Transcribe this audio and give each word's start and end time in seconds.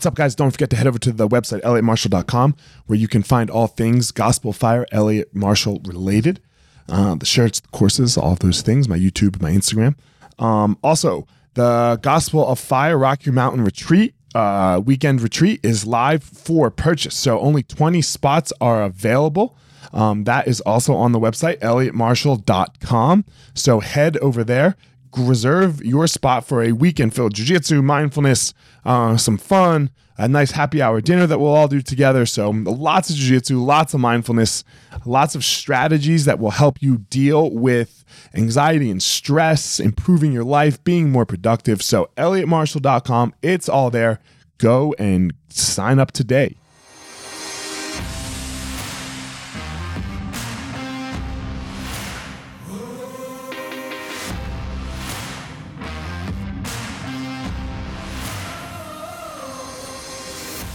What's 0.00 0.06
up, 0.06 0.14
guys? 0.14 0.34
Don't 0.34 0.50
forget 0.50 0.70
to 0.70 0.76
head 0.76 0.86
over 0.86 0.98
to 0.98 1.12
the 1.12 1.28
website, 1.28 1.60
elliottmarshall.com, 1.60 2.56
where 2.86 2.98
you 2.98 3.06
can 3.06 3.22
find 3.22 3.50
all 3.50 3.66
things 3.66 4.12
Gospel 4.12 4.54
Fire, 4.54 4.86
Elliot 4.90 5.28
Marshall 5.34 5.82
related. 5.84 6.40
Uh, 6.88 7.16
the 7.16 7.26
shirts, 7.26 7.60
the 7.60 7.68
courses, 7.68 8.16
all 8.16 8.32
of 8.32 8.38
those 8.38 8.62
things, 8.62 8.88
my 8.88 8.96
YouTube, 8.96 9.42
my 9.42 9.50
Instagram. 9.50 9.96
Um, 10.42 10.78
also, 10.82 11.26
the 11.52 11.98
Gospel 12.00 12.48
of 12.48 12.58
Fire 12.58 12.96
Rocky 12.96 13.30
Mountain 13.30 13.62
Retreat, 13.62 14.14
uh, 14.34 14.80
weekend 14.82 15.20
retreat 15.20 15.60
is 15.62 15.84
live 15.84 16.24
for 16.24 16.70
purchase. 16.70 17.14
So 17.14 17.38
only 17.38 17.62
20 17.62 18.00
spots 18.00 18.54
are 18.58 18.82
available. 18.82 19.54
Um, 19.92 20.24
that 20.24 20.48
is 20.48 20.62
also 20.62 20.94
on 20.94 21.12
the 21.12 21.20
website, 21.20 21.58
elliottmarshall.com. 21.58 23.26
So 23.52 23.80
head 23.80 24.16
over 24.16 24.44
there, 24.44 24.76
reserve 25.16 25.84
your 25.84 26.06
spot 26.06 26.44
for 26.44 26.62
a 26.62 26.72
weekend 26.72 27.14
filled 27.14 27.34
jiu-jitsu, 27.34 27.82
mindfulness, 27.82 28.54
uh, 28.84 29.16
some 29.16 29.38
fun, 29.38 29.90
a 30.16 30.28
nice 30.28 30.50
happy 30.50 30.82
hour 30.82 31.00
dinner 31.00 31.26
that 31.26 31.38
we'll 31.38 31.52
all 31.52 31.68
do 31.68 31.80
together. 31.80 32.26
So 32.26 32.50
lots 32.50 33.10
of 33.10 33.16
jiu-jitsu, 33.16 33.58
lots 33.58 33.94
of 33.94 34.00
mindfulness, 34.00 34.64
lots 35.04 35.34
of 35.34 35.44
strategies 35.44 36.26
that 36.26 36.38
will 36.38 36.50
help 36.50 36.82
you 36.82 36.98
deal 36.98 37.50
with 37.50 38.04
anxiety 38.34 38.90
and 38.90 39.02
stress, 39.02 39.80
improving 39.80 40.32
your 40.32 40.44
life, 40.44 40.82
being 40.84 41.10
more 41.10 41.24
productive. 41.24 41.82
So 41.82 42.10
elliottmarshall.com, 42.16 43.34
it's 43.42 43.68
all 43.68 43.90
there. 43.90 44.20
Go 44.58 44.94
and 44.98 45.32
sign 45.48 45.98
up 45.98 46.12
today. 46.12 46.56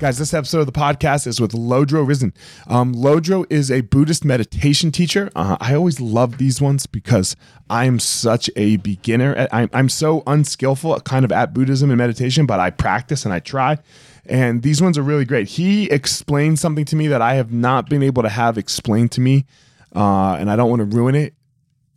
Guys, 0.00 0.18
this 0.18 0.34
episode 0.34 0.58
of 0.58 0.66
the 0.66 0.72
podcast 0.72 1.24
is 1.24 1.40
with 1.40 1.52
Lodro 1.52 2.04
Rinzler. 2.04 2.32
Um, 2.66 2.94
Lodro 2.94 3.46
is 3.48 3.70
a 3.70 3.82
Buddhist 3.82 4.24
meditation 4.24 4.90
teacher. 4.90 5.30
Uh, 5.36 5.56
I 5.60 5.76
always 5.76 6.00
love 6.00 6.36
these 6.36 6.60
ones 6.60 6.86
because 6.86 7.36
I'm 7.70 8.00
such 8.00 8.50
a 8.56 8.76
beginner. 8.78 9.46
I'm, 9.52 9.70
I'm 9.72 9.88
so 9.88 10.24
unskillful 10.26 10.98
kind 11.00 11.24
of 11.24 11.30
at 11.30 11.54
Buddhism 11.54 11.90
and 11.90 11.96
meditation, 11.96 12.44
but 12.44 12.58
I 12.58 12.70
practice 12.70 13.24
and 13.24 13.32
I 13.32 13.38
try. 13.38 13.78
And 14.26 14.62
these 14.62 14.82
ones 14.82 14.98
are 14.98 15.02
really 15.02 15.24
great. 15.24 15.46
He 15.46 15.88
explained 15.90 16.58
something 16.58 16.84
to 16.86 16.96
me 16.96 17.06
that 17.06 17.22
I 17.22 17.34
have 17.34 17.52
not 17.52 17.88
been 17.88 18.02
able 18.02 18.24
to 18.24 18.28
have 18.28 18.58
explained 18.58 19.12
to 19.12 19.20
me, 19.20 19.46
uh, 19.94 20.36
and 20.40 20.50
I 20.50 20.56
don't 20.56 20.70
want 20.70 20.80
to 20.80 20.96
ruin 20.96 21.14
it. 21.14 21.34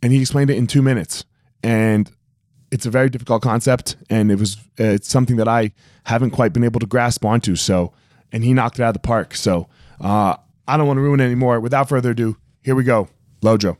And 0.02 0.12
he 0.12 0.20
explained 0.20 0.50
it 0.50 0.56
in 0.56 0.68
two 0.68 0.82
minutes. 0.82 1.24
And 1.64 2.10
it's 2.70 2.86
a 2.86 2.90
very 2.90 3.08
difficult 3.08 3.42
concept, 3.42 3.96
and 4.10 4.30
it 4.30 4.38
was 4.38 4.56
it's 4.76 5.08
something 5.08 5.36
that 5.36 5.48
I 5.48 5.72
haven't 6.04 6.30
quite 6.30 6.52
been 6.52 6.64
able 6.64 6.80
to 6.80 6.86
grasp 6.86 7.24
onto. 7.24 7.56
So, 7.56 7.92
and 8.32 8.44
he 8.44 8.52
knocked 8.52 8.78
it 8.78 8.82
out 8.82 8.88
of 8.88 8.94
the 8.94 9.00
park. 9.00 9.34
So, 9.34 9.68
uh, 10.00 10.36
I 10.66 10.76
don't 10.76 10.86
want 10.86 10.98
to 10.98 11.02
ruin 11.02 11.20
it 11.20 11.24
anymore. 11.24 11.60
Without 11.60 11.88
further 11.88 12.10
ado, 12.10 12.36
here 12.62 12.74
we 12.74 12.84
go, 12.84 13.08
Lodro. 13.42 13.78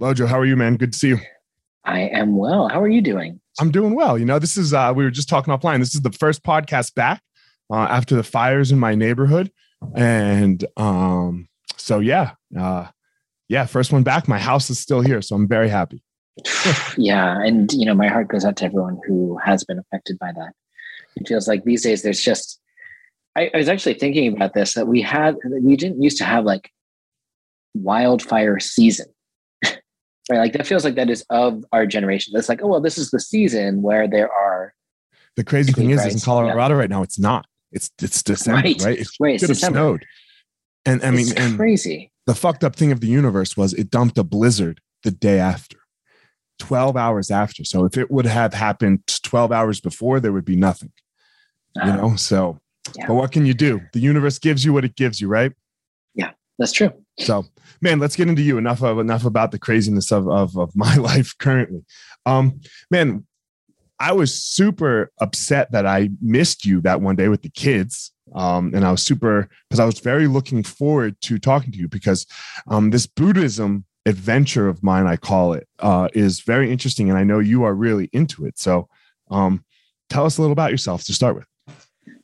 Lodro, 0.00 0.26
how 0.26 0.38
are 0.38 0.44
you, 0.44 0.56
man? 0.56 0.76
Good 0.76 0.92
to 0.92 0.98
see 0.98 1.08
you. 1.08 1.18
I 1.84 2.00
am 2.00 2.36
well. 2.36 2.68
How 2.68 2.80
are 2.80 2.88
you 2.88 3.00
doing? 3.00 3.40
I'm 3.60 3.70
doing 3.70 3.94
well. 3.94 4.18
You 4.18 4.24
know, 4.24 4.38
this 4.38 4.56
is 4.56 4.72
uh, 4.72 4.92
we 4.94 5.04
were 5.04 5.10
just 5.10 5.28
talking 5.28 5.54
offline. 5.54 5.78
This 5.78 5.94
is 5.94 6.00
the 6.02 6.12
first 6.12 6.42
podcast 6.42 6.94
back 6.94 7.22
uh, 7.70 7.76
after 7.76 8.16
the 8.16 8.22
fires 8.22 8.72
in 8.72 8.78
my 8.78 8.94
neighborhood, 8.94 9.52
and 9.94 10.64
um, 10.76 11.48
so 11.76 12.00
yeah, 12.00 12.32
uh, 12.58 12.88
yeah, 13.48 13.66
first 13.66 13.92
one 13.92 14.02
back. 14.02 14.26
My 14.26 14.38
house 14.38 14.70
is 14.70 14.78
still 14.78 15.00
here, 15.00 15.22
so 15.22 15.36
I'm 15.36 15.46
very 15.46 15.68
happy. 15.68 16.02
yeah, 16.96 17.40
and 17.42 17.72
you 17.72 17.84
know, 17.84 17.94
my 17.94 18.08
heart 18.08 18.28
goes 18.28 18.44
out 18.44 18.56
to 18.58 18.64
everyone 18.64 18.98
who 19.06 19.38
has 19.38 19.64
been 19.64 19.78
affected 19.78 20.18
by 20.18 20.32
that. 20.32 20.52
It 21.16 21.28
feels 21.28 21.46
like 21.46 21.64
these 21.64 21.82
days 21.82 22.02
there's 22.02 22.22
just. 22.22 22.58
I, 23.34 23.50
I 23.54 23.56
was 23.56 23.68
actually 23.68 23.94
thinking 23.94 24.34
about 24.34 24.52
this 24.52 24.74
that 24.74 24.86
we 24.86 25.00
had 25.00 25.36
we 25.50 25.74
didn't 25.76 26.02
used 26.02 26.18
to 26.18 26.24
have 26.24 26.44
like 26.44 26.70
wildfire 27.74 28.60
season. 28.60 29.06
right, 29.64 29.80
like 30.30 30.52
that 30.52 30.66
feels 30.66 30.84
like 30.84 30.96
that 30.96 31.10
is 31.10 31.24
of 31.30 31.64
our 31.72 31.86
generation. 31.86 32.32
That's 32.34 32.48
like, 32.48 32.60
oh 32.62 32.68
well, 32.68 32.80
this 32.80 32.98
is 32.98 33.10
the 33.10 33.20
season 33.20 33.82
where 33.82 34.08
there 34.08 34.30
are. 34.30 34.74
The 35.36 35.44
crazy 35.44 35.72
thing 35.72 35.90
is, 35.90 36.04
is 36.04 36.14
in 36.14 36.20
Colorado 36.20 36.74
yeah. 36.74 36.80
right 36.80 36.90
now, 36.90 37.02
it's 37.02 37.18
not. 37.18 37.46
It's 37.70 37.90
it's 38.02 38.22
December, 38.22 38.68
right? 38.68 38.82
right? 38.82 38.98
It 38.98 39.08
right, 39.18 39.40
could 39.40 39.48
have 39.48 39.58
snowed. 39.58 40.04
And 40.84 41.02
I 41.02 41.10
mean, 41.10 41.20
it's 41.20 41.32
and 41.32 41.56
crazy. 41.56 42.12
The 42.26 42.34
fucked 42.34 42.64
up 42.64 42.76
thing 42.76 42.92
of 42.92 43.00
the 43.00 43.06
universe 43.06 43.56
was 43.56 43.72
it 43.72 43.90
dumped 43.90 44.18
a 44.18 44.24
blizzard 44.24 44.80
the 45.04 45.10
day 45.10 45.38
after. 45.38 45.78
12 46.62 46.96
hours 46.96 47.28
after. 47.32 47.64
So 47.64 47.84
if 47.84 47.98
it 47.98 48.08
would 48.08 48.24
have 48.24 48.54
happened 48.54 49.04
12 49.24 49.50
hours 49.50 49.80
before, 49.80 50.20
there 50.20 50.32
would 50.32 50.44
be 50.44 50.54
nothing. 50.54 50.92
Uh, 51.76 51.86
you 51.86 51.92
know, 51.92 52.14
so 52.14 52.60
yeah. 52.96 53.06
but 53.08 53.14
what 53.14 53.32
can 53.32 53.44
you 53.44 53.52
do? 53.52 53.80
The 53.92 53.98
universe 53.98 54.38
gives 54.38 54.64
you 54.64 54.72
what 54.72 54.84
it 54.84 54.94
gives 54.94 55.20
you, 55.20 55.26
right? 55.26 55.50
Yeah, 56.14 56.30
that's 56.60 56.70
true. 56.70 56.92
So 57.18 57.46
man, 57.80 57.98
let's 57.98 58.14
get 58.14 58.28
into 58.28 58.42
you. 58.42 58.58
Enough 58.58 58.80
of 58.80 59.00
enough 59.00 59.24
about 59.24 59.50
the 59.50 59.58
craziness 59.58 60.12
of 60.12 60.28
of, 60.28 60.56
of 60.56 60.70
my 60.76 60.94
life 60.94 61.34
currently. 61.36 61.84
Um, 62.26 62.60
man, 62.92 63.26
I 63.98 64.12
was 64.12 64.32
super 64.32 65.10
upset 65.20 65.72
that 65.72 65.84
I 65.84 66.10
missed 66.20 66.64
you 66.64 66.80
that 66.82 67.00
one 67.00 67.16
day 67.16 67.26
with 67.26 67.42
the 67.42 67.50
kids. 67.50 68.12
Um, 68.36 68.72
and 68.72 68.84
I 68.84 68.92
was 68.92 69.02
super 69.02 69.48
because 69.68 69.80
I 69.80 69.84
was 69.84 69.98
very 69.98 70.28
looking 70.28 70.62
forward 70.62 71.20
to 71.22 71.38
talking 71.38 71.72
to 71.72 71.78
you 71.78 71.88
because 71.88 72.24
um, 72.68 72.90
this 72.90 73.06
Buddhism 73.06 73.84
adventure 74.06 74.68
of 74.68 74.82
mine, 74.82 75.06
I 75.06 75.16
call 75.16 75.52
it, 75.52 75.68
uh, 75.78 76.08
is 76.14 76.40
very 76.40 76.70
interesting. 76.70 77.08
And 77.08 77.18
I 77.18 77.24
know 77.24 77.38
you 77.38 77.64
are 77.64 77.74
really 77.74 78.08
into 78.12 78.44
it. 78.46 78.58
So 78.58 78.88
um, 79.30 79.64
tell 80.10 80.24
us 80.24 80.38
a 80.38 80.40
little 80.40 80.52
about 80.52 80.70
yourself 80.70 81.04
to 81.04 81.12
start 81.12 81.36
with. 81.36 81.46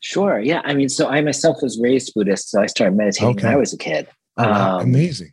Sure. 0.00 0.40
Yeah. 0.40 0.62
I 0.64 0.74
mean, 0.74 0.88
so 0.88 1.08
I 1.08 1.20
myself 1.20 1.58
was 1.62 1.78
raised 1.80 2.12
Buddhist. 2.14 2.50
So 2.50 2.60
I 2.60 2.66
started 2.66 2.96
meditating 2.96 3.30
okay. 3.30 3.46
when 3.46 3.52
I 3.52 3.56
was 3.56 3.72
a 3.72 3.78
kid. 3.78 4.08
Wow. 4.36 4.78
um, 4.78 4.82
amazing. 4.82 5.32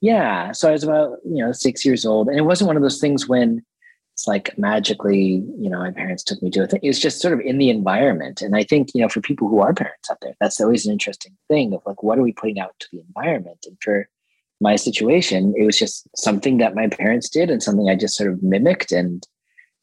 Yeah. 0.00 0.52
So 0.52 0.68
I 0.68 0.72
was 0.72 0.82
about, 0.82 1.18
you 1.24 1.44
know, 1.44 1.52
six 1.52 1.84
years 1.84 2.04
old. 2.04 2.28
And 2.28 2.38
it 2.38 2.42
wasn't 2.42 2.68
one 2.68 2.76
of 2.76 2.82
those 2.82 3.00
things 3.00 3.28
when 3.28 3.62
it's 4.14 4.26
like 4.26 4.56
magically, 4.58 5.42
you 5.58 5.70
know, 5.70 5.78
my 5.78 5.90
parents 5.90 6.22
took 6.22 6.42
me 6.42 6.50
to 6.50 6.64
it. 6.64 6.74
It 6.82 6.86
was 6.86 6.98
just 6.98 7.20
sort 7.20 7.34
of 7.34 7.40
in 7.40 7.58
the 7.58 7.70
environment. 7.70 8.42
And 8.42 8.54
I 8.56 8.64
think, 8.64 8.90
you 8.94 9.00
know, 9.00 9.08
for 9.08 9.20
people 9.20 9.48
who 9.48 9.60
are 9.60 9.72
parents 9.72 10.10
out 10.10 10.18
there, 10.20 10.34
that's 10.40 10.60
always 10.60 10.84
an 10.86 10.92
interesting 10.92 11.36
thing 11.48 11.72
of 11.72 11.82
like, 11.86 12.02
what 12.02 12.18
are 12.18 12.22
we 12.22 12.32
putting 12.32 12.60
out 12.60 12.74
to 12.80 12.88
the 12.92 13.00
environment? 13.00 13.64
And 13.66 13.76
for 13.80 14.08
my 14.62 14.76
situation, 14.76 15.52
it 15.56 15.64
was 15.64 15.78
just 15.78 16.08
something 16.16 16.58
that 16.58 16.74
my 16.74 16.88
parents 16.88 17.28
did 17.28 17.50
and 17.50 17.62
something 17.62 17.88
I 17.88 17.96
just 17.96 18.16
sort 18.16 18.32
of 18.32 18.42
mimicked 18.42 18.92
and 18.92 19.26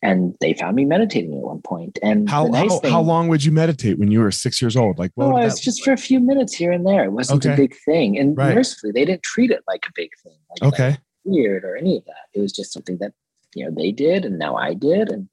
and 0.01 0.33
they 0.39 0.53
found 0.53 0.77
me 0.77 0.85
meditating 0.85 1.33
at 1.33 1.39
one 1.39 1.61
point. 1.61 1.99
And 2.01 2.29
how 2.29 2.45
nice 2.45 2.71
how, 2.71 2.79
thing, 2.79 2.91
how, 2.91 3.01
long 3.01 3.27
would 3.27 3.43
you 3.43 3.51
meditate 3.51 3.99
when 3.99 4.09
you 4.11 4.21
were 4.21 4.31
six 4.31 4.61
years 4.61 4.77
old? 4.77 4.97
Like, 4.97 5.11
what 5.15 5.25
oh, 5.25 5.37
it's 5.37 5.59
just 5.59 5.81
like? 5.81 5.85
for 5.85 5.91
a 5.91 5.97
few 5.97 6.21
minutes 6.21 6.53
here 6.53 6.71
and 6.71 6.87
there. 6.87 7.03
It 7.03 7.11
wasn't 7.11 7.45
okay. 7.45 7.53
a 7.53 7.57
big 7.57 7.75
thing, 7.83 8.17
and 8.17 8.37
right. 8.37 8.55
mercifully, 8.55 8.93
they 8.93 9.03
didn't 9.03 9.23
treat 9.23 9.51
it 9.51 9.61
like 9.67 9.85
a 9.87 9.91
big 9.93 10.11
thing, 10.23 10.37
like 10.49 10.73
okay, 10.73 10.97
weird 11.25 11.65
or 11.65 11.75
any 11.75 11.97
of 11.97 12.05
that. 12.05 12.27
It 12.33 12.39
was 12.39 12.53
just 12.53 12.71
something 12.71 12.97
that 12.99 13.11
you 13.53 13.65
know 13.65 13.71
they 13.75 13.91
did, 13.91 14.23
and 14.23 14.39
now 14.39 14.55
I 14.55 14.73
did, 14.73 15.09
and 15.09 15.27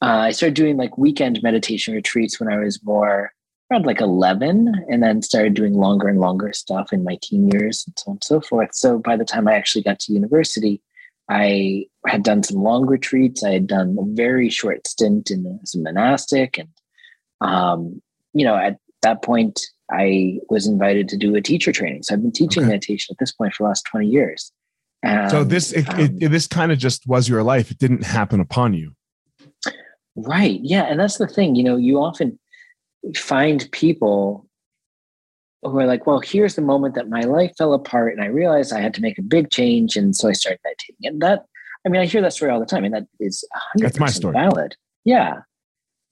uh, 0.00 0.06
I 0.06 0.30
started 0.30 0.54
doing 0.54 0.78
like 0.78 0.96
weekend 0.96 1.42
meditation 1.42 1.94
retreats 1.94 2.40
when 2.40 2.50
I 2.50 2.56
was 2.56 2.82
more 2.82 3.32
around 3.72 3.86
like 3.86 4.00
11 4.00 4.84
and 4.88 5.02
then 5.02 5.22
started 5.22 5.54
doing 5.54 5.74
longer 5.74 6.08
and 6.08 6.20
longer 6.20 6.52
stuff 6.52 6.92
in 6.92 7.04
my 7.04 7.18
teen 7.22 7.48
years 7.48 7.84
and 7.86 7.98
so 7.98 8.10
on 8.10 8.14
and 8.16 8.24
so 8.24 8.40
forth. 8.40 8.74
So 8.74 8.98
by 8.98 9.16
the 9.16 9.24
time 9.24 9.48
I 9.48 9.54
actually 9.54 9.82
got 9.82 9.98
to 10.00 10.12
university, 10.12 10.82
I 11.28 11.86
had 12.06 12.22
done 12.22 12.42
some 12.42 12.62
long 12.62 12.86
retreats. 12.86 13.42
I 13.42 13.52
had 13.52 13.66
done 13.66 13.96
a 13.98 14.04
very 14.14 14.50
short 14.50 14.86
stint 14.86 15.30
in 15.30 15.58
as 15.62 15.74
a 15.74 15.78
monastic. 15.78 16.58
And, 16.58 16.68
um, 17.40 18.02
you 18.34 18.44
know, 18.44 18.56
at 18.56 18.78
that 19.00 19.22
point, 19.22 19.60
I 19.90 20.38
was 20.50 20.66
invited 20.66 21.08
to 21.08 21.16
do 21.16 21.34
a 21.34 21.40
teacher 21.40 21.72
training. 21.72 22.02
So 22.02 22.14
I've 22.14 22.22
been 22.22 22.32
teaching 22.32 22.64
okay. 22.64 22.70
meditation 22.70 23.14
at 23.14 23.18
this 23.18 23.32
point 23.32 23.54
for 23.54 23.62
the 23.64 23.68
last 23.68 23.86
20 23.90 24.06
years. 24.06 24.52
And, 25.02 25.30
so 25.30 25.44
this, 25.44 25.72
it, 25.72 25.88
um, 25.88 26.00
it, 26.00 26.12
it, 26.20 26.28
this 26.28 26.46
kind 26.46 26.72
of 26.72 26.78
just 26.78 27.06
was 27.06 27.28
your 27.28 27.42
life. 27.42 27.70
It 27.70 27.78
didn't 27.78 28.04
happen 28.04 28.40
upon 28.40 28.74
you. 28.74 28.92
Right. 30.14 30.60
Yeah. 30.62 30.82
And 30.82 31.00
that's 31.00 31.16
the 31.16 31.26
thing, 31.26 31.54
you 31.54 31.64
know, 31.64 31.76
you 31.76 31.98
often, 31.98 32.38
find 33.16 33.68
people 33.72 34.46
who 35.62 35.78
are 35.78 35.86
like, 35.86 36.06
well, 36.06 36.20
here's 36.20 36.56
the 36.56 36.62
moment 36.62 36.94
that 36.94 37.08
my 37.08 37.20
life 37.22 37.52
fell 37.56 37.72
apart 37.72 38.12
and 38.12 38.22
I 38.22 38.26
realized 38.26 38.72
I 38.72 38.80
had 38.80 38.94
to 38.94 39.00
make 39.00 39.18
a 39.18 39.22
big 39.22 39.50
change. 39.50 39.96
And 39.96 40.14
so 40.16 40.28
I 40.28 40.32
started 40.32 40.60
meditating. 40.64 41.06
And 41.06 41.22
that, 41.22 41.44
I 41.86 41.88
mean, 41.88 42.00
I 42.00 42.06
hear 42.06 42.20
that 42.22 42.32
story 42.32 42.50
all 42.50 42.60
the 42.60 42.66
time 42.66 42.84
and 42.84 42.94
that 42.94 43.06
is 43.20 43.44
100% 43.78 43.82
That's 43.82 44.00
my 44.00 44.08
story. 44.08 44.32
valid. 44.32 44.76
Yeah. 45.04 45.40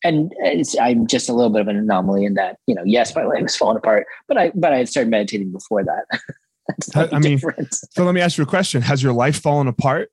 And 0.04 0.32
I'm 0.80 1.06
just 1.06 1.28
a 1.28 1.32
little 1.32 1.50
bit 1.50 1.62
of 1.62 1.68
an 1.68 1.76
anomaly 1.76 2.24
in 2.24 2.34
that, 2.34 2.58
you 2.66 2.74
know, 2.74 2.84
yes, 2.84 3.14
my 3.14 3.24
life 3.24 3.42
was 3.42 3.56
falling 3.56 3.76
apart, 3.76 4.06
but 4.28 4.38
I, 4.38 4.50
but 4.54 4.72
I 4.72 4.78
had 4.78 4.88
started 4.88 5.10
meditating 5.10 5.52
before 5.52 5.84
that. 5.84 6.04
I 7.12 7.18
mean, 7.18 7.38
so 7.38 8.04
let 8.04 8.14
me 8.14 8.20
ask 8.20 8.38
you 8.38 8.44
a 8.44 8.46
question: 8.46 8.82
Has 8.82 9.02
your 9.02 9.12
life 9.12 9.40
fallen 9.40 9.66
apart? 9.66 10.10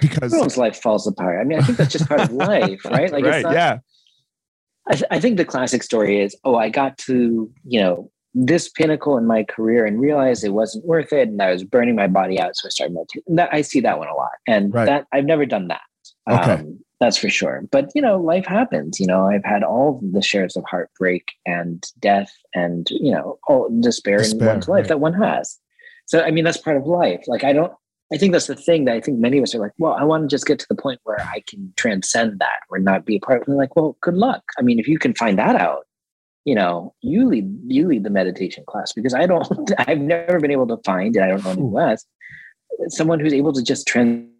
Because 0.00 0.32
everyone's 0.32 0.56
life 0.56 0.76
falls 0.80 1.06
apart. 1.06 1.40
I 1.40 1.44
mean, 1.44 1.58
I 1.58 1.62
think 1.62 1.78
that's 1.78 1.92
just 1.92 2.08
part 2.08 2.20
of 2.20 2.32
life, 2.32 2.84
right? 2.84 3.10
Like, 3.10 3.24
right? 3.24 3.42
Not, 3.42 3.52
yeah. 3.52 3.78
I, 4.88 4.92
th- 4.92 5.04
I 5.10 5.20
think 5.20 5.36
the 5.36 5.44
classic 5.44 5.82
story 5.82 6.20
is, 6.20 6.36
oh, 6.44 6.56
I 6.56 6.68
got 6.68 6.98
to 6.98 7.50
you 7.64 7.80
know 7.80 8.10
this 8.34 8.68
pinnacle 8.68 9.16
in 9.16 9.26
my 9.26 9.44
career 9.44 9.86
and 9.86 10.00
realized 10.00 10.44
it 10.44 10.50
wasn't 10.50 10.84
worth 10.84 11.12
it, 11.12 11.28
and 11.28 11.40
I 11.40 11.52
was 11.52 11.64
burning 11.64 11.94
my 11.94 12.08
body 12.08 12.40
out, 12.40 12.56
so 12.56 12.66
I 12.66 12.70
started 12.70 12.94
meditating. 12.94 13.36
That 13.36 13.48
I 13.52 13.62
see 13.62 13.80
that 13.80 13.98
one 13.98 14.08
a 14.08 14.14
lot, 14.14 14.32
and 14.46 14.72
right. 14.74 14.86
that 14.86 15.06
I've 15.12 15.24
never 15.24 15.46
done 15.46 15.68
that. 15.68 15.82
Okay. 16.30 16.52
Um, 16.52 16.80
that's 17.00 17.16
for 17.16 17.28
sure. 17.28 17.62
But 17.70 17.90
you 17.94 18.00
know, 18.00 18.20
life 18.20 18.46
happens. 18.46 18.98
You 18.98 19.06
know, 19.06 19.26
I've 19.26 19.44
had 19.44 19.62
all 19.62 20.00
the 20.02 20.22
shares 20.22 20.56
of 20.56 20.64
heartbreak 20.64 21.32
and 21.44 21.84
death 21.98 22.32
and 22.54 22.88
you 22.90 23.12
know, 23.12 23.38
all 23.46 23.68
despair, 23.80 24.18
despair 24.18 24.48
in 24.48 24.54
one's 24.54 24.68
life 24.68 24.88
that 24.88 25.00
one 25.00 25.14
has. 25.14 25.58
So 26.06 26.22
I 26.22 26.30
mean, 26.30 26.44
that's 26.44 26.56
part 26.56 26.76
of 26.76 26.86
life. 26.86 27.22
Like 27.26 27.44
I 27.44 27.52
don't. 27.52 27.72
I 28.12 28.18
think 28.18 28.32
that's 28.32 28.46
the 28.46 28.54
thing 28.54 28.84
that 28.84 28.94
I 28.94 29.00
think 29.00 29.18
many 29.18 29.38
of 29.38 29.44
us 29.44 29.54
are 29.54 29.58
like, 29.58 29.72
well, 29.78 29.94
I 29.94 30.04
want 30.04 30.22
to 30.22 30.34
just 30.34 30.46
get 30.46 30.58
to 30.58 30.66
the 30.68 30.74
point 30.74 31.00
where 31.04 31.20
I 31.20 31.42
can 31.46 31.72
transcend 31.76 32.38
that 32.38 32.60
or 32.68 32.78
not 32.78 33.06
be 33.06 33.16
a 33.16 33.20
part 33.20 33.42
of 33.42 33.48
it. 33.48 33.56
Like, 33.56 33.74
well, 33.76 33.96
good 34.02 34.14
luck. 34.14 34.42
I 34.58 34.62
mean, 34.62 34.78
if 34.78 34.86
you 34.86 34.98
can 34.98 35.14
find 35.14 35.38
that 35.38 35.56
out, 35.56 35.86
you 36.44 36.54
know, 36.54 36.94
you 37.00 37.26
lead 37.26 37.50
you 37.66 37.88
lead 37.88 38.04
the 38.04 38.10
meditation 38.10 38.64
class 38.66 38.92
because 38.92 39.14
I 39.14 39.26
don't. 39.26 39.72
I've 39.78 40.00
never 40.00 40.38
been 40.38 40.50
able 40.50 40.66
to 40.66 40.76
find, 40.84 41.16
and 41.16 41.24
I 41.24 41.28
don't 41.28 41.44
know 41.44 41.54
who 41.54 41.78
has, 41.78 42.04
someone 42.88 43.20
who's 43.20 43.32
able 43.32 43.52
to 43.54 43.62
just 43.62 43.86
transcend 43.86 44.30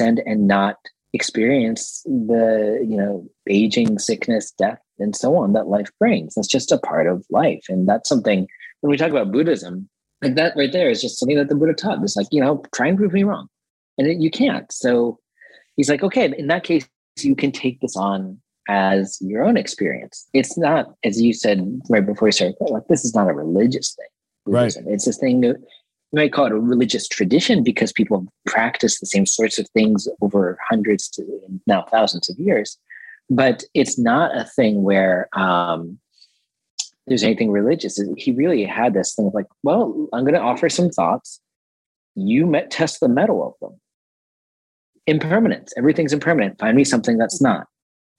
and 0.00 0.46
not 0.46 0.76
experience 1.12 2.02
the 2.04 2.84
you 2.86 2.96
know 2.96 3.26
aging 3.48 3.98
sickness 3.98 4.50
death 4.52 4.80
and 4.98 5.16
so 5.16 5.36
on 5.36 5.54
that 5.54 5.66
life 5.66 5.90
brings 5.98 6.34
that's 6.34 6.48
just 6.48 6.72
a 6.72 6.78
part 6.78 7.06
of 7.06 7.24
life 7.30 7.64
and 7.70 7.88
that's 7.88 8.08
something 8.08 8.46
when 8.80 8.90
we 8.90 8.98
talk 8.98 9.10
about 9.10 9.32
buddhism 9.32 9.88
like 10.22 10.34
that 10.34 10.54
right 10.56 10.72
there 10.72 10.90
is 10.90 11.02
just 11.02 11.18
something 11.18 11.36
that 11.36 11.48
the 11.48 11.54
buddha 11.54 11.74
taught. 11.74 12.02
It's 12.02 12.16
like 12.16 12.28
you 12.30 12.40
know 12.40 12.62
try 12.74 12.88
and 12.88 12.96
prove 12.96 13.12
me 13.12 13.24
wrong. 13.24 13.48
And 13.98 14.06
it, 14.06 14.18
you 14.18 14.30
can't. 14.30 14.70
So 14.72 15.18
he's 15.76 15.88
like 15.88 16.02
okay 16.02 16.32
in 16.36 16.46
that 16.48 16.64
case 16.64 16.88
you 17.18 17.34
can 17.34 17.52
take 17.52 17.80
this 17.80 17.96
on 17.96 18.38
as 18.68 19.18
your 19.20 19.44
own 19.44 19.56
experience. 19.56 20.28
It's 20.32 20.58
not 20.58 20.94
as 21.04 21.20
you 21.20 21.32
said 21.32 21.80
right 21.88 22.04
before 22.04 22.28
you 22.28 22.32
started 22.32 22.56
like 22.60 22.88
this 22.88 23.04
is 23.04 23.14
not 23.14 23.28
a 23.28 23.32
religious 23.32 23.94
thing. 23.94 24.06
Buddhism. 24.44 24.84
right. 24.84 24.94
It's 24.94 25.04
this 25.04 25.18
thing 25.18 25.40
that 25.42 25.56
you 26.12 26.16
might 26.20 26.32
call 26.32 26.46
it 26.46 26.52
a 26.52 26.56
religious 26.56 27.08
tradition 27.08 27.62
because 27.62 27.92
people 27.92 28.26
practice 28.46 29.00
the 29.00 29.06
same 29.06 29.26
sorts 29.26 29.58
of 29.58 29.68
things 29.70 30.08
over 30.20 30.58
hundreds 30.68 31.08
to 31.10 31.24
now 31.66 31.84
thousands 31.90 32.30
of 32.30 32.38
years. 32.38 32.78
But 33.28 33.64
it's 33.74 33.98
not 33.98 34.36
a 34.36 34.44
thing 34.44 34.82
where 34.84 35.28
um, 35.36 35.98
there's 37.06 37.22
anything 37.22 37.50
religious. 37.50 38.00
He 38.16 38.32
really 38.32 38.64
had 38.64 38.94
this 38.94 39.14
thing 39.14 39.26
of 39.26 39.34
like, 39.34 39.46
well, 39.62 40.08
I'm 40.12 40.24
going 40.24 40.34
to 40.34 40.40
offer 40.40 40.68
some 40.68 40.90
thoughts. 40.90 41.40
You 42.14 42.46
met, 42.46 42.70
test 42.70 43.00
the 43.00 43.08
metal 43.08 43.46
of 43.46 43.54
them. 43.60 43.78
Impermanence. 45.06 45.72
Everything's 45.76 46.12
impermanent. 46.12 46.58
Find 46.58 46.76
me 46.76 46.84
something 46.84 47.18
that's 47.18 47.40
not. 47.40 47.66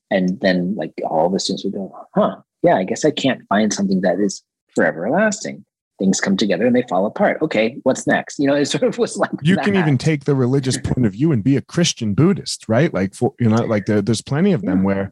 And 0.10 0.40
then, 0.40 0.76
like, 0.76 0.94
all 1.10 1.30
the 1.30 1.40
students 1.40 1.66
would 1.66 1.74
go, 1.74 1.94
huh, 2.16 2.38
yeah, 2.64 2.78
I 2.78 2.86
guess 2.86 3.04
I 3.04 3.12
can't 3.12 3.42
find 3.50 3.74
something 3.74 4.02
that 4.02 4.20
is 4.20 4.42
forever 4.74 5.10
lasting 5.10 5.66
things 6.00 6.22
come 6.22 6.38
together 6.38 6.66
and 6.66 6.76
they 6.76 6.84
fall 6.84 7.06
apart. 7.06 7.42
Okay, 7.42 7.78
what's 7.84 8.08
next? 8.08 8.40
You 8.40 8.48
know, 8.48 8.56
it 8.56 8.66
sort 8.66 8.84
of 8.84 8.98
was 8.98 9.18
like 9.18 9.32
you 9.42 9.56
that. 9.56 9.66
can 9.66 9.76
even 9.76 9.98
take 9.98 10.26
the 10.26 10.36
religious 10.36 10.78
point 10.78 11.06
of 11.06 11.14
view 11.14 11.32
and 11.32 11.44
be 11.44 11.58
a 11.58 11.62
Christian 11.62 12.14
Buddhist, 12.14 12.66
right? 12.68 12.94
Like 12.94 13.14
for 13.14 13.34
you 13.40 13.50
know, 13.50 13.64
like 13.64 13.86
there, 13.86 14.02
there's 14.02 14.22
plenty 14.22 14.54
of 14.54 14.62
them 14.62 14.80
yeah. 14.80 14.86
where, 14.86 15.12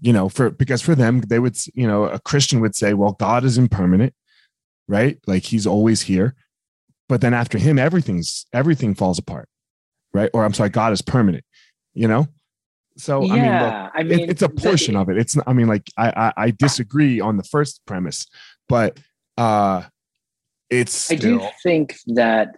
you 0.00 0.12
know, 0.12 0.28
for 0.28 0.50
because 0.50 0.82
for 0.82 0.94
them 0.94 1.20
they 1.20 1.38
would, 1.38 1.56
you 1.74 1.86
know, 1.86 2.04
a 2.04 2.18
Christian 2.18 2.60
would 2.60 2.74
say, 2.74 2.94
well, 2.94 3.12
God 3.12 3.44
is 3.44 3.58
impermanent, 3.58 4.14
right? 4.86 5.18
Like 5.26 5.44
He's 5.44 5.66
always 5.66 6.02
here, 6.02 6.34
but 7.08 7.20
then 7.20 7.34
after 7.34 7.58
Him, 7.58 7.78
everything's 7.78 8.46
everything 8.52 8.94
falls 8.94 9.18
apart, 9.18 9.48
right? 10.12 10.30
Or 10.32 10.44
I'm 10.44 10.54
sorry, 10.54 10.70
God 10.70 10.92
is 10.92 11.02
permanent, 11.02 11.44
you 11.94 12.08
know. 12.08 12.28
So 12.96 13.22
yeah, 13.22 13.32
I 13.32 13.36
mean, 13.36 13.62
look, 13.62 13.92
I 13.94 14.02
mean, 14.02 14.20
it, 14.20 14.30
it's 14.30 14.42
a 14.42 14.48
portion 14.48 14.94
the, 14.94 15.00
of 15.00 15.08
it. 15.08 15.18
It's 15.18 15.36
I 15.46 15.52
mean, 15.52 15.68
like 15.68 15.88
I, 15.96 16.08
I 16.08 16.44
I 16.44 16.50
disagree 16.50 17.20
on 17.20 17.36
the 17.36 17.44
first 17.44 17.80
premise, 17.86 18.26
but 18.68 18.98
uh 19.36 19.82
it's 20.70 20.92
still... 20.92 21.16
I 21.16 21.46
do 21.46 21.48
think 21.62 21.96
that 22.08 22.56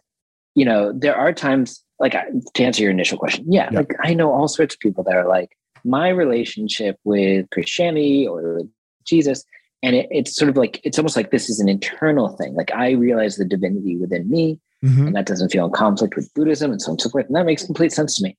you 0.55 0.65
know 0.65 0.93
there 0.93 1.17
are 1.17 1.33
times 1.33 1.85
like 1.99 2.13
to 2.55 2.65
answer 2.65 2.83
your 2.83 2.91
initial 2.91 3.19
question 3.19 3.45
yeah, 3.51 3.69
yeah, 3.71 3.79
like 3.79 3.95
i 4.03 4.15
know 4.15 4.33
all 4.33 4.49
sorts 4.49 4.75
of 4.75 4.81
people 4.81 5.05
that 5.05 5.15
are 5.15 5.29
like 5.29 5.57
my 5.85 6.09
relationship 6.09 6.99
with 7.05 7.49
christianity 7.51 8.27
or 8.27 8.55
with 8.55 8.71
jesus 9.05 9.45
and 9.83 9.97
it, 9.97 10.09
it's 10.11 10.35
sort 10.35 10.49
of 10.49 10.57
like 10.57 10.81
it's 10.85 10.99
almost 10.99 11.17
like 11.17 11.31
this 11.31 11.49
is 11.49 11.61
an 11.61 11.69
internal 11.69 12.29
thing 12.37 12.55
like 12.55 12.73
i 12.73 12.91
realize 12.91 13.37
the 13.37 13.45
divinity 13.45 13.97
within 13.97 14.29
me 14.29 14.59
mm-hmm. 14.85 15.09
and 15.09 15.17
that 15.17 15.27
doesn't 15.27 15.51
feel 15.51 15.67
in 15.67 15.73
conflict 15.73 16.17
with 16.17 16.33
buddhism 16.35 16.71
and 16.71 16.81
so 16.81 16.89
on 16.89 16.93
and 16.93 17.01
so 17.01 17.11
forth 17.11 17.27
and 17.27 17.37
that 17.37 17.47
makes 17.47 17.65
complete 17.65 17.93
sense 17.93 18.17
to 18.17 18.23
me 18.23 18.37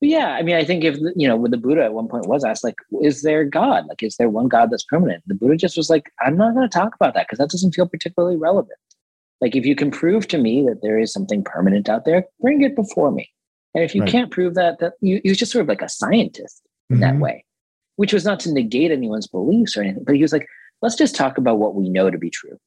but 0.00 0.08
yeah 0.08 0.32
i 0.32 0.42
mean 0.42 0.56
i 0.56 0.64
think 0.64 0.84
if 0.84 0.96
you 1.16 1.26
know 1.26 1.36
with 1.36 1.50
the 1.50 1.56
buddha 1.56 1.84
at 1.84 1.94
one 1.94 2.08
point 2.08 2.28
was 2.28 2.44
asked 2.44 2.64
like 2.64 2.76
is 3.02 3.22
there 3.22 3.44
god 3.44 3.86
like 3.86 4.02
is 4.02 4.16
there 4.16 4.28
one 4.28 4.48
god 4.48 4.70
that's 4.70 4.84
permanent 4.84 5.22
the 5.26 5.34
buddha 5.34 5.56
just 5.56 5.76
was 5.76 5.90
like 5.90 6.12
i'm 6.20 6.36
not 6.36 6.54
going 6.54 6.68
to 6.68 6.78
talk 6.78 6.94
about 6.94 7.14
that 7.14 7.26
because 7.26 7.38
that 7.38 7.50
doesn't 7.50 7.72
feel 7.72 7.86
particularly 7.86 8.36
relevant 8.36 8.78
like 9.42 9.56
if 9.56 9.66
you 9.66 9.74
can 9.74 9.90
prove 9.90 10.28
to 10.28 10.38
me 10.38 10.62
that 10.62 10.80
there 10.82 10.98
is 10.98 11.12
something 11.12 11.42
permanent 11.42 11.88
out 11.88 12.04
there, 12.04 12.26
bring 12.40 12.62
it 12.62 12.76
before 12.76 13.10
me. 13.10 13.28
And 13.74 13.82
if 13.82 13.92
you 13.92 14.02
right. 14.02 14.10
can't 14.10 14.30
prove 14.30 14.54
that, 14.54 14.78
that 14.78 14.92
you, 15.00 15.20
you're 15.24 15.34
just 15.34 15.50
sort 15.50 15.62
of 15.62 15.68
like 15.68 15.82
a 15.82 15.88
scientist 15.88 16.62
in 16.92 17.00
mm-hmm. 17.00 17.18
that 17.18 17.22
way, 17.22 17.44
which 17.96 18.12
was 18.12 18.24
not 18.24 18.40
to 18.40 18.52
negate 18.52 18.90
anyone's 18.90 19.26
beliefs 19.26 19.76
or 19.76 19.82
anything, 19.82 20.04
but 20.04 20.14
he 20.14 20.22
was 20.22 20.32
like, 20.32 20.46
let's 20.80 20.96
just 20.96 21.14
talk 21.14 21.38
about 21.38 21.58
what 21.58 21.74
we 21.74 21.88
know 21.88 22.10
to 22.10 22.18
be 22.18 22.30
true. 22.30 22.58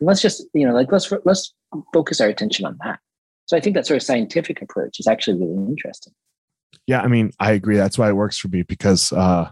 And 0.00 0.06
let's 0.06 0.20
just, 0.20 0.44
you 0.54 0.66
know, 0.66 0.74
like 0.74 0.90
let's 0.92 1.12
let's 1.24 1.54
focus 1.92 2.20
our 2.20 2.28
attention 2.28 2.64
on 2.64 2.78
that. 2.84 2.98
So 3.46 3.56
I 3.56 3.60
think 3.60 3.76
that 3.76 3.86
sort 3.86 3.96
of 3.96 4.02
scientific 4.02 4.60
approach 4.60 4.98
is 4.98 5.06
actually 5.06 5.38
really 5.38 5.68
interesting. 5.68 6.12
Yeah, 6.86 7.00
I 7.00 7.08
mean, 7.08 7.30
I 7.38 7.52
agree. 7.52 7.76
That's 7.76 7.98
why 7.98 8.08
it 8.08 8.16
works 8.16 8.38
for 8.38 8.48
me 8.48 8.62
because 8.62 9.12
uh, 9.12 9.50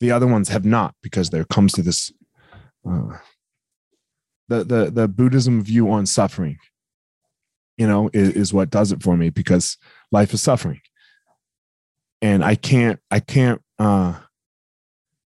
the 0.00 0.10
other 0.10 0.26
ones 0.26 0.48
have 0.48 0.64
not, 0.64 0.94
because 1.02 1.30
there 1.30 1.44
comes 1.44 1.72
to 1.74 1.82
this 1.82 2.12
uh, 2.88 3.18
the 4.48 4.64
the 4.64 4.90
the 4.90 5.08
Buddhism 5.08 5.62
view 5.62 5.90
on 5.90 6.06
suffering, 6.06 6.58
you 7.76 7.86
know, 7.86 8.10
is, 8.12 8.30
is 8.30 8.52
what 8.52 8.70
does 8.70 8.92
it 8.92 9.02
for 9.02 9.16
me 9.16 9.30
because 9.30 9.76
life 10.10 10.32
is 10.32 10.42
suffering. 10.42 10.80
And 12.20 12.44
I 12.44 12.54
can't 12.54 13.00
I 13.10 13.20
can't 13.20 13.60
uh 13.78 14.14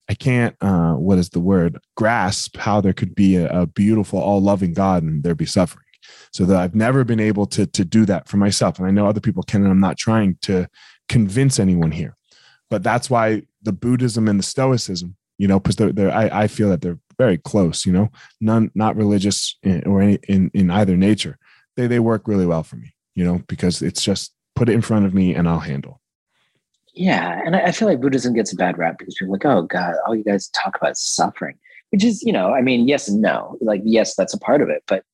I 0.07 0.13
can't 0.13 0.55
uh 0.61 0.93
what 0.93 1.17
is 1.17 1.29
the 1.29 1.39
word 1.39 1.79
grasp 1.95 2.57
how 2.57 2.81
there 2.81 2.93
could 2.93 3.15
be 3.15 3.35
a, 3.35 3.61
a 3.61 3.65
beautiful 3.67 4.19
all-loving 4.19 4.73
God 4.73 5.03
and 5.03 5.23
there 5.23 5.35
be 5.35 5.45
suffering. 5.45 5.85
So 6.31 6.45
that 6.45 6.57
I've 6.57 6.75
never 6.75 7.03
been 7.03 7.19
able 7.19 7.45
to 7.47 7.65
to 7.65 7.85
do 7.85 8.05
that 8.05 8.27
for 8.27 8.37
myself. 8.37 8.79
And 8.79 8.87
I 8.87 8.91
know 8.91 9.07
other 9.07 9.19
people 9.19 9.43
can, 9.43 9.61
and 9.63 9.71
I'm 9.71 9.79
not 9.79 9.97
trying 9.97 10.37
to 10.43 10.67
convince 11.07 11.59
anyone 11.59 11.91
here. 11.91 12.15
But 12.69 12.83
that's 12.83 13.09
why 13.09 13.43
the 13.61 13.73
Buddhism 13.73 14.27
and 14.27 14.39
the 14.39 14.43
Stoicism, 14.43 15.15
you 15.37 15.47
know, 15.47 15.59
because 15.59 15.75
they're, 15.75 15.91
they're 15.91 16.11
I, 16.11 16.43
I 16.43 16.47
feel 16.47 16.69
that 16.69 16.81
they're 16.81 16.99
very 17.17 17.37
close, 17.37 17.85
you 17.85 17.91
know, 17.91 18.09
none 18.39 18.71
not 18.73 18.95
religious 18.95 19.57
in, 19.63 19.83
or 19.85 20.01
any 20.01 20.19
in, 20.27 20.49
in 20.53 20.71
either 20.71 20.95
nature. 20.95 21.37
They 21.75 21.87
they 21.87 21.99
work 21.99 22.27
really 22.27 22.45
well 22.45 22.63
for 22.63 22.77
me, 22.77 22.93
you 23.15 23.25
know, 23.25 23.41
because 23.47 23.81
it's 23.81 24.03
just 24.03 24.33
put 24.55 24.69
it 24.69 24.73
in 24.73 24.81
front 24.81 25.05
of 25.05 25.13
me 25.13 25.35
and 25.35 25.47
I'll 25.47 25.59
handle. 25.59 25.99
Yeah, 26.99 27.41
and 27.45 27.55
I 27.55 27.71
feel 27.71 27.87
like 27.87 28.01
Buddhism 28.01 28.33
gets 28.33 28.51
a 28.51 28.57
bad 28.57 28.77
rap 28.77 28.97
because 28.97 29.15
people 29.15 29.33
are 29.33 29.37
like, 29.37 29.45
oh 29.45 29.61
God, 29.61 29.95
all 30.05 30.13
you 30.13 30.23
guys 30.25 30.49
talk 30.49 30.75
about 30.75 30.97
suffering, 30.97 31.57
which 31.91 32.03
is, 32.03 32.21
you 32.23 32.33
know, 32.33 32.53
I 32.53 32.61
mean, 32.61 32.89
yes 32.89 33.07
and 33.07 33.21
no. 33.21 33.57
Like, 33.61 33.81
yes, 33.85 34.17
that's 34.17 34.33
a 34.33 34.37
part 34.37 34.61
of 34.61 34.67
it, 34.67 34.83
but 34.85 35.05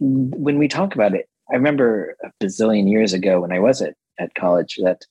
when 0.00 0.56
we 0.56 0.68
talk 0.68 0.94
about 0.94 1.14
it, 1.14 1.28
I 1.52 1.56
remember 1.56 2.16
a 2.24 2.32
bazillion 2.42 2.90
years 2.90 3.12
ago 3.12 3.42
when 3.42 3.52
I 3.52 3.58
was 3.58 3.82
at 3.82 3.94
at 4.18 4.34
college 4.34 4.78
that 4.82 5.04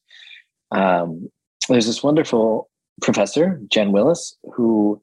um, 0.71 1.29
there's 1.69 1.85
this 1.85 2.01
wonderful 2.01 2.67
professor, 3.03 3.61
Jen 3.69 3.91
Willis, 3.91 4.35
who 4.55 4.99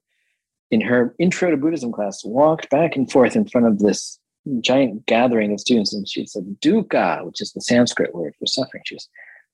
in 0.69 0.81
her 0.81 1.15
intro 1.17 1.49
to 1.49 1.55
Buddhism 1.55 1.93
class, 1.93 2.25
walked 2.25 2.69
back 2.69 2.97
and 2.97 3.09
forth 3.09 3.37
in 3.37 3.47
front 3.47 3.67
of 3.67 3.79
this 3.79 4.19
giant 4.59 5.05
gathering 5.05 5.53
of 5.53 5.61
students, 5.61 5.93
and 5.93 6.05
she 6.09 6.25
said, 6.25 6.57
"Dukkha," 6.61 7.23
which 7.25 7.39
is 7.39 7.53
the 7.53 7.61
Sanskrit 7.61 8.13
word 8.13 8.33
for 8.37 8.47
suffering. 8.47 8.83
She 8.85 8.95
was, 8.95 9.07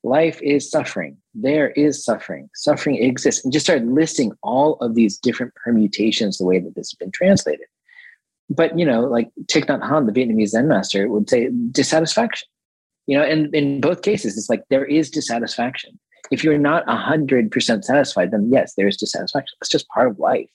"Life 0.04 0.42
is 0.42 0.70
suffering. 0.70 1.18
There 1.34 1.72
is 1.72 2.04
suffering. 2.04 2.50
Suffering 2.56 3.02
exists," 3.02 3.44
and 3.44 3.54
just 3.54 3.66
started 3.66 3.88
listing 3.88 4.32
all 4.44 4.76
of 4.76 4.96
these 4.96 5.18
different 5.18 5.54
permutations, 5.56 6.38
the 6.38 6.46
way 6.46 6.60
that 6.60 6.76
this 6.76 6.92
has 6.92 6.98
been 6.98 7.12
translated. 7.12 7.68
But 8.50 8.78
you 8.78 8.86
know, 8.86 9.02
like 9.02 9.30
Thich 9.46 9.66
Nhat 9.66 9.82
Hanh, 9.82 10.06
the 10.06 10.14
Vietnamese 10.14 10.50
Zen 10.50 10.68
master, 10.68 11.08
would 11.10 11.30
say 11.30 11.50
dissatisfaction. 11.72 12.48
You 13.08 13.18
know, 13.18 13.24
and 13.24 13.54
in 13.56 13.82
both 13.82 14.02
cases, 14.02 14.38
it's 14.38 14.50
like 14.50 14.64
there 14.70 14.86
is 14.86 15.10
dissatisfaction. 15.10 16.00
If 16.30 16.44
you're 16.44 16.58
not 16.58 16.88
hundred 16.88 17.52
percent 17.52 17.86
satisfied, 17.86 18.32
then 18.32 18.50
yes, 18.52 18.74
there 18.76 18.88
is 18.88 18.98
dissatisfaction. 18.98 19.58
It's 19.62 19.70
just 19.70 19.88
part 19.90 20.10
of 20.10 20.20
life 20.20 20.50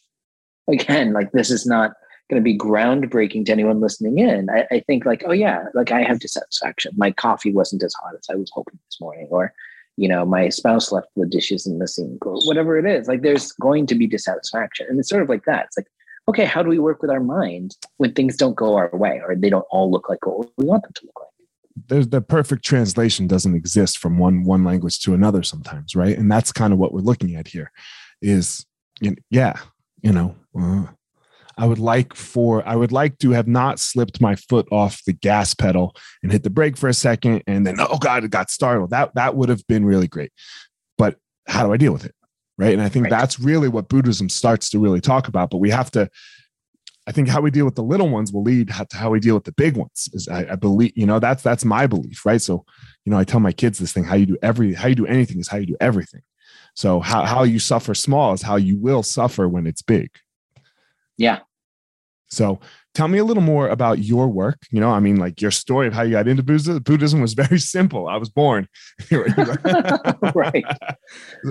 again, 0.68 1.12
like 1.12 1.32
this 1.32 1.50
is 1.50 1.66
not 1.66 1.92
going 2.32 2.42
to 2.42 2.50
be 2.50 2.56
groundbreaking 2.56 3.44
to 3.44 3.52
anyone 3.52 3.80
listening 3.80 4.18
in. 4.18 4.48
I, 4.48 4.66
I, 4.70 4.80
think 4.80 5.04
like, 5.04 5.22
oh 5.26 5.32
yeah, 5.32 5.64
like 5.74 5.92
I 5.92 6.02
have 6.02 6.18
dissatisfaction. 6.18 6.92
My 6.96 7.10
coffee 7.10 7.52
wasn't 7.52 7.82
as 7.82 7.92
hot 8.02 8.14
as 8.14 8.26
I 8.30 8.36
was 8.36 8.50
hoping 8.54 8.78
this 8.88 8.98
morning, 9.02 9.28
or 9.30 9.52
you 9.98 10.08
know, 10.08 10.24
my 10.24 10.48
spouse 10.48 10.90
left 10.90 11.08
the 11.14 11.26
dishes 11.26 11.66
in 11.66 11.78
the 11.78 11.86
sink, 11.86 12.24
or 12.24 12.40
whatever 12.44 12.78
it 12.78 12.86
is. 12.86 13.06
Like 13.06 13.20
there's 13.20 13.52
going 13.52 13.86
to 13.88 13.94
be 13.94 14.06
dissatisfaction, 14.06 14.86
and 14.88 14.98
it's 14.98 15.10
sort 15.10 15.22
of 15.22 15.28
like 15.28 15.44
that. 15.44 15.66
It's 15.66 15.76
like, 15.76 15.88
okay, 16.26 16.46
how 16.46 16.62
do 16.62 16.70
we 16.70 16.78
work 16.78 17.02
with 17.02 17.10
our 17.10 17.20
mind 17.20 17.76
when 17.98 18.14
things 18.14 18.38
don't 18.38 18.56
go 18.56 18.76
our 18.76 18.88
way 18.96 19.20
or 19.22 19.36
they 19.36 19.50
don't 19.50 19.66
all 19.70 19.90
look 19.90 20.08
like 20.08 20.24
what 20.26 20.48
we 20.56 20.64
want 20.64 20.84
them 20.84 20.92
to 20.94 21.04
look 21.04 21.20
like? 21.20 21.28
There's 21.88 22.08
the 22.08 22.22
perfect 22.22 22.64
translation 22.64 23.26
doesn't 23.26 23.54
exist 23.54 23.98
from 23.98 24.16
one 24.16 24.44
one 24.44 24.64
language 24.64 25.00
to 25.00 25.12
another 25.12 25.42
sometimes, 25.42 25.94
right? 25.94 26.16
And 26.16 26.32
that's 26.32 26.50
kind 26.50 26.72
of 26.72 26.78
what 26.78 26.94
we're 26.94 27.00
looking 27.00 27.34
at 27.34 27.48
here. 27.48 27.70
Is 28.22 28.64
yeah, 29.28 29.58
you 30.00 30.12
know, 30.12 30.36
uh, 30.58 30.86
I 31.58 31.66
would 31.66 31.78
like 31.78 32.14
for 32.14 32.66
I 32.66 32.76
would 32.76 32.92
like 32.92 33.18
to 33.18 33.30
have 33.30 33.48
not 33.48 33.78
slipped 33.78 34.20
my 34.20 34.36
foot 34.36 34.66
off 34.70 35.02
the 35.04 35.12
gas 35.12 35.54
pedal 35.54 35.94
and 36.22 36.32
hit 36.32 36.42
the 36.42 36.50
brake 36.50 36.76
for 36.76 36.88
a 36.88 36.94
second 36.94 37.42
and 37.46 37.66
then 37.66 37.76
oh 37.78 37.98
god 37.98 38.24
it 38.24 38.30
got 38.30 38.50
startled. 38.50 38.90
That 38.90 39.14
that 39.14 39.36
would 39.36 39.48
have 39.48 39.66
been 39.66 39.84
really 39.84 40.08
great. 40.08 40.32
But 40.98 41.16
how 41.46 41.66
do 41.66 41.72
I 41.72 41.76
deal 41.76 41.92
with 41.92 42.04
it? 42.04 42.14
Right? 42.58 42.72
And 42.72 42.82
I 42.82 42.88
think 42.88 43.04
right. 43.04 43.10
that's 43.10 43.40
really 43.40 43.68
what 43.68 43.88
Buddhism 43.88 44.28
starts 44.28 44.70
to 44.70 44.78
really 44.78 45.00
talk 45.00 45.28
about, 45.28 45.50
but 45.50 45.58
we 45.58 45.70
have 45.70 45.90
to 45.92 46.08
I 47.06 47.12
think 47.12 47.28
how 47.28 47.40
we 47.40 47.50
deal 47.50 47.64
with 47.64 47.74
the 47.74 47.82
little 47.82 48.08
ones 48.08 48.32
will 48.32 48.42
lead 48.42 48.68
to 48.68 48.96
how 48.96 49.10
we 49.10 49.18
deal 49.18 49.34
with 49.34 49.44
the 49.44 49.52
big 49.52 49.76
ones. 49.76 50.08
Is 50.12 50.28
I, 50.28 50.52
I, 50.52 50.54
believe, 50.54 50.92
you 50.94 51.04
know, 51.04 51.18
that's 51.18 51.42
that's 51.42 51.64
my 51.64 51.86
belief, 51.86 52.24
right? 52.24 52.40
So, 52.40 52.64
you 53.04 53.10
know, 53.10 53.18
I 53.18 53.24
tell 53.24 53.40
my 53.40 53.50
kids 53.50 53.78
this 53.78 53.92
thing: 53.92 54.04
how 54.04 54.14
you 54.14 54.26
do 54.26 54.36
every, 54.40 54.74
how 54.74 54.86
you 54.86 54.94
do 54.94 55.06
anything 55.06 55.40
is 55.40 55.48
how 55.48 55.56
you 55.56 55.66
do 55.66 55.76
everything. 55.80 56.22
So, 56.74 57.00
how 57.00 57.24
how 57.24 57.42
you 57.42 57.58
suffer 57.58 57.94
small 57.94 58.34
is 58.34 58.42
how 58.42 58.56
you 58.56 58.78
will 58.78 59.02
suffer 59.02 59.48
when 59.48 59.66
it's 59.66 59.82
big. 59.82 60.10
Yeah. 61.16 61.40
So 62.32 62.60
tell 62.94 63.08
me 63.08 63.18
a 63.18 63.24
little 63.24 63.42
more 63.42 63.68
about 63.68 63.98
your 63.98 64.26
work. 64.26 64.58
You 64.70 64.80
know, 64.80 64.90
I 64.90 65.00
mean, 65.00 65.16
like 65.16 65.40
your 65.40 65.50
story 65.50 65.86
of 65.86 65.92
how 65.92 66.02
you 66.02 66.12
got 66.12 66.26
into 66.26 66.42
Buddhism 66.42 67.20
was 67.20 67.34
very 67.34 67.58
simple. 67.76 68.08
I 68.08 68.16
was 68.16 68.30
born. 68.30 68.68
right. 69.10 70.64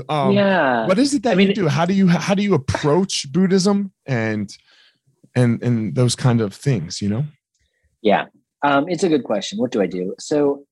Um, 0.10 0.32
yeah. 0.32 0.88
What 0.88 0.98
is 0.98 1.14
it 1.14 1.24
that 1.24 1.34
I 1.34 1.36
mean, 1.36 1.50
you 1.50 1.54
do? 1.54 1.68
How 1.68 1.86
do 1.86 1.94
you 1.94 2.08
how 2.08 2.34
do 2.34 2.42
you 2.42 2.56
approach 2.56 3.32
Buddhism 3.32 3.92
and 4.08 4.52
and 5.36 5.62
and 5.62 5.96
those 5.96 6.16
kind 6.16 6.42
of 6.42 6.54
things? 6.54 7.02
You 7.02 7.10
know. 7.10 7.26
Yeah, 8.02 8.26
um, 8.64 8.90
it's 8.90 9.04
a 9.04 9.10
good 9.10 9.24
question. 9.24 9.60
What 9.60 9.72
do 9.72 9.80
I 9.80 9.86
do? 9.86 10.16
So, 10.20 10.66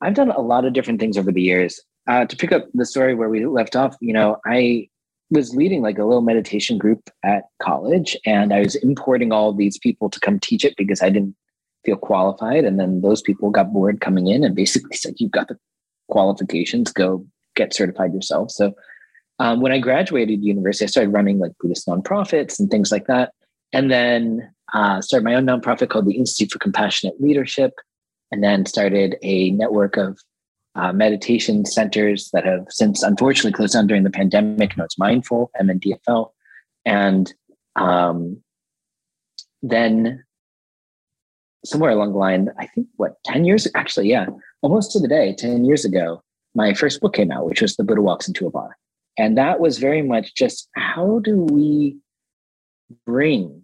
I've 0.00 0.14
done 0.14 0.30
a 0.30 0.40
lot 0.40 0.64
of 0.64 0.72
different 0.72 0.98
things 0.98 1.18
over 1.18 1.30
the 1.30 1.42
years. 1.42 1.78
Uh, 2.06 2.24
to 2.24 2.36
pick 2.36 2.52
up 2.52 2.66
the 2.72 2.84
story 2.84 3.14
where 3.14 3.30
we 3.30 3.44
left 3.46 3.76
off, 3.76 3.96
you 4.00 4.12
know, 4.12 4.36
I 4.46 4.88
was 5.30 5.54
leading 5.54 5.82
like 5.82 5.98
a 5.98 6.04
little 6.04 6.22
meditation 6.22 6.78
group 6.78 7.10
at 7.24 7.44
college 7.62 8.16
and 8.24 8.52
I 8.52 8.60
was 8.60 8.76
importing 8.76 9.32
all 9.32 9.52
these 9.52 9.78
people 9.78 10.10
to 10.10 10.20
come 10.20 10.38
teach 10.38 10.64
it 10.64 10.74
because 10.76 11.02
I 11.02 11.10
didn't 11.10 11.34
feel 11.84 11.96
qualified. 11.96 12.64
And 12.64 12.78
then 12.78 13.00
those 13.00 13.22
people 13.22 13.50
got 13.50 13.72
bored 13.72 14.00
coming 14.00 14.26
in 14.26 14.44
and 14.44 14.54
basically 14.54 14.96
said, 14.96 15.14
You've 15.18 15.32
got 15.32 15.48
the 15.48 15.58
qualifications, 16.08 16.92
go 16.92 17.26
get 17.56 17.74
certified 17.74 18.12
yourself. 18.12 18.50
So 18.50 18.74
um, 19.38 19.60
when 19.60 19.72
I 19.72 19.78
graduated 19.78 20.44
university, 20.44 20.84
I 20.84 20.88
started 20.88 21.10
running 21.10 21.38
like 21.38 21.52
Buddhist 21.60 21.86
nonprofits 21.86 22.58
and 22.58 22.70
things 22.70 22.92
like 22.92 23.06
that. 23.06 23.32
And 23.72 23.90
then 23.90 24.50
uh, 24.72 25.00
started 25.00 25.24
my 25.24 25.34
own 25.34 25.46
nonprofit 25.46 25.88
called 25.88 26.06
the 26.06 26.16
Institute 26.16 26.52
for 26.52 26.58
Compassionate 26.58 27.20
Leadership. 27.20 27.72
And 28.30 28.42
then 28.42 28.66
started 28.66 29.16
a 29.22 29.50
network 29.52 29.96
of 29.96 30.18
uh, 30.74 30.92
meditation 30.92 31.64
centers 31.64 32.30
that 32.32 32.44
have 32.44 32.66
since 32.68 33.02
unfortunately 33.02 33.52
closed 33.52 33.74
down 33.74 33.86
during 33.86 34.02
the 34.02 34.10
pandemic. 34.10 34.76
No, 34.76 34.84
it's 34.84 34.98
Mindful, 34.98 35.50
MNDFL. 35.60 36.30
And 36.84 37.32
um, 37.76 38.42
then 39.62 40.24
somewhere 41.64 41.90
along 41.90 42.12
the 42.12 42.18
line, 42.18 42.50
I 42.58 42.66
think 42.66 42.88
what, 42.96 43.14
10 43.24 43.44
years, 43.44 43.66
actually, 43.74 44.08
yeah, 44.08 44.26
almost 44.62 44.92
to 44.92 45.00
the 45.00 45.08
day, 45.08 45.34
10 45.34 45.64
years 45.64 45.84
ago, 45.84 46.22
my 46.54 46.74
first 46.74 47.00
book 47.00 47.14
came 47.14 47.32
out, 47.32 47.46
which 47.46 47.62
was 47.62 47.76
The 47.76 47.84
Buddha 47.84 48.02
Walks 48.02 48.28
into 48.28 48.46
a 48.46 48.50
Bar. 48.50 48.76
And 49.16 49.38
that 49.38 49.60
was 49.60 49.78
very 49.78 50.02
much 50.02 50.34
just 50.34 50.68
how 50.74 51.20
do 51.20 51.38
we 51.38 51.96
bring 53.06 53.63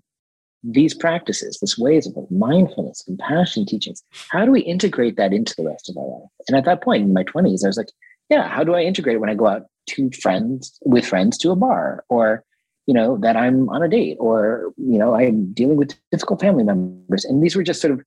these 0.63 0.95
practices, 0.95 1.59
this 1.61 1.79
ways 1.79 2.07
of 2.07 2.31
mindfulness, 2.31 3.03
compassion 3.03 3.65
teachings, 3.67 4.03
how 4.29 4.45
do 4.45 4.51
we 4.51 4.61
integrate 4.61 5.17
that 5.17 5.33
into 5.33 5.55
the 5.57 5.65
rest 5.65 5.89
of 5.89 5.97
our 5.97 6.07
life? 6.07 6.31
And 6.49 6.57
at 6.57 6.65
that 6.65 6.83
point 6.83 7.05
in 7.05 7.13
my 7.13 7.25
20s, 7.25 7.65
I 7.65 7.69
was 7.69 7.77
like, 7.77 7.91
yeah, 8.29 8.49
how 8.49 8.63
do 8.63 8.75
I 8.75 8.83
integrate 8.83 9.17
it 9.17 9.21
when 9.21 9.31
I 9.31 9.35
go 9.35 9.47
out 9.47 9.67
to 9.91 10.11
friends 10.11 10.79
with 10.85 11.07
friends 11.07 11.37
to 11.39 11.51
a 11.51 11.57
bar 11.57 12.05
or, 12.09 12.45
you 12.87 12.95
know, 12.95 13.19
that 13.19 13.37
I'm 13.37 13.69
on 13.71 13.83
a 13.83 13.89
date 13.89 14.17
or, 14.21 14.73
you 14.77 14.99
know, 14.99 15.15
I'm 15.15 15.53
dealing 15.53 15.77
with 15.77 15.95
difficult 16.13 16.41
family 16.41 16.63
members. 16.63 17.25
And 17.25 17.43
these 17.43 17.57
were 17.57 17.63
just 17.63 17.81
sort 17.81 17.93
of 17.93 18.03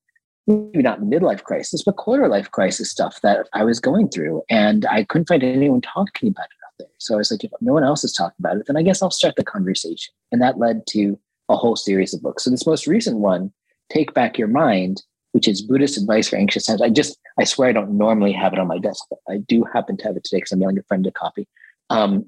maybe 0.47 0.81
not 0.81 1.01
midlife 1.01 1.43
crisis, 1.43 1.83
but 1.83 1.97
quarter 1.97 2.27
life 2.27 2.51
crisis 2.51 2.89
stuff 2.89 3.19
that 3.21 3.47
I 3.53 3.63
was 3.63 3.79
going 3.79 4.09
through. 4.09 4.43
And 4.49 4.85
I 4.85 5.03
couldn't 5.05 5.27
find 5.27 5.43
anyone 5.43 5.81
talking 5.81 6.29
about 6.29 6.45
it 6.45 6.65
out 6.65 6.73
there. 6.79 6.87
So 6.99 7.15
I 7.15 7.17
was 7.17 7.31
like, 7.31 7.43
if 7.43 7.51
no 7.61 7.73
one 7.73 7.83
else 7.83 8.03
is 8.03 8.13
talking 8.13 8.35
about 8.39 8.57
it, 8.57 8.67
then 8.67 8.77
I 8.77 8.83
guess 8.83 9.01
I'll 9.01 9.11
start 9.11 9.35
the 9.35 9.43
conversation. 9.43 10.13
And 10.31 10.41
that 10.41 10.57
led 10.57 10.85
to 10.89 11.19
a 11.49 11.57
whole 11.57 11.75
series 11.75 12.13
of 12.13 12.21
books. 12.21 12.43
So 12.43 12.49
this 12.49 12.65
most 12.65 12.87
recent 12.87 13.17
one, 13.17 13.51
Take 13.91 14.13
Back 14.13 14.37
Your 14.37 14.47
Mind, 14.47 15.03
which 15.33 15.47
is 15.47 15.61
Buddhist 15.61 15.97
advice 15.97 16.29
for 16.29 16.37
anxious 16.37 16.65
times. 16.65 16.81
I 16.81 16.89
just, 16.89 17.17
I 17.39 17.43
swear 17.43 17.69
I 17.69 17.73
don't 17.73 17.97
normally 17.97 18.31
have 18.33 18.53
it 18.53 18.59
on 18.59 18.67
my 18.67 18.77
desk, 18.77 19.03
but 19.09 19.19
I 19.29 19.37
do 19.37 19.63
happen 19.73 19.97
to 19.97 20.03
have 20.05 20.17
it 20.17 20.23
today 20.23 20.37
because 20.37 20.51
I'm 20.51 20.59
mailing 20.59 20.77
a 20.77 20.83
friend 20.83 21.05
a 21.07 21.11
copy. 21.11 21.47
Um, 21.89 22.25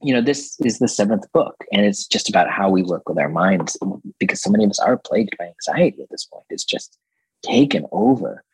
you 0.00 0.14
know, 0.14 0.20
this 0.20 0.56
is 0.60 0.78
the 0.78 0.86
seventh 0.86 1.30
book, 1.32 1.56
and 1.72 1.84
it's 1.84 2.06
just 2.06 2.28
about 2.28 2.48
how 2.48 2.70
we 2.70 2.82
work 2.84 3.08
with 3.08 3.18
our 3.18 3.28
minds 3.28 3.76
because 4.18 4.40
so 4.40 4.50
many 4.50 4.64
of 4.64 4.70
us 4.70 4.78
are 4.78 4.96
plagued 4.96 5.36
by 5.38 5.46
anxiety 5.46 6.02
at 6.02 6.10
this 6.10 6.24
point. 6.24 6.44
It's 6.50 6.64
just 6.64 6.96
taken 7.42 7.84
over 7.90 8.44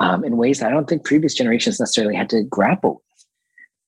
um, 0.00 0.24
in 0.24 0.36
ways 0.36 0.60
that 0.60 0.68
I 0.68 0.70
don't 0.70 0.88
think 0.88 1.04
previous 1.04 1.34
generations 1.34 1.80
necessarily 1.80 2.14
had 2.14 2.30
to 2.30 2.44
grapple 2.44 2.94
with 2.94 3.12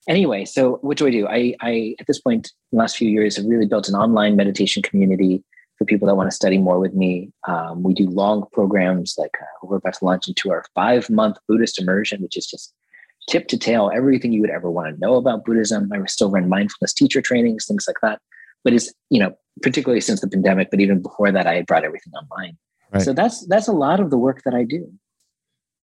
anyway 0.08 0.44
so 0.44 0.78
what 0.82 0.96
do 0.98 1.06
i 1.06 1.10
do 1.10 1.26
i 1.28 1.54
i 1.60 1.94
at 1.98 2.06
this 2.06 2.20
point 2.20 2.52
in 2.72 2.76
the 2.76 2.82
last 2.82 2.96
few 2.96 3.08
years 3.08 3.36
have 3.36 3.46
really 3.46 3.66
built 3.66 3.88
an 3.88 3.94
online 3.94 4.36
meditation 4.36 4.82
community 4.82 5.42
for 5.76 5.84
people 5.84 6.06
that 6.06 6.14
want 6.14 6.30
to 6.30 6.34
study 6.34 6.58
more 6.58 6.78
with 6.78 6.94
me. 6.94 7.32
Um, 7.48 7.82
we 7.82 7.94
do 7.94 8.08
long 8.08 8.44
programs 8.52 9.14
like 9.18 9.34
uh, 9.40 9.66
we're 9.66 9.76
about 9.76 9.94
to 9.94 10.04
launch 10.04 10.28
into 10.28 10.50
our 10.50 10.64
five 10.74 11.10
month 11.10 11.36
Buddhist 11.48 11.80
immersion, 11.80 12.22
which 12.22 12.36
is 12.36 12.46
just 12.46 12.72
tip 13.28 13.48
to 13.48 13.58
tail 13.58 13.90
everything 13.94 14.32
you 14.32 14.40
would 14.40 14.50
ever 14.50 14.70
want 14.70 14.94
to 14.94 15.00
know 15.00 15.14
about 15.14 15.44
Buddhism. 15.44 15.90
I 15.92 16.04
still 16.06 16.30
run 16.30 16.48
mindfulness 16.48 16.92
teacher 16.92 17.22
trainings, 17.22 17.66
things 17.66 17.86
like 17.86 17.96
that. 18.02 18.20
But 18.62 18.72
it's 18.72 18.92
you 19.10 19.18
know 19.18 19.34
particularly 19.62 20.00
since 20.00 20.20
the 20.20 20.28
pandemic, 20.28 20.70
but 20.70 20.80
even 20.80 21.02
before 21.02 21.30
that, 21.32 21.46
I 21.46 21.54
had 21.54 21.66
brought 21.66 21.84
everything 21.84 22.12
online. 22.14 22.56
Right. 22.92 23.02
So 23.02 23.12
that's 23.12 23.46
that's 23.46 23.68
a 23.68 23.72
lot 23.72 24.00
of 24.00 24.10
the 24.10 24.18
work 24.18 24.42
that 24.44 24.54
I 24.54 24.64
do. 24.64 24.90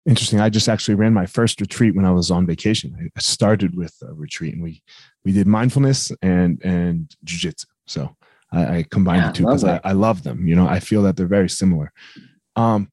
Interesting. 0.05 0.39
I 0.39 0.49
just 0.49 0.67
actually 0.67 0.95
ran 0.95 1.13
my 1.13 1.27
first 1.27 1.61
retreat 1.61 1.95
when 1.95 2.05
I 2.05 2.11
was 2.11 2.31
on 2.31 2.47
vacation. 2.47 3.11
I 3.15 3.19
started 3.19 3.77
with 3.77 3.95
a 4.01 4.13
retreat, 4.13 4.53
and 4.53 4.63
we 4.63 4.81
we 5.23 5.31
did 5.31 5.45
mindfulness 5.45 6.11
and 6.21 6.59
and 6.63 7.15
jujitsu. 7.25 7.65
So 7.85 8.15
I, 8.51 8.77
I 8.77 8.83
combine 8.83 9.19
yeah, 9.19 9.27
the 9.27 9.33
two 9.33 9.45
because 9.45 9.63
I, 9.63 9.79
I, 9.83 9.93
love 9.93 10.23
them. 10.23 10.47
You 10.47 10.55
know, 10.55 10.67
I 10.67 10.79
feel 10.79 11.03
that 11.03 11.15
they're 11.15 11.25
very 11.25 11.49
similar. 11.49 11.93
Um, 12.55 12.89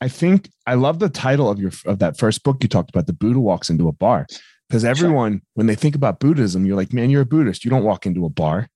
I 0.00 0.08
think 0.08 0.50
I 0.66 0.74
love 0.74 0.98
the 0.98 1.08
title 1.08 1.50
of 1.50 1.58
your 1.58 1.72
of 1.86 1.98
that 1.98 2.18
first 2.18 2.44
book 2.44 2.58
you 2.62 2.68
talked 2.68 2.90
about. 2.90 3.06
The 3.06 3.12
Buddha 3.12 3.40
walks 3.40 3.70
into 3.70 3.88
a 3.88 3.92
bar 3.92 4.26
because 4.68 4.84
everyone, 4.84 5.32
sure. 5.32 5.42
when 5.54 5.66
they 5.66 5.74
think 5.74 5.94
about 5.94 6.20
Buddhism, 6.20 6.66
you're 6.66 6.76
like, 6.76 6.92
man, 6.92 7.10
you're 7.10 7.22
a 7.22 7.26
Buddhist. 7.26 7.64
You 7.64 7.70
don't 7.70 7.84
walk 7.84 8.06
into 8.06 8.24
a 8.24 8.30
bar, 8.30 8.68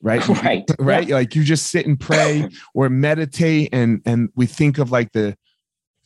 right? 0.00 0.26
Right, 0.28 0.64
right. 0.78 1.08
Yeah. 1.08 1.16
Like 1.16 1.34
you 1.34 1.44
just 1.44 1.66
sit 1.66 1.86
and 1.86 1.98
pray 1.98 2.48
or 2.74 2.88
meditate, 2.88 3.70
and 3.72 4.00
and 4.06 4.30
we 4.34 4.46
think 4.46 4.78
of 4.78 4.90
like 4.90 5.12
the 5.12 5.36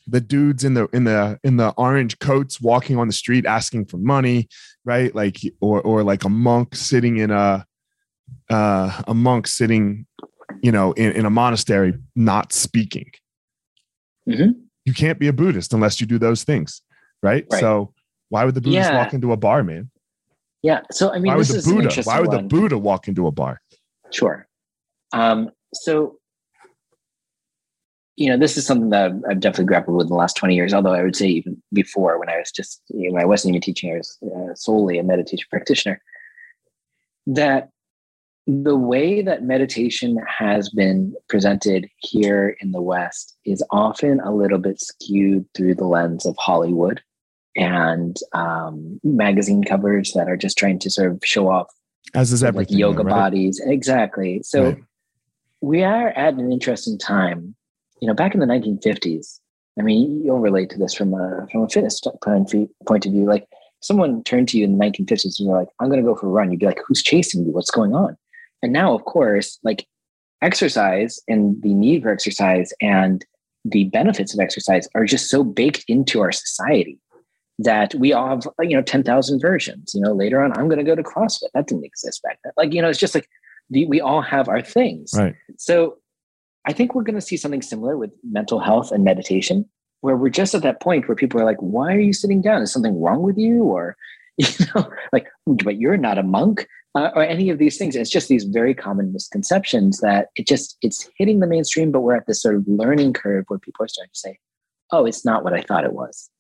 the 0.06 0.20
dudes 0.20 0.64
in 0.64 0.74
the 0.74 0.88
in 0.92 1.04
the 1.04 1.38
in 1.44 1.56
the 1.56 1.70
orange 1.76 2.18
coats 2.18 2.60
walking 2.60 2.98
on 2.98 3.06
the 3.06 3.12
street 3.12 3.46
asking 3.46 3.86
for 3.86 3.98
money, 3.98 4.48
right? 4.84 5.14
Like 5.14 5.38
or 5.60 5.80
or 5.82 6.02
like 6.02 6.24
a 6.24 6.28
monk 6.28 6.74
sitting 6.74 7.18
in 7.18 7.30
a 7.30 7.64
uh, 8.50 9.02
a 9.06 9.14
monk 9.14 9.46
sitting, 9.46 10.06
you 10.62 10.72
know, 10.72 10.92
in, 10.92 11.12
in 11.12 11.26
a 11.26 11.30
monastery 11.30 11.94
not 12.14 12.52
speaking. 12.52 13.10
Mm-hmm. 14.28 14.60
You 14.84 14.92
can't 14.94 15.18
be 15.18 15.28
a 15.28 15.32
Buddhist 15.32 15.72
unless 15.72 16.00
you 16.00 16.06
do 16.06 16.18
those 16.18 16.44
things, 16.44 16.82
right? 17.22 17.46
right. 17.50 17.60
So 17.60 17.92
why 18.28 18.44
would 18.44 18.54
the 18.54 18.60
Buddhist 18.60 18.90
yeah. 18.90 18.98
walk 18.98 19.14
into 19.14 19.32
a 19.32 19.36
bar, 19.36 19.62
man? 19.62 19.90
Yeah. 20.62 20.80
So 20.90 21.10
I 21.12 21.18
mean, 21.18 21.32
why 21.32 21.36
would 21.36 21.46
the 21.46 21.62
Buddha? 21.62 22.02
Why 22.04 22.20
would 22.20 22.28
one. 22.28 22.36
the 22.36 22.42
Buddha 22.42 22.78
walk 22.78 23.08
into 23.08 23.26
a 23.26 23.30
bar? 23.30 23.60
Sure. 24.10 24.46
Um, 25.12 25.50
so 25.74 26.18
you 28.16 28.30
know, 28.30 28.36
this 28.36 28.56
is 28.56 28.64
something 28.66 28.90
that 28.90 29.12
I've 29.28 29.40
definitely 29.40 29.64
grappled 29.66 29.96
with 29.96 30.04
in 30.04 30.10
the 30.10 30.14
last 30.14 30.36
20 30.36 30.54
years, 30.54 30.72
although 30.72 30.92
I 30.92 31.02
would 31.02 31.16
say 31.16 31.26
even 31.26 31.60
before 31.72 32.18
when 32.18 32.28
I 32.28 32.38
was 32.38 32.52
just, 32.52 32.80
you 32.88 33.10
know, 33.10 33.20
I 33.20 33.24
wasn't 33.24 33.52
even 33.54 33.62
teaching, 33.62 33.92
I 33.92 33.96
was 33.96 34.18
uh, 34.22 34.54
solely 34.54 34.98
a 34.98 35.02
meditation 35.02 35.46
practitioner, 35.50 36.00
that 37.26 37.70
the 38.46 38.76
way 38.76 39.22
that 39.22 39.42
meditation 39.42 40.18
has 40.28 40.68
been 40.68 41.14
presented 41.28 41.88
here 41.96 42.56
in 42.60 42.72
the 42.72 42.82
West 42.82 43.36
is 43.46 43.64
often 43.70 44.20
a 44.20 44.34
little 44.34 44.58
bit 44.58 44.80
skewed 44.80 45.46
through 45.54 45.74
the 45.74 45.86
lens 45.86 46.26
of 46.26 46.36
Hollywood 46.38 47.00
and 47.56 48.16
um, 48.34 49.00
magazine 49.02 49.64
covers 49.64 50.12
that 50.12 50.28
are 50.28 50.36
just 50.36 50.58
trying 50.58 50.78
to 50.80 50.90
sort 50.90 51.12
of 51.12 51.20
show 51.22 51.48
off 51.48 51.68
as 52.12 52.32
is 52.32 52.44
everything 52.44 52.74
like 52.74 52.80
yoga 52.80 53.02
right? 53.02 53.10
bodies. 53.10 53.60
Exactly. 53.64 54.42
So 54.42 54.64
right. 54.64 54.84
we 55.60 55.82
are 55.82 56.08
at 56.10 56.34
an 56.34 56.52
interesting 56.52 56.98
time. 56.98 57.54
You 58.00 58.08
know 58.08 58.14
back 58.14 58.34
in 58.34 58.40
the 58.40 58.46
1950s 58.46 59.40
i 59.78 59.82
mean 59.82 60.22
you'll 60.22 60.38
relate 60.38 60.68
to 60.68 60.78
this 60.78 60.92
from 60.92 61.14
a 61.14 61.46
from 61.50 61.62
a 61.62 61.68
fitness 61.68 62.02
point 62.22 63.06
of 63.06 63.12
view. 63.12 63.24
Like 63.24 63.48
someone 63.80 64.22
turned 64.24 64.48
to 64.50 64.58
you 64.58 64.64
in 64.64 64.76
the 64.76 64.84
1950s 64.84 65.38
and 65.38 65.48
you're 65.48 65.58
like 65.58 65.68
i'm 65.80 65.88
going 65.88 66.00
to 66.00 66.06
go 66.06 66.14
for 66.14 66.26
a 66.26 66.30
run. 66.30 66.50
You'd 66.50 66.60
be 66.60 66.66
like 66.66 66.80
who's 66.86 67.02
chasing 67.02 67.46
you? 67.46 67.52
What's 67.52 67.70
going 67.70 67.94
on 67.94 68.18
and 68.64 68.72
now, 68.72 68.94
of 68.94 69.04
course, 69.04 69.58
like 69.62 69.86
exercise 70.40 71.20
and 71.28 71.62
the 71.62 71.74
need 71.74 72.02
for 72.02 72.10
exercise 72.10 72.72
and 72.80 73.24
the 73.64 73.84
benefits 73.84 74.32
of 74.34 74.40
exercise 74.40 74.88
are 74.94 75.04
just 75.04 75.30
so 75.30 75.44
baked 75.44 75.84
into 75.86 76.20
our 76.20 76.32
society 76.32 76.98
that 77.58 77.94
we 77.94 78.12
all 78.12 78.28
have 78.28 78.48
you 78.62 78.76
know 78.76 78.82
10,000 78.82 79.40
versions 79.40 79.94
you 79.94 80.00
know 80.00 80.12
later 80.12 80.42
on 80.42 80.50
i'm 80.58 80.66
going 80.68 80.78
to 80.78 80.84
go 80.84 80.96
to 80.96 81.04
crossfit. 81.04 81.44
That 81.54 81.68
didn't 81.68 81.84
exist 81.84 82.20
back 82.22 82.40
then. 82.42 82.52
Like 82.56 82.72
you 82.72 82.82
know 82.82 82.88
it's 82.88 82.98
just 82.98 83.14
like 83.14 83.28
the, 83.70 83.86
we 83.86 84.00
all 84.00 84.22
have 84.22 84.48
our 84.48 84.60
things. 84.60 85.12
Right. 85.16 85.36
So 85.56 85.98
i 86.66 86.72
think 86.72 86.94
we're 86.94 87.04
going 87.04 87.14
to 87.14 87.20
see 87.20 87.36
something 87.36 87.62
similar 87.62 87.96
with 87.96 88.10
mental 88.24 88.58
health 88.58 88.90
and 88.92 89.04
meditation 89.04 89.66
where 90.00 90.16
we're 90.16 90.30
just 90.30 90.54
at 90.54 90.62
that 90.62 90.80
point 90.80 91.06
where 91.06 91.16
people 91.16 91.40
are 91.40 91.44
like 91.44 91.60
why 91.60 91.94
are 91.94 92.00
you 92.00 92.12
sitting 92.12 92.42
down? 92.42 92.62
Is 92.62 92.72
something 92.72 93.00
wrong 93.00 93.22
with 93.22 93.38
you? 93.38 93.62
Or 93.62 93.96
you 94.36 94.48
know 94.74 94.90
like 95.12 95.28
but 95.46 95.76
you're 95.76 95.96
not 95.96 96.18
a 96.18 96.24
monk 96.24 96.66
uh, 96.94 97.10
or 97.14 97.22
any 97.22 97.50
of 97.50 97.58
these 97.58 97.76
things. 97.76 97.96
It's 97.96 98.10
just 98.10 98.28
these 98.28 98.44
very 98.44 98.74
common 98.74 99.12
misconceptions 99.12 99.98
that 100.00 100.28
it 100.36 100.46
just 100.46 100.76
it's 100.82 101.08
hitting 101.16 101.40
the 101.40 101.46
mainstream 101.46 101.90
but 101.90 102.00
we're 102.00 102.16
at 102.16 102.26
this 102.26 102.40
sort 102.40 102.54
of 102.54 102.64
learning 102.66 103.12
curve 103.12 103.44
where 103.48 103.58
people 103.58 103.84
are 103.84 103.88
starting 103.88 104.12
to 104.12 104.18
say 104.18 104.38
oh 104.92 105.06
it's 105.06 105.24
not 105.24 105.44
what 105.44 105.54
i 105.54 105.62
thought 105.62 105.84
it 105.84 105.92
was. 105.92 106.30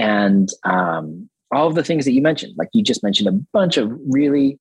And 0.00 0.48
um, 0.64 1.28
all 1.52 1.66
of 1.66 1.74
the 1.74 1.82
things 1.82 2.04
that 2.04 2.12
you 2.12 2.22
mentioned 2.22 2.54
like 2.56 2.68
you 2.72 2.82
just 2.82 3.02
mentioned 3.02 3.28
a 3.28 3.40
bunch 3.52 3.76
of 3.76 3.92
really 4.08 4.58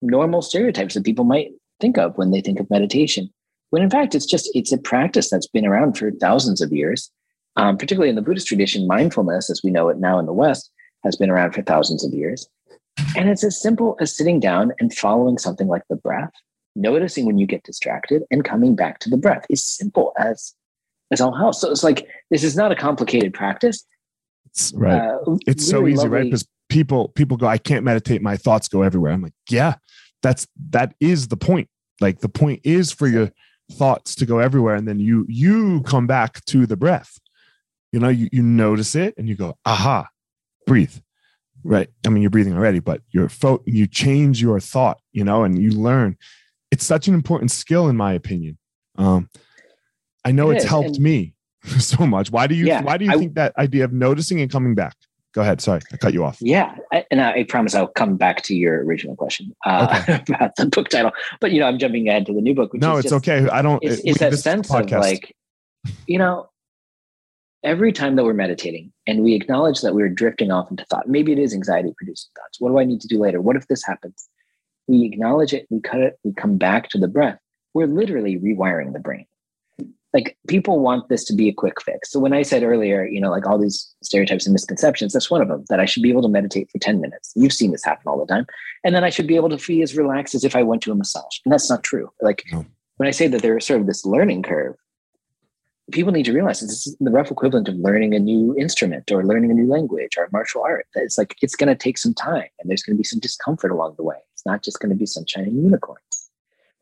normal 0.00 0.42
stereotypes 0.42 0.94
that 0.94 1.04
people 1.04 1.24
might 1.24 1.50
think 1.80 1.98
of 1.98 2.16
when 2.16 2.30
they 2.30 2.40
think 2.40 2.60
of 2.60 2.70
meditation 2.70 3.28
when 3.70 3.82
in 3.82 3.90
fact 3.90 4.14
it's 4.14 4.26
just 4.26 4.48
it's 4.54 4.72
a 4.72 4.78
practice 4.78 5.30
that's 5.30 5.48
been 5.48 5.66
around 5.66 5.96
for 5.98 6.10
thousands 6.12 6.60
of 6.60 6.72
years. 6.72 7.10
Um, 7.56 7.76
particularly 7.76 8.08
in 8.08 8.14
the 8.14 8.22
buddhist 8.22 8.46
tradition 8.46 8.86
mindfulness 8.86 9.50
as 9.50 9.62
we 9.64 9.72
know 9.72 9.88
it 9.88 9.98
now 9.98 10.20
in 10.20 10.26
the 10.26 10.32
west 10.32 10.70
has 11.02 11.16
been 11.16 11.28
around 11.28 11.52
for 11.52 11.62
thousands 11.62 12.04
of 12.04 12.12
years 12.12 12.48
and 13.16 13.28
it's 13.28 13.44
as 13.44 13.60
simple 13.60 13.96
as 14.00 14.16
sitting 14.16 14.40
down 14.40 14.72
and 14.80 14.94
following 14.94 15.38
something 15.38 15.68
like 15.68 15.82
the 15.88 15.96
breath 15.96 16.32
noticing 16.78 17.26
when 17.26 17.38
you 17.38 17.46
get 17.46 17.62
distracted 17.64 18.22
and 18.30 18.44
coming 18.44 18.74
back 18.74 19.00
to 19.00 19.10
the 19.10 19.16
breath. 19.16 19.44
Is 19.50 19.62
simple 19.62 20.12
as 20.18 20.54
as 21.10 21.20
all 21.20 21.34
hell. 21.34 21.52
So 21.52 21.70
it's 21.70 21.84
like 21.84 22.08
this 22.30 22.44
is 22.44 22.56
not 22.56 22.72
a 22.72 22.76
complicated 22.76 23.34
practice. 23.34 23.84
It's 24.46 24.72
right. 24.74 25.00
Uh, 25.00 25.36
it's 25.46 25.72
really 25.72 25.80
so 25.80 25.86
easy 25.88 25.96
lovely. 25.96 26.10
right 26.10 26.24
because 26.24 26.46
people 26.68 27.08
people 27.08 27.36
go 27.36 27.46
i 27.46 27.58
can't 27.58 27.84
meditate. 27.84 28.22
My 28.22 28.36
thoughts 28.36 28.68
go 28.68 28.82
everywhere. 28.82 29.12
I'm 29.12 29.22
like 29.22 29.34
yeah 29.50 29.74
that's 30.22 30.46
that 30.70 30.94
is 31.00 31.28
the 31.28 31.36
point. 31.36 31.68
Like 32.00 32.20
the 32.20 32.28
point 32.28 32.60
is 32.64 32.92
for 32.92 33.06
your 33.06 33.30
thoughts 33.72 34.14
to 34.14 34.24
go 34.24 34.38
everywhere 34.38 34.74
and 34.74 34.88
then 34.88 35.00
you 35.00 35.26
you 35.28 35.82
come 35.82 36.06
back 36.06 36.44
to 36.46 36.66
the 36.66 36.76
breath. 36.76 37.18
You 37.92 38.00
know 38.00 38.08
you, 38.08 38.28
you 38.32 38.42
notice 38.42 38.94
it 38.94 39.14
and 39.16 39.28
you 39.28 39.34
go 39.34 39.56
aha 39.64 40.08
breathe 40.66 40.94
right? 41.68 41.88
I 42.06 42.08
mean 42.08 42.22
you're 42.22 42.30
breathing 42.30 42.54
already 42.54 42.80
but 42.80 43.02
your 43.10 43.28
fo- 43.28 43.62
you 43.66 43.86
change 43.86 44.40
your 44.40 44.58
thought 44.58 44.98
you 45.12 45.24
know 45.24 45.44
and 45.44 45.60
you 45.60 45.70
learn. 45.70 46.16
It's 46.70 46.84
such 46.84 47.08
an 47.08 47.14
important 47.14 47.50
skill 47.50 47.88
in 47.88 47.96
my 47.96 48.12
opinion. 48.12 48.58
Um 48.96 49.28
i 50.24 50.32
know 50.32 50.50
it 50.50 50.56
it's 50.56 50.64
is. 50.64 50.70
helped 50.70 50.96
and 50.96 51.00
me 51.00 51.34
so 51.78 52.06
much. 52.06 52.30
Why 52.30 52.46
do 52.46 52.54
you 52.54 52.66
yeah, 52.66 52.82
why 52.82 52.96
do 52.96 53.04
you 53.04 53.12
I, 53.12 53.16
think 53.16 53.34
that 53.34 53.56
idea 53.56 53.84
of 53.84 53.92
noticing 53.92 54.40
and 54.40 54.50
coming 54.50 54.74
back? 54.74 54.96
Go 55.34 55.42
ahead 55.42 55.60
sorry 55.60 55.82
i 55.92 55.96
cut 55.98 56.14
you 56.14 56.24
off. 56.24 56.38
Yeah 56.40 56.74
I, 56.92 57.04
and 57.10 57.20
I, 57.20 57.44
promise 57.44 57.74
i'll 57.74 57.86
come 57.86 58.16
back 58.16 58.42
to 58.44 58.54
your 58.54 58.82
original 58.84 59.14
question 59.14 59.54
uh, 59.66 60.02
okay. 60.02 60.24
about 60.34 60.56
the 60.56 60.66
book 60.66 60.88
title. 60.88 61.12
But 61.40 61.52
you 61.52 61.60
know 61.60 61.66
i'm 61.66 61.78
jumping 61.78 62.08
ahead 62.08 62.26
to 62.26 62.32
the 62.32 62.40
new 62.40 62.54
book 62.54 62.72
no 62.74 62.96
it's 62.96 63.10
just, 63.10 63.28
okay. 63.28 63.48
I 63.50 63.60
don't 63.60 63.82
it's, 63.84 64.00
it's 64.04 64.18
that 64.20 64.34
sense 64.38 64.72
of 64.72 64.90
like 64.90 65.36
you 66.06 66.18
know 66.18 66.48
every 67.64 67.92
time 67.92 68.16
that 68.16 68.24
we're 68.24 68.34
meditating 68.34 68.92
and 69.06 69.22
we 69.22 69.34
acknowledge 69.34 69.80
that 69.80 69.94
we're 69.94 70.08
drifting 70.08 70.50
off 70.50 70.70
into 70.70 70.84
thought, 70.86 71.08
maybe 71.08 71.32
it 71.32 71.38
is 71.38 71.54
anxiety 71.54 71.92
producing 71.96 72.30
thoughts. 72.36 72.60
What 72.60 72.70
do 72.70 72.78
I 72.78 72.84
need 72.84 73.00
to 73.00 73.08
do 73.08 73.18
later? 73.18 73.40
What 73.40 73.56
if 73.56 73.66
this 73.68 73.84
happens? 73.84 74.28
We 74.86 75.04
acknowledge 75.04 75.52
it, 75.52 75.66
we 75.70 75.80
cut 75.80 76.00
it, 76.00 76.18
we 76.24 76.32
come 76.32 76.56
back 76.56 76.88
to 76.90 76.98
the 76.98 77.08
breath. 77.08 77.38
We're 77.74 77.86
literally 77.86 78.38
rewiring 78.38 78.92
the 78.92 79.00
brain. 79.00 79.26
Like 80.14 80.38
people 80.46 80.80
want 80.80 81.10
this 81.10 81.24
to 81.26 81.34
be 81.34 81.48
a 81.48 81.52
quick 81.52 81.82
fix. 81.82 82.10
So 82.10 82.18
when 82.18 82.32
I 82.32 82.40
said 82.40 82.62
earlier, 82.62 83.04
you 83.04 83.20
know, 83.20 83.30
like 83.30 83.46
all 83.46 83.58
these 83.58 83.94
stereotypes 84.02 84.46
and 84.46 84.54
misconceptions, 84.54 85.12
that's 85.12 85.30
one 85.30 85.42
of 85.42 85.48
them 85.48 85.64
that 85.68 85.80
I 85.80 85.84
should 85.84 86.02
be 86.02 86.08
able 86.08 86.22
to 86.22 86.28
meditate 86.28 86.70
for 86.70 86.78
10 86.78 87.00
minutes. 87.00 87.32
You've 87.36 87.52
seen 87.52 87.72
this 87.72 87.84
happen 87.84 88.04
all 88.06 88.18
the 88.18 88.32
time. 88.32 88.46
And 88.84 88.94
then 88.94 89.04
I 89.04 89.10
should 89.10 89.26
be 89.26 89.36
able 89.36 89.50
to 89.50 89.66
be 89.66 89.82
as 89.82 89.96
relaxed 89.96 90.34
as 90.34 90.44
if 90.44 90.56
I 90.56 90.62
went 90.62 90.80
to 90.82 90.92
a 90.92 90.94
massage. 90.94 91.40
And 91.44 91.52
that's 91.52 91.68
not 91.68 91.82
true. 91.82 92.10
Like 92.22 92.44
no. 92.50 92.64
when 92.96 93.06
I 93.06 93.10
say 93.10 93.28
that 93.28 93.42
there's 93.42 93.66
sort 93.66 93.82
of 93.82 93.86
this 93.86 94.06
learning 94.06 94.44
curve, 94.44 94.76
people 95.92 96.12
need 96.12 96.24
to 96.24 96.32
realize 96.32 96.60
this 96.60 96.86
is 96.86 96.96
the 97.00 97.10
rough 97.10 97.30
equivalent 97.30 97.68
of 97.68 97.76
learning 97.76 98.14
a 98.14 98.18
new 98.18 98.54
instrument 98.56 99.10
or 99.10 99.24
learning 99.24 99.50
a 99.50 99.54
new 99.54 99.66
language 99.66 100.16
or 100.16 100.28
martial 100.32 100.62
art. 100.62 100.86
It's 100.94 101.16
like 101.16 101.36
it's 101.40 101.56
going 101.56 101.68
to 101.68 101.74
take 101.74 101.98
some 101.98 102.14
time 102.14 102.48
and 102.58 102.68
there's 102.68 102.82
going 102.82 102.96
to 102.96 103.00
be 103.00 103.04
some 103.04 103.20
discomfort 103.20 103.70
along 103.70 103.94
the 103.96 104.02
way. 104.02 104.16
It's 104.34 104.44
not 104.44 104.62
just 104.62 104.80
going 104.80 104.90
to 104.90 104.96
be 104.96 105.06
sunshine 105.06 105.44
and 105.44 105.62
unicorns. 105.62 106.30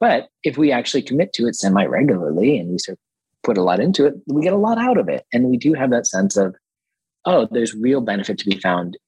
But 0.00 0.28
if 0.42 0.58
we 0.58 0.72
actually 0.72 1.02
commit 1.02 1.32
to 1.34 1.46
it 1.46 1.54
semi 1.54 1.84
regularly 1.84 2.58
and 2.58 2.70
we 2.70 2.78
sort 2.78 2.94
of 2.94 3.00
put 3.42 3.58
a 3.58 3.62
lot 3.62 3.80
into 3.80 4.06
it, 4.06 4.14
we 4.26 4.42
get 4.42 4.52
a 4.52 4.58
lot 4.58 4.78
out 4.78 4.98
of 4.98 5.08
it. 5.08 5.24
And 5.32 5.44
we 5.46 5.56
do 5.56 5.72
have 5.74 5.90
that 5.90 6.06
sense 6.06 6.36
of, 6.36 6.56
oh, 7.24 7.48
there's 7.50 7.74
real 7.74 8.00
benefit 8.00 8.38
to 8.38 8.48
be 8.48 8.58
found 8.58 8.98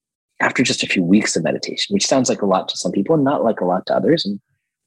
after 0.41 0.63
just 0.63 0.83
a 0.83 0.87
few 0.87 1.03
weeks 1.03 1.37
of 1.37 1.43
meditation, 1.43 1.93
which 1.93 2.07
sounds 2.07 2.29
like 2.29 2.43
a 2.43 2.47
lot 2.47 2.69
to 2.69 2.77
some 2.77 2.93
people 2.93 3.17
and 3.17 3.25
not 3.25 3.45
like 3.45 3.61
a 3.61 3.65
lot 3.65 3.87
to 3.87 3.97
others. 3.97 4.25
And 4.25 4.41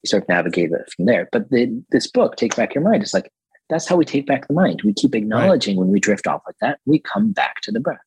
we 0.04 0.08
sort 0.08 0.24
of 0.24 0.30
navigate 0.30 0.72
it 0.72 0.92
from 0.96 1.06
there. 1.06 1.28
But 1.32 1.50
the, 1.50 1.84
this 1.92 2.08
book, 2.08 2.38
Take 2.38 2.56
Back 2.56 2.74
Your 2.74 2.84
Mind, 2.84 3.04
is 3.04 3.14
like, 3.14 3.30
that's 3.72 3.88
how 3.88 3.96
we 3.96 4.04
take 4.04 4.28
back 4.28 4.48
the 4.48 4.54
mind. 4.54 4.82
We 4.84 4.94
keep 4.94 5.16
acknowledging 5.16 5.78
right. 5.78 5.86
when 5.86 5.94
we 5.94 6.00
drift 6.02 6.28
off 6.28 6.42
like 6.46 6.58
that. 6.60 6.80
We 6.86 7.00
come 7.00 7.32
back 7.32 7.62
to 7.62 7.72
the 7.72 7.80
breath. 7.80 8.02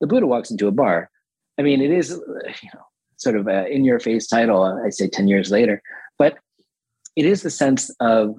The 0.00 0.06
Buddha 0.06 0.28
walks 0.28 0.48
into 0.48 0.68
a 0.68 0.72
bar. 0.72 1.10
I 1.58 1.62
mean, 1.62 1.82
it 1.82 1.90
is, 1.90 2.10
you 2.62 2.70
know, 2.72 2.84
sort 3.16 3.34
of 3.34 3.48
a 3.48 3.66
in 3.66 3.84
your 3.84 3.98
face 3.98 4.28
title, 4.28 4.62
uh, 4.62 4.76
I 4.86 4.90
say 4.90 5.08
10 5.08 5.26
years 5.26 5.50
later, 5.50 5.82
but 6.18 6.38
it 7.16 7.24
is 7.24 7.42
the 7.42 7.50
sense 7.50 7.90
of 7.98 8.36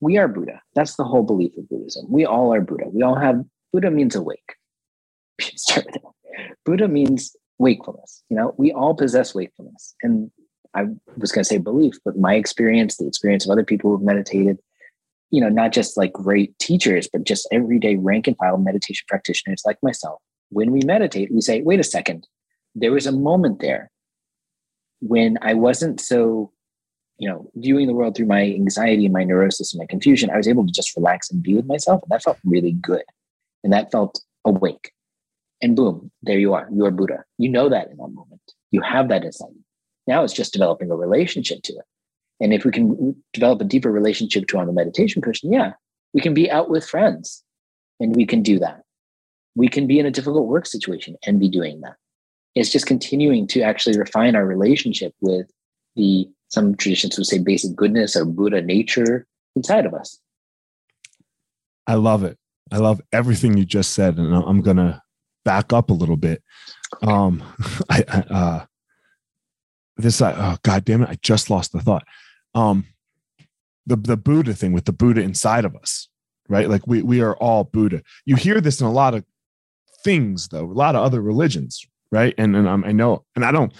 we 0.00 0.16
are 0.16 0.28
Buddha. 0.28 0.62
That's 0.76 0.94
the 0.94 1.02
whole 1.02 1.24
belief 1.24 1.56
of 1.56 1.68
Buddhism. 1.68 2.06
We 2.08 2.24
all 2.24 2.54
are 2.54 2.60
Buddha. 2.60 2.84
We 2.88 3.02
all 3.02 3.16
have, 3.16 3.44
Buddha 3.72 3.90
means 3.90 4.14
awake. 4.14 4.54
Start 5.40 5.86
with 5.86 6.02
Buddha 6.64 6.86
means 6.86 7.34
wakefulness. 7.58 8.22
You 8.30 8.36
know, 8.36 8.54
we 8.58 8.70
all 8.70 8.94
possess 8.94 9.34
wakefulness. 9.34 9.96
And 10.02 10.30
I 10.74 10.84
was 11.16 11.32
going 11.32 11.42
to 11.42 11.48
say 11.48 11.58
belief, 11.58 11.94
but 12.04 12.16
my 12.16 12.34
experience, 12.34 12.96
the 12.96 13.08
experience 13.08 13.44
of 13.44 13.50
other 13.50 13.64
people 13.64 13.90
who've 13.90 14.02
meditated, 14.06 14.58
you 15.30 15.40
know, 15.40 15.48
not 15.48 15.72
just 15.72 15.96
like 15.96 16.12
great 16.12 16.58
teachers, 16.58 17.08
but 17.12 17.24
just 17.24 17.48
everyday 17.52 17.96
rank 17.96 18.26
and 18.26 18.36
file 18.36 18.58
meditation 18.58 19.04
practitioners 19.08 19.62
like 19.64 19.78
myself. 19.82 20.20
When 20.50 20.70
we 20.70 20.80
meditate, 20.84 21.32
we 21.32 21.40
say, 21.40 21.62
wait 21.62 21.80
a 21.80 21.84
second, 21.84 22.26
there 22.74 22.92
was 22.92 23.06
a 23.06 23.12
moment 23.12 23.60
there 23.60 23.90
when 25.00 25.38
I 25.42 25.54
wasn't 25.54 26.00
so, 26.00 26.52
you 27.18 27.28
know, 27.28 27.50
viewing 27.54 27.86
the 27.86 27.94
world 27.94 28.16
through 28.16 28.26
my 28.26 28.42
anxiety 28.42 29.04
and 29.04 29.12
my 29.12 29.24
neurosis 29.24 29.72
and 29.72 29.80
my 29.80 29.86
confusion. 29.86 30.30
I 30.30 30.36
was 30.36 30.48
able 30.48 30.66
to 30.66 30.72
just 30.72 30.96
relax 30.96 31.30
and 31.30 31.42
be 31.42 31.54
with 31.54 31.66
myself. 31.66 32.02
And 32.02 32.10
that 32.10 32.22
felt 32.22 32.38
really 32.44 32.72
good. 32.72 33.04
And 33.64 33.72
that 33.72 33.90
felt 33.90 34.20
awake. 34.44 34.92
And 35.60 35.74
boom, 35.74 36.10
there 36.22 36.38
you 36.38 36.54
are. 36.54 36.68
You're 36.72 36.90
Buddha. 36.90 37.24
You 37.38 37.48
know 37.48 37.68
that 37.68 37.90
in 37.90 37.96
that 37.96 38.08
moment. 38.08 38.40
You 38.70 38.82
have 38.82 39.08
that 39.08 39.24
you. 39.24 39.64
Now 40.06 40.22
it's 40.22 40.32
just 40.32 40.52
developing 40.52 40.90
a 40.90 40.96
relationship 40.96 41.62
to 41.62 41.72
it. 41.72 41.84
And 42.40 42.52
if 42.52 42.64
we 42.64 42.70
can 42.70 43.16
develop 43.32 43.60
a 43.60 43.64
deeper 43.64 43.90
relationship 43.90 44.46
to 44.48 44.58
on 44.58 44.66
the 44.66 44.72
meditation 44.72 45.22
cushion, 45.22 45.52
yeah, 45.52 45.72
we 46.12 46.20
can 46.20 46.34
be 46.34 46.50
out 46.50 46.68
with 46.68 46.88
friends 46.88 47.42
and 48.00 48.14
we 48.14 48.26
can 48.26 48.42
do 48.42 48.58
that. 48.58 48.82
We 49.54 49.68
can 49.68 49.86
be 49.86 49.98
in 49.98 50.06
a 50.06 50.10
difficult 50.10 50.46
work 50.46 50.66
situation 50.66 51.16
and 51.26 51.40
be 51.40 51.48
doing 51.48 51.80
that. 51.80 51.96
It's 52.54 52.70
just 52.70 52.86
continuing 52.86 53.46
to 53.48 53.62
actually 53.62 53.98
refine 53.98 54.36
our 54.36 54.46
relationship 54.46 55.14
with 55.20 55.50
the, 55.94 56.28
some 56.48 56.74
traditions 56.74 57.16
would 57.16 57.26
say 57.26 57.38
basic 57.38 57.74
goodness 57.74 58.16
or 58.16 58.24
Buddha 58.24 58.60
nature 58.60 59.26
inside 59.54 59.86
of 59.86 59.94
us. 59.94 60.18
I 61.86 61.94
love 61.94 62.22
it. 62.24 62.38
I 62.70 62.78
love 62.78 63.00
everything 63.12 63.56
you 63.56 63.64
just 63.64 63.92
said. 63.92 64.18
And 64.18 64.34
I'm 64.34 64.60
going 64.60 64.76
to 64.76 65.00
back 65.44 65.72
up 65.72 65.90
a 65.90 65.94
little 65.94 66.16
bit. 66.16 66.42
Um, 67.02 67.42
I, 67.90 68.04
I 68.08 68.18
uh, 68.34 68.66
this, 69.96 70.20
uh, 70.20 70.34
oh, 70.36 70.56
God 70.62 70.84
damn 70.84 71.02
it. 71.02 71.08
I 71.08 71.16
just 71.22 71.48
lost 71.48 71.72
the 71.72 71.80
thought 71.80 72.04
um 72.56 72.84
the 73.86 73.94
the 73.94 74.16
buddha 74.16 74.52
thing 74.52 74.72
with 74.72 74.84
the 74.84 74.92
buddha 74.92 75.20
inside 75.20 75.64
of 75.64 75.76
us 75.76 76.08
right? 76.48 76.68
Like 76.68 76.86
we 76.86 77.02
we 77.02 77.20
are 77.20 77.36
all 77.36 77.64
buddha. 77.64 78.02
You 78.24 78.36
hear 78.36 78.60
this 78.60 78.80
in 78.80 78.86
a 78.86 78.92
lot 78.92 79.14
of 79.14 79.24
things 80.04 80.48
though 80.48 80.64
a 80.64 80.72
lot 80.72 80.94
of 80.94 81.02
other 81.02 81.20
religions 81.20 81.84
right? 82.12 82.34
And 82.38 82.54
and 82.54 82.68
i 82.68 82.92
know 82.92 83.24
and 83.34 83.44
i 83.44 83.50
don't 83.50 83.72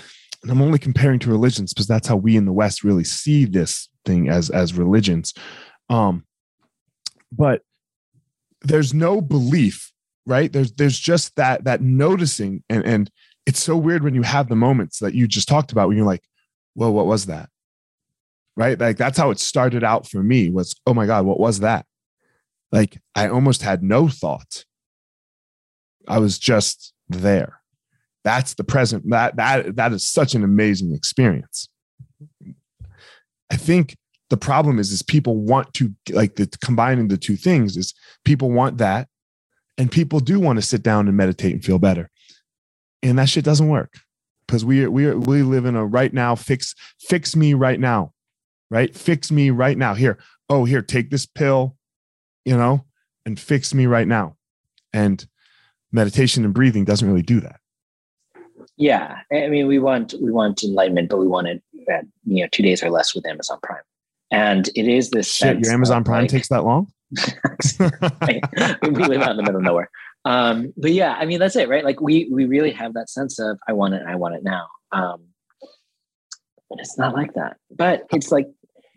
and 0.43 0.51
i'm 0.51 0.61
only 0.61 0.79
comparing 0.79 1.21
to 1.21 1.31
religions 1.31 1.73
because 1.73 1.87
that's 1.87 2.09
how 2.09 2.17
we 2.17 2.37
in 2.37 2.45
the 2.45 2.53
west 2.53 2.83
really 2.83 3.05
see 3.05 3.45
this 3.45 3.89
thing 4.05 4.29
as 4.29 4.51
as 4.51 4.75
religions. 4.75 5.35
Um 5.89 6.25
but 7.31 7.63
there's 8.63 8.93
no 8.93 9.21
belief 9.21 9.93
right? 10.27 10.53
There's 10.53 10.73
there's 10.73 10.99
just 10.99 11.37
that 11.37 11.65
that 11.65 11.81
noticing 11.81 12.65
and 12.69 12.85
and 12.85 13.11
it's 13.47 13.63
so 13.63 13.77
weird 13.77 14.03
when 14.03 14.15
you 14.15 14.23
have 14.23 14.49
the 14.49 14.57
moments 14.57 14.99
that 14.99 15.15
you 15.15 15.29
just 15.29 15.47
talked 15.47 15.71
about 15.71 15.87
when 15.87 15.97
you're 15.97 16.07
like 16.07 16.25
well 16.75 16.93
what 16.93 17.07
was 17.07 17.27
that 17.27 17.49
right? 18.57 18.79
Like 18.79 18.97
that's 18.97 19.19
how 19.19 19.31
it 19.31 19.39
started 19.39 19.85
out 19.85 20.09
for 20.09 20.23
me 20.23 20.51
was 20.51 20.75
oh 20.87 20.95
my 20.95 21.07
god 21.07 21.27
what 21.27 21.41
was 21.41 21.61
that? 21.61 21.87
Like 22.73 22.99
i 23.15 23.29
almost 23.29 23.63
had 23.63 23.83
no 23.83 24.09
thought. 24.09 24.65
I 26.09 26.19
was 26.19 26.39
just 26.39 26.93
there. 27.09 27.61
That's 28.25 28.55
the 28.55 28.65
present 28.65 29.09
that 29.11 29.37
that 29.37 29.77
that 29.77 29.93
is 29.93 30.05
such 30.05 30.35
an 30.35 30.43
amazing 30.43 30.93
experience. 30.95 31.69
I 33.51 33.57
think 33.57 33.97
the 34.31 34.37
problem 34.37 34.79
is 34.79 34.91
is 34.91 35.03
people 35.03 35.37
want 35.37 35.73
to 35.75 35.95
like 36.11 36.37
the 36.37 36.49
combining 36.65 37.09
the 37.09 37.17
two 37.17 37.37
things 37.37 37.77
is 37.77 37.95
people 38.25 38.51
want 38.51 38.79
that 38.79 39.09
and 39.79 39.91
people 39.91 40.21
do 40.21 40.41
want 40.41 40.57
to 40.57 40.63
sit 40.63 40.83
down 40.83 41.07
and 41.07 41.17
meditate 41.17 41.53
and 41.53 41.65
feel 41.65 41.79
better. 41.79 42.11
And 43.03 43.19
that 43.19 43.29
shit 43.29 43.45
doesn't 43.45 43.69
work 43.69 43.95
because 44.47 44.65
we 44.65 44.87
we 44.89 45.13
we 45.13 45.43
live 45.43 45.65
in 45.65 45.77
a 45.77 45.85
right 45.85 46.13
now 46.13 46.35
fix 46.35 46.75
fix 46.99 47.37
me 47.37 47.55
right 47.55 47.79
now 47.79 48.13
right? 48.71 48.95
Fix 48.95 49.31
me 49.31 49.51
right 49.51 49.77
now. 49.77 49.95
Here 49.95 50.19
oh 50.49 50.65
here 50.65 50.83
take 50.83 51.11
this 51.11 51.27
pill 51.27 51.77
you 52.45 52.57
know 52.57 52.85
and 53.25 53.39
fix 53.39 53.75
me 53.75 53.87
right 53.87 54.07
now. 54.07 54.37
And 54.93 55.27
meditation 55.93 56.45
and 56.45 56.55
breathing 56.55 56.85
doesn't 56.85 57.07
really 57.07 57.23
do 57.23 57.41
that. 57.41 57.61
Yeah 58.79 59.21
i 59.33 59.49
mean 59.49 59.67
we 59.67 59.79
want 59.79 60.15
we 60.21 60.31
want 60.31 60.63
enlightenment 60.63 61.09
but 61.09 61.17
we 61.17 61.27
want 61.27 61.47
it 61.47 61.63
at 61.89 62.05
you 62.25 62.43
know 62.43 62.49
two 62.53 62.63
days 62.63 62.83
or 62.83 62.91
less 62.91 63.15
with 63.15 63.27
amazon 63.27 63.59
prime. 63.63 63.83
And 64.31 64.69
it 64.75 64.89
is 64.89 65.11
this 65.11 65.33
shit 65.33 65.61
your 65.61 65.73
amazon 65.73 66.05
prime 66.05 66.23
like, 66.23 66.31
takes 66.31 66.49
that 66.49 66.65
long? 66.65 66.93
We 68.83 69.05
live 69.05 69.23
out 69.23 69.31
in 69.31 69.37
the 69.37 69.43
middle 69.43 69.57
of 69.57 69.63
nowhere. 69.63 69.91
Um, 70.27 70.75
but 70.77 70.93
yeah, 70.93 71.13
I 71.13 71.25
mean, 71.25 71.39
that's 71.39 71.55
it, 71.55 71.69
right? 71.69 71.85
Like 71.85 72.01
we, 72.01 72.29
we 72.31 72.47
really 72.47 72.73
have 72.73 72.95
that 72.95 73.09
sense 73.09 73.39
of, 73.39 73.59
I 73.69 73.73
want 73.73 73.95
it, 73.95 74.03
I 74.07 74.17
want 74.17 74.35
it 74.35 74.43
now. 74.43 74.67
Um, 74.91 75.23
but 76.69 76.81
it's 76.81 76.99
not 76.99 77.15
like 77.15 77.35
that. 77.35 77.59
But 77.71 78.03
it's 78.13 78.33
like, 78.33 78.49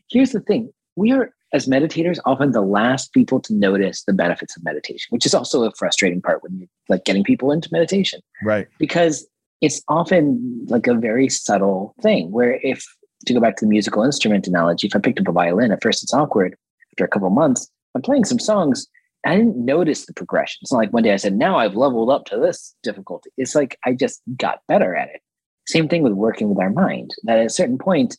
here's 0.09 0.31
the 0.31 0.39
thing. 0.39 0.71
We 0.95 1.11
are, 1.11 1.33
as 1.53 1.67
meditators, 1.67 2.19
often 2.25 2.51
the 2.51 2.61
last 2.61 3.13
people 3.13 3.39
to 3.41 3.53
notice 3.53 4.03
the 4.03 4.13
benefits 4.13 4.55
of 4.55 4.63
meditation, 4.63 5.07
which 5.09 5.25
is 5.25 5.33
also 5.33 5.63
a 5.63 5.71
frustrating 5.71 6.21
part 6.21 6.43
when 6.43 6.57
you're 6.57 6.67
like 6.89 7.05
getting 7.05 7.23
people 7.23 7.51
into 7.51 7.69
meditation. 7.71 8.21
Right. 8.43 8.67
Because 8.77 9.27
it's 9.61 9.81
often 9.87 10.65
like 10.69 10.87
a 10.87 10.93
very 10.93 11.29
subtle 11.29 11.95
thing 12.01 12.31
where 12.31 12.59
if 12.63 12.85
to 13.25 13.33
go 13.33 13.39
back 13.39 13.57
to 13.57 13.65
the 13.65 13.69
musical 13.69 14.03
instrument 14.03 14.47
analogy, 14.47 14.87
if 14.87 14.95
I 14.95 14.99
picked 14.99 15.19
up 15.19 15.27
a 15.27 15.31
violin, 15.31 15.71
at 15.71 15.83
first 15.83 16.03
it's 16.03 16.13
awkward. 16.13 16.55
After 16.93 17.05
a 17.05 17.09
couple 17.09 17.29
months, 17.29 17.69
I'm 17.95 18.01
playing 18.01 18.25
some 18.25 18.39
songs 18.39 18.87
I 19.25 19.35
didn't 19.35 19.57
notice 19.57 20.05
the 20.05 20.13
progression. 20.13 20.59
It's 20.61 20.71
not 20.71 20.79
like 20.79 20.93
one 20.93 21.03
day 21.03 21.13
I 21.13 21.17
said, 21.17 21.35
now 21.35 21.57
I've 21.57 21.75
leveled 21.75 22.09
up 22.09 22.25
to 22.25 22.37
this 22.37 22.75
difficulty. 22.83 23.31
It's 23.37 23.55
like 23.55 23.77
I 23.85 23.93
just 23.93 24.21
got 24.37 24.61
better 24.67 24.95
at 24.95 25.09
it. 25.09 25.21
Same 25.67 25.87
thing 25.87 26.03
with 26.03 26.13
working 26.13 26.49
with 26.49 26.59
our 26.59 26.69
mind. 26.69 27.13
That 27.23 27.39
at 27.39 27.45
a 27.45 27.49
certain 27.49 27.77
point, 27.77 28.17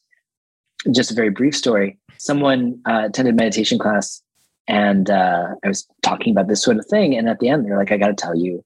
just 0.92 1.10
a 1.10 1.14
very 1.14 1.30
brief 1.30 1.56
story, 1.56 1.98
someone 2.18 2.80
uh, 2.86 3.04
attended 3.06 3.36
meditation 3.36 3.78
class 3.78 4.22
and 4.70 5.10
uh, 5.10 5.48
I 5.64 5.68
was 5.68 5.86
talking 6.02 6.32
about 6.32 6.46
this 6.46 6.62
sort 6.62 6.76
of 6.76 6.86
thing. 6.86 7.16
And 7.16 7.28
at 7.28 7.40
the 7.40 7.48
end, 7.48 7.64
they're 7.64 7.76
like, 7.76 7.90
I 7.90 7.96
got 7.96 8.06
to 8.06 8.14
tell 8.14 8.36
you, 8.36 8.64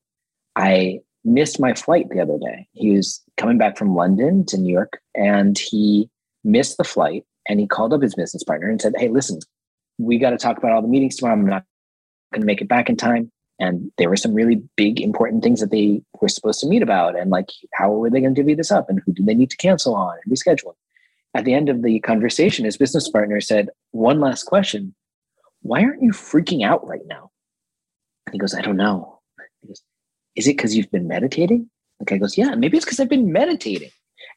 I 0.55 1.01
missed 1.25 1.59
my 1.59 1.73
flight 1.73 2.11
the 2.11 2.21
other 2.21 2.39
day. 2.39 2.69
He 2.73 2.91
was 2.91 3.23
coming 3.39 3.57
back 3.57 3.79
from 3.79 3.95
London 3.95 4.45
to 4.47 4.59
New 4.59 4.73
York 4.73 5.01
and 5.15 5.59
he 5.59 6.11
missed 6.45 6.77
the 6.77 6.85
flight 6.85 7.25
and 7.49 7.59
he 7.59 7.67
called 7.67 7.95
up 7.95 8.03
his 8.03 8.15
business 8.15 8.45
partner 8.45 8.69
and 8.69 8.83
said, 8.83 8.93
Hey, 8.99 9.09
listen, 9.09 9.41
we 9.97 10.19
got 10.19 10.31
to 10.31 10.37
talk 10.37 10.59
about 10.59 10.73
all 10.73 10.83
the 10.83 10.89
meetings 10.89 11.17
tomorrow. 11.17 11.37
I'm 11.37 11.47
not 11.47 11.65
going 12.33 12.43
to 12.43 12.47
make 12.47 12.61
it 12.61 12.69
back 12.69 12.91
in 12.91 12.97
time. 12.97 13.31
And 13.59 13.91
there 13.97 14.11
were 14.11 14.17
some 14.17 14.35
really 14.35 14.63
big, 14.77 15.01
important 15.01 15.43
things 15.43 15.61
that 15.61 15.71
they 15.71 16.03
were 16.21 16.29
supposed 16.29 16.61
to 16.61 16.67
meet 16.67 16.83
about. 16.83 17.19
And 17.19 17.31
like, 17.31 17.49
how 17.73 17.93
were 17.93 18.11
they 18.11 18.21
going 18.21 18.35
to 18.35 18.41
divvy 18.41 18.55
this 18.55 18.73
up? 18.73 18.91
And 18.91 19.01
who 19.07 19.13
do 19.13 19.25
they 19.25 19.35
need 19.35 19.51
to 19.51 19.57
cancel 19.57 19.95
on 19.95 20.19
and 20.23 20.35
reschedule? 20.35 20.75
At 21.35 21.45
the 21.45 21.55
end 21.55 21.69
of 21.69 21.83
the 21.83 22.01
conversation, 22.01 22.65
his 22.65 22.77
business 22.77 23.09
partner 23.09 23.41
said, 23.41 23.71
One 23.91 24.21
last 24.21 24.45
question. 24.45 24.95
Why 25.63 25.83
aren't 25.83 26.03
you 26.03 26.11
freaking 26.11 26.65
out 26.65 26.87
right 26.87 27.07
now? 27.07 27.31
And 28.27 28.35
he 28.35 28.39
goes, 28.39 28.55
I 28.55 28.61
don't 28.61 28.77
know. 28.77 29.21
He 29.63 29.69
goes, 29.69 29.83
Is 30.37 30.47
it 30.47 30.57
because 30.57 30.77
you've 30.77 30.91
been 30.91 31.09
meditating? 31.09 31.71
The 31.99 32.05
guy 32.05 32.19
goes, 32.19 32.39
Yeah, 32.39 32.55
maybe 32.55 32.77
it's 32.77 32.85
because 32.85 33.01
I've 33.01 33.09
been 33.09 33.33
meditating. 33.33 33.91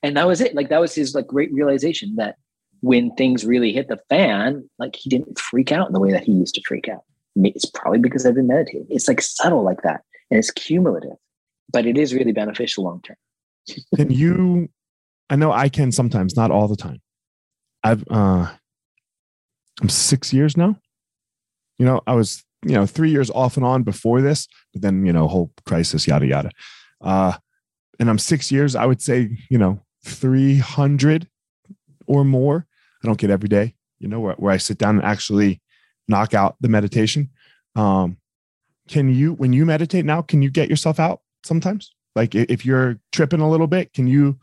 And 0.04 0.18
that 0.18 0.28
was 0.28 0.42
it. 0.42 0.56
Like, 0.56 0.70
that 0.70 0.82
was 0.82 0.94
his 0.94 1.16
like 1.16 1.28
great 1.28 1.52
realization 1.54 2.16
that 2.18 2.36
when 2.82 3.14
things 3.16 3.46
really 3.46 3.74
hit 3.74 3.88
the 3.88 4.00
fan, 4.10 4.70
like 4.78 4.96
he 4.96 5.10
didn't 5.10 5.40
freak 5.40 5.72
out 5.72 5.88
in 5.88 5.94
the 5.94 6.00
way 6.00 6.12
that 6.12 6.24
he 6.24 6.32
used 6.32 6.56
to 6.56 6.62
freak 6.68 6.88
out 6.88 7.04
it's 7.46 7.66
probably 7.66 8.00
because 8.00 8.26
I've 8.26 8.36
been 8.36 8.48
meditating. 8.48 8.88
It's 8.90 9.08
like 9.08 9.22
subtle 9.22 9.64
like 9.64 9.82
that, 9.84 10.02
and 10.32 10.38
it's 10.38 10.52
cumulative, 10.52 11.18
but 11.72 11.86
it 11.86 11.98
is 11.98 12.14
really 12.14 12.32
beneficial 12.32 12.84
long 12.84 13.02
term. 13.02 13.18
can 13.96 14.12
you? 14.12 14.70
I 15.30 15.36
know 15.36 15.52
I 15.52 15.70
can 15.70 15.92
sometimes, 15.92 16.36
not 16.36 16.52
all 16.52 16.68
the 16.68 16.76
time. 16.76 17.02
I've 17.84 18.04
uh, 18.10 18.48
I'm 19.82 19.90
six 19.90 20.34
years 20.34 20.58
now. 20.58 20.78
You 21.78 21.86
know, 21.86 22.02
I 22.08 22.14
was 22.14 22.44
you 22.66 22.74
know 22.74 22.86
three 22.86 23.12
years 23.12 23.30
off 23.32 23.58
and 23.58 23.66
on 23.66 23.84
before 23.84 24.22
this, 24.22 24.48
but 24.74 24.82
then 24.82 25.06
you 25.06 25.14
know 25.14 25.28
whole 25.28 25.52
crisis, 25.66 26.08
yada 26.08 26.26
yada. 26.26 26.50
Uh, 27.02 27.34
and 28.00 28.10
I'm 28.10 28.20
six 28.20 28.52
years. 28.52 28.76
I 28.76 28.86
would 28.86 29.02
say 29.02 29.38
you 29.50 29.58
know 29.58 29.82
300 30.06 31.28
or 32.06 32.24
more. 32.24 32.66
I 33.04 33.08
don't 33.08 33.20
get 33.20 33.30
every 33.30 33.50
day. 33.50 33.76
You 34.00 34.08
know 34.08 34.20
where, 34.20 34.36
where 34.36 34.54
I 34.54 34.58
sit 34.58 34.78
down 34.78 34.96
and 34.96 35.06
actually 35.06 35.62
knock 36.08 36.34
out 36.34 36.56
the 36.62 36.70
meditation. 36.70 37.30
Um, 37.76 38.18
can 38.88 39.14
you, 39.14 39.34
when 39.34 39.54
you 39.54 39.66
meditate 39.66 40.06
now, 40.06 40.22
can 40.22 40.42
you 40.42 40.50
get 40.50 40.70
yourself 40.70 41.00
out 41.00 41.22
sometimes? 41.44 41.94
Like 42.16 42.34
if 42.34 42.66
you're 42.66 43.00
tripping 43.12 43.42
a 43.42 43.50
little 43.50 43.68
bit, 43.68 43.94
can 43.94 44.08
you, 44.08 44.40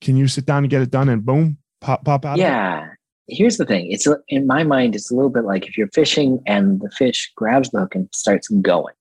can 0.00 0.16
you 0.16 0.28
sit 0.28 0.46
down 0.46 0.58
and 0.58 0.70
get 0.70 0.82
it 0.82 0.90
done 0.90 1.08
and 1.08 1.24
boom, 1.24 1.58
pop, 1.80 2.04
pop 2.04 2.24
out? 2.24 2.38
Yeah. 2.38 2.88
Here's 3.28 3.56
the 3.56 3.64
thing. 3.64 3.90
It's 3.90 4.06
in 4.28 4.46
my 4.46 4.62
mind, 4.62 4.94
it's 4.94 5.10
a 5.10 5.14
little 5.14 5.30
bit 5.30 5.44
like 5.44 5.66
if 5.66 5.76
you're 5.76 5.88
fishing 5.88 6.40
and 6.46 6.80
the 6.80 6.90
fish 6.90 7.32
grabs 7.34 7.70
the 7.70 7.80
hook 7.80 7.94
and 7.94 8.08
starts 8.12 8.48
going. 8.48 8.94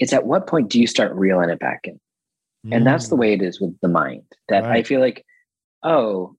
It's 0.00 0.12
at 0.12 0.26
what 0.26 0.48
point 0.48 0.70
do 0.70 0.80
you 0.80 0.88
start 0.88 1.14
reeling 1.14 1.50
it 1.50 1.60
back 1.60 1.80
in? 1.84 2.00
Mm. 2.66 2.76
And 2.76 2.86
that's 2.86 3.08
the 3.08 3.16
mm. 3.16 3.20
way 3.20 3.32
it 3.34 3.42
is 3.42 3.60
with 3.60 3.78
the 3.80 3.88
mind. 3.88 4.24
That 4.48 4.64
right. 4.64 4.78
I 4.78 4.82
feel 4.82 5.00
like, 5.00 5.24
oh, 5.84 6.36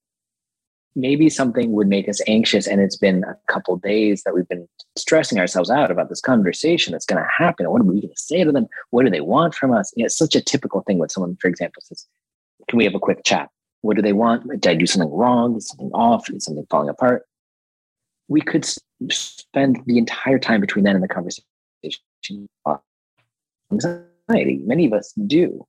maybe 0.95 1.29
something 1.29 1.71
would 1.73 1.87
make 1.87 2.07
us 2.07 2.21
anxious 2.27 2.67
and 2.67 2.79
it's 2.79 2.97
been 2.97 3.23
a 3.25 3.35
couple 3.51 3.75
days 3.77 4.23
that 4.23 4.33
we've 4.33 4.47
been 4.47 4.67
stressing 4.97 5.39
ourselves 5.39 5.69
out 5.69 5.91
about 5.91 6.09
this 6.09 6.21
conversation 6.21 6.93
that's 6.93 7.05
going 7.05 7.21
to 7.21 7.29
happen 7.37 7.69
what 7.69 7.81
are 7.81 7.85
we 7.85 8.01
going 8.01 8.13
to 8.13 8.21
say 8.21 8.43
to 8.43 8.51
them 8.51 8.65
what 8.91 9.03
do 9.03 9.11
they 9.11 9.21
want 9.21 9.53
from 9.53 9.73
us 9.73 9.91
you 9.95 10.03
know, 10.03 10.05
it's 10.05 10.17
such 10.17 10.35
a 10.35 10.41
typical 10.41 10.81
thing 10.81 10.97
when 10.97 11.09
someone 11.09 11.37
for 11.41 11.47
example 11.47 11.81
says 11.83 12.07
can 12.69 12.77
we 12.77 12.85
have 12.85 12.95
a 12.95 12.99
quick 12.99 13.23
chat 13.25 13.49
what 13.85 13.95
do 13.95 14.01
they 14.01 14.13
want 14.13 14.47
did 14.61 14.67
i 14.67 14.75
do 14.75 14.85
something 14.85 15.11
wrong 15.11 15.55
is 15.55 15.67
something 15.67 15.91
off 15.93 16.29
is 16.29 16.45
something 16.45 16.65
falling 16.69 16.89
apart 16.89 17.23
we 18.27 18.41
could 18.41 18.65
spend 19.11 19.79
the 19.85 19.97
entire 19.97 20.39
time 20.39 20.59
between 20.59 20.83
then 20.83 20.95
and 20.95 21.03
the 21.03 21.07
conversation 21.07 21.47
anxiety 23.71 24.59
many 24.65 24.85
of 24.85 24.93
us 24.93 25.13
do 25.27 25.65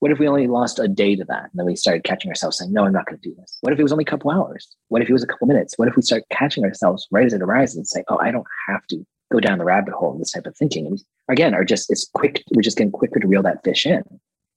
what 0.00 0.10
if 0.10 0.18
we 0.18 0.28
only 0.28 0.48
lost 0.48 0.78
a 0.78 0.86
day 0.86 1.16
to 1.16 1.24
that? 1.24 1.44
And 1.44 1.52
then 1.54 1.64
we 1.64 1.76
started 1.76 2.04
catching 2.04 2.28
ourselves 2.28 2.58
saying, 2.58 2.70
no, 2.70 2.84
I'm 2.84 2.92
not 2.92 3.06
going 3.06 3.18
to 3.18 3.26
do 3.26 3.34
this. 3.36 3.56
What 3.62 3.72
if 3.72 3.78
it 3.78 3.82
was 3.82 3.90
only 3.90 4.02
a 4.02 4.04
couple 4.04 4.30
hours? 4.30 4.76
What 4.88 5.00
if 5.00 5.08
it 5.08 5.14
was 5.14 5.22
a 5.22 5.26
couple 5.26 5.46
minutes? 5.46 5.78
What 5.78 5.88
if 5.88 5.96
we 5.96 6.02
start 6.02 6.24
catching 6.30 6.62
ourselves 6.62 7.08
right 7.10 7.24
as 7.24 7.32
it 7.32 7.40
arises 7.40 7.76
and 7.76 7.88
say, 7.88 8.04
oh, 8.08 8.18
I 8.18 8.30
don't 8.30 8.46
have 8.68 8.86
to 8.88 9.02
go 9.32 9.40
down 9.40 9.56
the 9.56 9.64
rabbit 9.64 9.94
hole 9.94 10.12
of 10.12 10.18
this 10.18 10.32
type 10.32 10.46
of 10.46 10.54
thinking. 10.56 10.86
And 10.86 11.00
again, 11.28 11.54
are 11.54 11.64
just, 11.64 11.90
it's 11.90 12.06
quick. 12.12 12.44
We're 12.54 12.60
just 12.60 12.76
getting 12.76 12.92
quicker 12.92 13.18
to 13.18 13.26
reel 13.26 13.42
that 13.44 13.64
fish 13.64 13.86
in. 13.86 14.02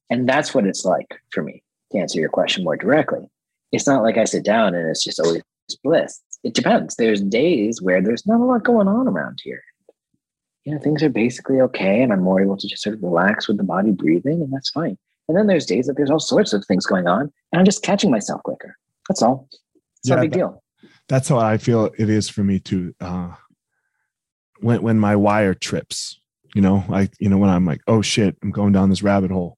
And 0.10 0.28
that's 0.28 0.54
what 0.54 0.66
it's 0.66 0.84
like 0.84 1.16
for 1.32 1.44
me 1.44 1.64
to 1.92 1.98
answer 1.98 2.20
your 2.20 2.30
question 2.30 2.64
more 2.64 2.78
directly. 2.78 3.30
It's 3.72 3.88
not 3.88 4.04
like 4.04 4.18
I 4.18 4.26
sit 4.26 4.46
down 4.46 4.76
and 4.76 4.90
it's 4.90 5.04
just 5.04 5.20
always 5.20 5.42
bliss. 5.84 6.22
It 6.44 6.54
depends. 6.54 6.96
There's 6.96 7.22
days 7.22 7.82
where 7.82 8.02
there's 8.02 8.26
not 8.26 8.40
a 8.40 8.46
lot 8.46 8.64
going 8.64 8.88
on 8.88 9.08
around 9.08 9.40
here. 9.44 9.62
You 10.64 10.74
know, 10.74 10.80
things 10.80 11.02
are 11.04 11.10
basically 11.10 11.62
okay. 11.62 12.02
And 12.02 12.14
I'm 12.14 12.22
more 12.22 12.42
able 12.42 12.58
to 12.58 12.68
just 12.68 12.84
sort 12.84 12.96
of 12.96 13.04
relax 13.04 13.48
with 13.48 13.58
the 13.58 13.64
body 13.64 13.92
breathing, 13.92 14.42
and 14.42 14.52
that's 14.52 14.70
fine. 14.70 14.98
And 15.28 15.38
then 15.38 15.48
there's 15.48 15.66
days 15.66 15.88
that 15.88 15.98
there's 15.98 16.10
all 16.10 16.20
sorts 16.20 16.54
of 16.54 16.64
things 16.66 16.86
going 16.86 17.08
on, 17.08 17.22
and 17.22 17.60
I'm 17.60 17.66
just 17.66 17.84
catching 17.84 18.12
myself 18.12 18.44
quicker. 18.44 18.78
That's 19.10 19.22
all. 19.22 19.48
It's 19.52 20.10
yeah, 20.10 20.16
not 20.16 20.20
a 20.20 20.24
big 20.24 20.32
that, 20.32 20.38
deal. 20.38 20.64
That's 21.10 21.30
how 21.30 21.38
I 21.38 21.58
feel 21.58 21.92
it 21.98 22.10
is 22.10 22.30
for 22.30 22.44
me 22.44 22.60
too. 22.60 22.94
Uh, 23.00 23.32
when 24.60 24.82
when 24.82 25.00
my 25.00 25.16
wire 25.16 25.54
trips, 25.54 26.20
you 26.56 26.62
know, 26.62 26.84
like 26.88 27.14
you 27.20 27.30
know, 27.30 27.38
when 27.38 27.50
I'm 27.50 27.66
like, 27.66 27.82
oh 27.88 28.02
shit, 28.02 28.38
I'm 28.42 28.52
going 28.52 28.74
down 28.74 28.90
this 28.90 29.04
rabbit 29.04 29.32
hole. 29.32 29.57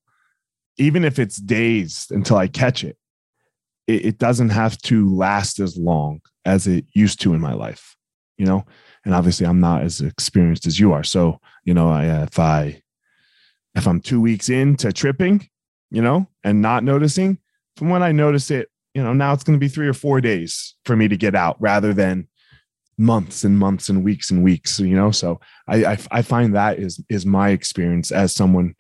Even 0.80 1.06
if 1.06 1.20
it's 1.20 1.38
days 1.38 2.08
until 2.10 2.38
I 2.38 2.48
catch 2.48 2.84
it, 2.84 2.98
it, 3.86 4.06
it 4.06 4.18
doesn't 4.18 4.50
have 4.50 4.78
to 4.84 5.14
last 5.14 5.60
as 5.60 5.78
long 5.78 6.22
as 6.46 6.66
it 6.66 6.86
used 6.94 7.22
to 7.22 7.34
in 7.36 7.42
my 7.42 7.54
life, 7.54 7.96
you 8.38 8.46
know. 8.46 8.66
And 9.06 9.14
obviously, 9.14 9.46
I'm 9.46 9.60
not 9.60 9.84
as 9.84 10.02
experienced 10.02 10.66
as 10.66 10.80
you 10.80 10.92
are. 10.94 11.04
So, 11.04 11.40
you 11.64 11.74
know, 11.74 11.90
I, 11.90 12.24
if 12.24 12.40
I 12.40 12.82
if 13.76 13.88
I'm 13.88 14.02
two 14.02 14.20
weeks 14.20 14.50
into 14.50 14.92
tripping, 14.92 15.48
you 15.92 16.02
know, 16.02 16.28
and 16.44 16.62
not 16.62 16.84
noticing, 16.84 17.38
from 17.76 17.90
when 17.90 18.04
I 18.04 18.12
notice 18.12 18.50
it, 18.52 18.70
you 18.94 19.04
know, 19.04 19.14
now 19.14 19.34
it's 19.34 19.44
going 19.44 19.58
to 19.58 19.64
be 19.64 19.70
three 19.70 19.88
or 19.88 19.94
four 19.94 20.20
days 20.22 20.76
for 20.86 20.96
me 20.96 21.08
to 21.08 21.18
get 21.18 21.36
out 21.36 21.56
rather 21.62 21.94
than 21.94 22.28
months 22.98 23.44
and 23.44 23.58
months 23.58 23.88
and 23.88 24.04
weeks 24.04 24.30
and 24.30 24.44
weeks, 24.44 24.80
you 24.80 24.96
know? 24.96 25.12
So 25.12 25.40
I, 25.68 25.86
I, 25.86 25.98
I 26.12 26.22
find 26.22 26.56
that 26.56 26.80
is, 26.80 27.02
is 27.10 27.26
my 27.26 27.50
experience 27.50 28.12
as 28.12 28.36
someone, 28.36 28.76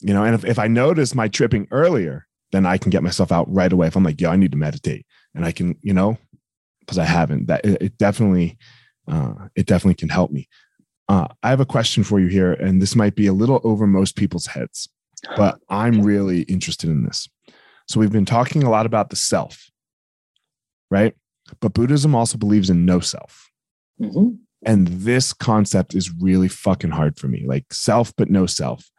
you 0.00 0.14
know, 0.14 0.24
and 0.24 0.34
if, 0.34 0.44
if 0.44 0.58
I 0.58 0.68
notice 0.68 1.14
my 1.14 1.28
tripping 1.28 1.68
earlier, 1.70 2.26
then 2.52 2.66
I 2.66 2.78
can 2.78 2.90
get 2.90 3.02
myself 3.02 3.32
out 3.32 3.52
right 3.52 3.72
away. 3.72 3.86
If 3.86 3.96
I'm 3.96 4.04
like, 4.04 4.20
yo, 4.20 4.30
I 4.30 4.36
need 4.36 4.52
to 4.52 4.58
meditate 4.58 5.06
and 5.34 5.44
I 5.44 5.52
can, 5.52 5.76
you 5.82 5.92
know, 5.92 6.18
because 6.80 6.98
I 6.98 7.04
haven't 7.04 7.46
that 7.48 7.64
it, 7.64 7.82
it 7.82 7.98
definitely, 7.98 8.56
uh, 9.06 9.34
it 9.54 9.66
definitely 9.66 9.96
can 9.96 10.08
help 10.08 10.30
me. 10.30 10.48
Uh, 11.08 11.28
I 11.42 11.50
have 11.50 11.60
a 11.60 11.66
question 11.66 12.04
for 12.04 12.20
you 12.20 12.26
here, 12.26 12.52
and 12.52 12.82
this 12.82 12.94
might 12.94 13.14
be 13.14 13.26
a 13.26 13.32
little 13.32 13.62
over 13.64 13.86
most 13.86 14.14
people's 14.14 14.46
heads 14.46 14.90
but 15.36 15.60
I'm 15.68 16.02
really 16.02 16.42
interested 16.42 16.90
in 16.90 17.04
this. 17.04 17.28
So 17.88 18.00
we've 18.00 18.12
been 18.12 18.26
talking 18.26 18.62
a 18.62 18.70
lot 18.70 18.86
about 18.86 19.10
the 19.10 19.16
self, 19.16 19.70
right? 20.90 21.14
but 21.60 21.72
Buddhism 21.72 22.14
also 22.14 22.36
believes 22.36 22.68
in 22.68 22.84
no 22.84 23.00
self. 23.00 23.50
hmm 23.98 24.28
And 24.66 24.86
this 24.88 25.32
concept 25.32 25.94
is 25.94 26.12
really 26.12 26.48
fucking 26.48 26.90
hard 26.90 27.18
for 27.18 27.26
me. 27.26 27.44
Like 27.46 27.72
self, 27.72 28.12
but 28.16 28.28
no 28.28 28.44
self. 28.44 28.90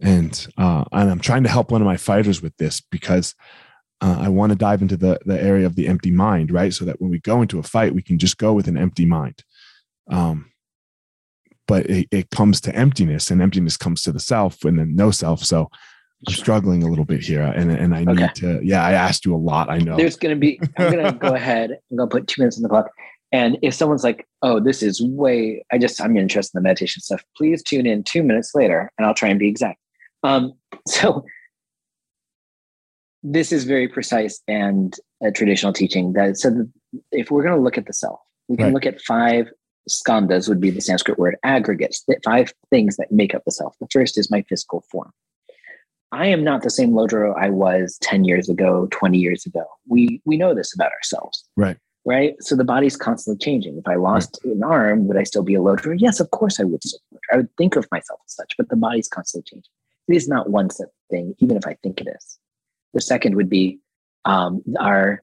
And 0.00 0.46
uh, 0.56 0.84
and 0.92 1.10
I'm 1.10 1.20
trying 1.20 1.42
to 1.42 1.48
help 1.48 1.70
one 1.72 1.80
of 1.80 1.86
my 1.86 1.96
fighters 1.96 2.40
with 2.40 2.56
this 2.56 2.80
because 2.80 3.34
uh, 4.00 4.16
I 4.20 4.28
want 4.28 4.50
to 4.50 4.56
dive 4.56 4.80
into 4.80 4.96
the 4.96 5.18
the 5.24 5.40
area 5.42 5.66
of 5.66 5.74
the 5.74 5.88
empty 5.88 6.10
mind, 6.10 6.52
right? 6.52 6.72
So 6.72 6.84
that 6.84 7.00
when 7.00 7.10
we 7.10 7.18
go 7.18 7.42
into 7.42 7.58
a 7.58 7.64
fight, 7.64 7.94
we 7.94 8.02
can 8.02 8.18
just 8.18 8.38
go 8.38 8.52
with 8.52 8.68
an 8.68 8.78
empty 8.78 9.06
mind. 9.06 9.42
Um, 10.10 10.52
but 11.66 11.86
it, 11.86 12.08
it 12.10 12.30
comes 12.30 12.60
to 12.62 12.74
emptiness, 12.74 13.30
and 13.30 13.42
emptiness 13.42 13.76
comes 13.76 14.02
to 14.02 14.12
the 14.12 14.20
self, 14.20 14.64
and 14.64 14.78
then 14.78 14.94
no 14.94 15.10
self. 15.10 15.44
So 15.44 15.68
I'm 16.26 16.32
struggling 16.32 16.82
a 16.84 16.88
little 16.88 17.04
bit 17.04 17.20
here, 17.20 17.42
and 17.42 17.72
and 17.72 17.94
I 17.94 18.04
need 18.04 18.20
Okay. 18.20 18.32
to. 18.34 18.60
Yeah, 18.62 18.84
I 18.84 18.92
asked 18.92 19.24
you 19.24 19.34
a 19.34 19.36
lot. 19.36 19.68
I 19.68 19.78
know. 19.78 19.96
There's 19.96 20.16
going 20.16 20.34
to 20.34 20.40
be, 20.40 20.60
I'm 20.78 20.92
going 20.92 21.04
to 21.12 21.18
go 21.18 21.34
ahead. 21.34 21.72
I'm 21.90 21.96
going 21.96 22.08
to 22.08 22.16
put 22.16 22.28
two 22.28 22.40
minutes 22.42 22.56
on 22.56 22.62
the 22.62 22.68
clock. 22.68 22.88
And 23.32 23.58
if 23.62 23.74
someone's 23.74 24.04
like, 24.04 24.26
oh, 24.42 24.58
this 24.60 24.82
is 24.82 25.02
way, 25.02 25.64
I 25.70 25.78
just, 25.78 26.00
I'm 26.00 26.16
interested 26.16 26.56
in 26.56 26.62
the 26.62 26.68
meditation 26.68 27.02
stuff, 27.02 27.22
please 27.36 27.62
tune 27.62 27.86
in 27.86 28.02
two 28.02 28.22
minutes 28.22 28.54
later 28.54 28.90
and 28.96 29.06
I'll 29.06 29.14
try 29.14 29.28
and 29.28 29.38
be 29.38 29.48
exact. 29.48 29.78
Um, 30.22 30.54
so 30.88 31.24
this 33.22 33.52
is 33.52 33.64
very 33.64 33.88
precise 33.88 34.40
and 34.48 34.94
a 35.22 35.30
traditional 35.30 35.72
teaching 35.72 36.12
that 36.12 36.36
so 36.38 36.50
that 36.50 36.70
if 37.12 37.30
we're 37.30 37.42
going 37.42 37.54
to 37.56 37.60
look 37.60 37.76
at 37.78 37.86
the 37.86 37.92
self, 37.92 38.20
we 38.48 38.56
can 38.56 38.66
Right. 38.66 38.74
look 38.74 38.86
at 38.86 39.00
five 39.02 39.50
skandhas 39.90 40.48
would 40.48 40.60
be 40.60 40.70
the 40.70 40.80
Sanskrit 40.80 41.18
word 41.18 41.36
aggregates, 41.42 42.04
the 42.06 42.18
five 42.24 42.52
things 42.70 42.96
that 42.96 43.10
make 43.10 43.34
up 43.34 43.42
the 43.44 43.50
self. 43.50 43.74
The 43.80 43.88
first 43.92 44.18
is 44.18 44.30
my 44.30 44.42
physical 44.42 44.84
form. 44.90 45.12
I 46.12 46.26
am 46.26 46.42
not 46.42 46.62
the 46.62 46.70
same 46.70 46.92
Lodro 46.92 47.34
I 47.36 47.50
was 47.50 47.98
10 48.00 48.24
years 48.24 48.48
ago, 48.48 48.88
20 48.90 49.18
years 49.18 49.44
ago. 49.44 49.64
We 49.86 50.22
we 50.24 50.36
know 50.38 50.54
this 50.54 50.74
about 50.74 50.92
ourselves. 50.92 51.44
Right. 51.56 51.76
Right. 52.06 52.34
So 52.40 52.56
the 52.56 52.64
body's 52.64 52.96
constantly 52.96 53.44
changing. 53.44 53.76
If 53.76 53.86
I 53.86 53.96
lost 53.96 54.42
an 54.44 54.62
arm, 54.62 55.06
would 55.08 55.18
I 55.18 55.24
still 55.24 55.42
be 55.42 55.54
a 55.54 55.58
Lodro? 55.60 55.94
Yes, 55.98 56.20
of 56.20 56.30
course 56.30 56.58
I 56.60 56.64
would 56.64 56.82
still 56.82 57.00
be 57.10 57.16
a 57.16 57.18
Lodro. 57.18 57.34
I 57.34 57.36
would 57.38 57.56
think 57.58 57.76
of 57.76 57.86
myself 57.90 58.20
as 58.26 58.34
such, 58.34 58.54
but 58.56 58.70
the 58.70 58.76
body's 58.76 59.08
constantly 59.08 59.50
changing. 59.50 59.70
It 60.08 60.16
is 60.16 60.28
not 60.28 60.50
one 60.50 60.70
set 60.70 60.88
thing, 61.10 61.34
even 61.38 61.56
if 61.56 61.66
I 61.66 61.76
think 61.82 62.00
it 62.00 62.08
is. 62.08 62.38
The 62.94 63.00
second 63.00 63.34
would 63.36 63.50
be 63.50 63.78
um, 64.24 64.62
our 64.80 65.22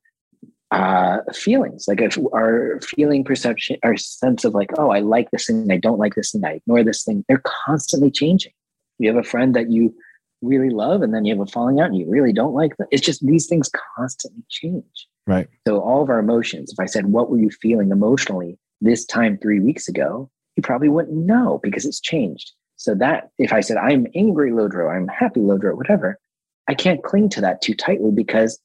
uh, 0.71 1.19
feelings, 1.34 1.86
like 1.88 2.02
if 2.02 2.17
our 2.34 2.80
feeling 2.82 3.24
perception, 3.24 3.78
our 3.84 3.98
sense 3.98 4.43
of 4.45 4.54
like, 4.54 4.71
oh, 4.78 4.89
I 4.89 5.00
like 5.00 5.32
this 5.32 5.48
thing, 5.48 5.71
I 5.71 5.78
don't 5.78 6.00
like 6.00 6.15
this 6.15 6.32
thing, 6.32 6.43
I 6.43 6.54
ignore 6.54 6.84
this 6.84 7.04
thing. 7.04 7.24
They're 7.28 7.41
constantly 7.65 8.12
changing. 8.12 8.52
You 9.00 9.10
have 9.13 9.24
a 9.24 9.28
friend 9.28 9.56
that 9.56 9.71
you 9.71 9.93
really 10.41 10.69
love, 10.69 11.02
and 11.02 11.13
then 11.13 11.26
you 11.26 11.36
have 11.36 11.48
a 11.48 11.52
falling 11.52 11.80
out, 11.80 11.88
and 11.88 11.98
you 11.98 12.10
really 12.10 12.34
don't 12.34 12.54
like 12.54 12.78
them. 12.78 12.88
It's 12.91 13.06
just 13.06 13.26
these 13.26 13.48
things 13.48 13.69
constantly 13.95 14.43
change. 14.50 15.08
Right. 15.28 15.48
So 15.67 15.80
all 15.80 16.04
of 16.04 16.10
our 16.10 16.19
emotions. 16.19 16.71
If 16.71 16.80
I 16.80 16.86
said, 16.86 17.08
"What 17.08 17.30
were 17.30 17.39
you 17.39 17.50
feeling 17.50 17.91
emotionally 17.91 18.58
this 18.80 19.06
time 19.06 19.38
three 19.38 19.60
weeks 19.60 19.88
ago?" 19.88 20.30
You 20.56 20.63
probably 20.63 20.89
wouldn't 20.89 21.26
know 21.26 21.60
because 21.62 21.86
it's 21.86 22.00
changed. 22.00 22.52
So 22.78 22.96
that 22.96 23.30
if 23.38 23.54
I 23.54 23.62
said, 23.62 23.78
"I'm 23.78 24.08
angry, 24.16 24.52
Lodro," 24.52 24.94
"I'm 24.94 25.08
happy, 25.08 25.40
Lodro," 25.40 25.76
whatever, 25.76 26.20
I 26.68 26.74
can't 26.74 27.04
cling 27.04 27.30
to 27.30 27.42
that 27.42 27.62
too 27.62 27.74
tightly 27.74 28.12
because 28.12 28.60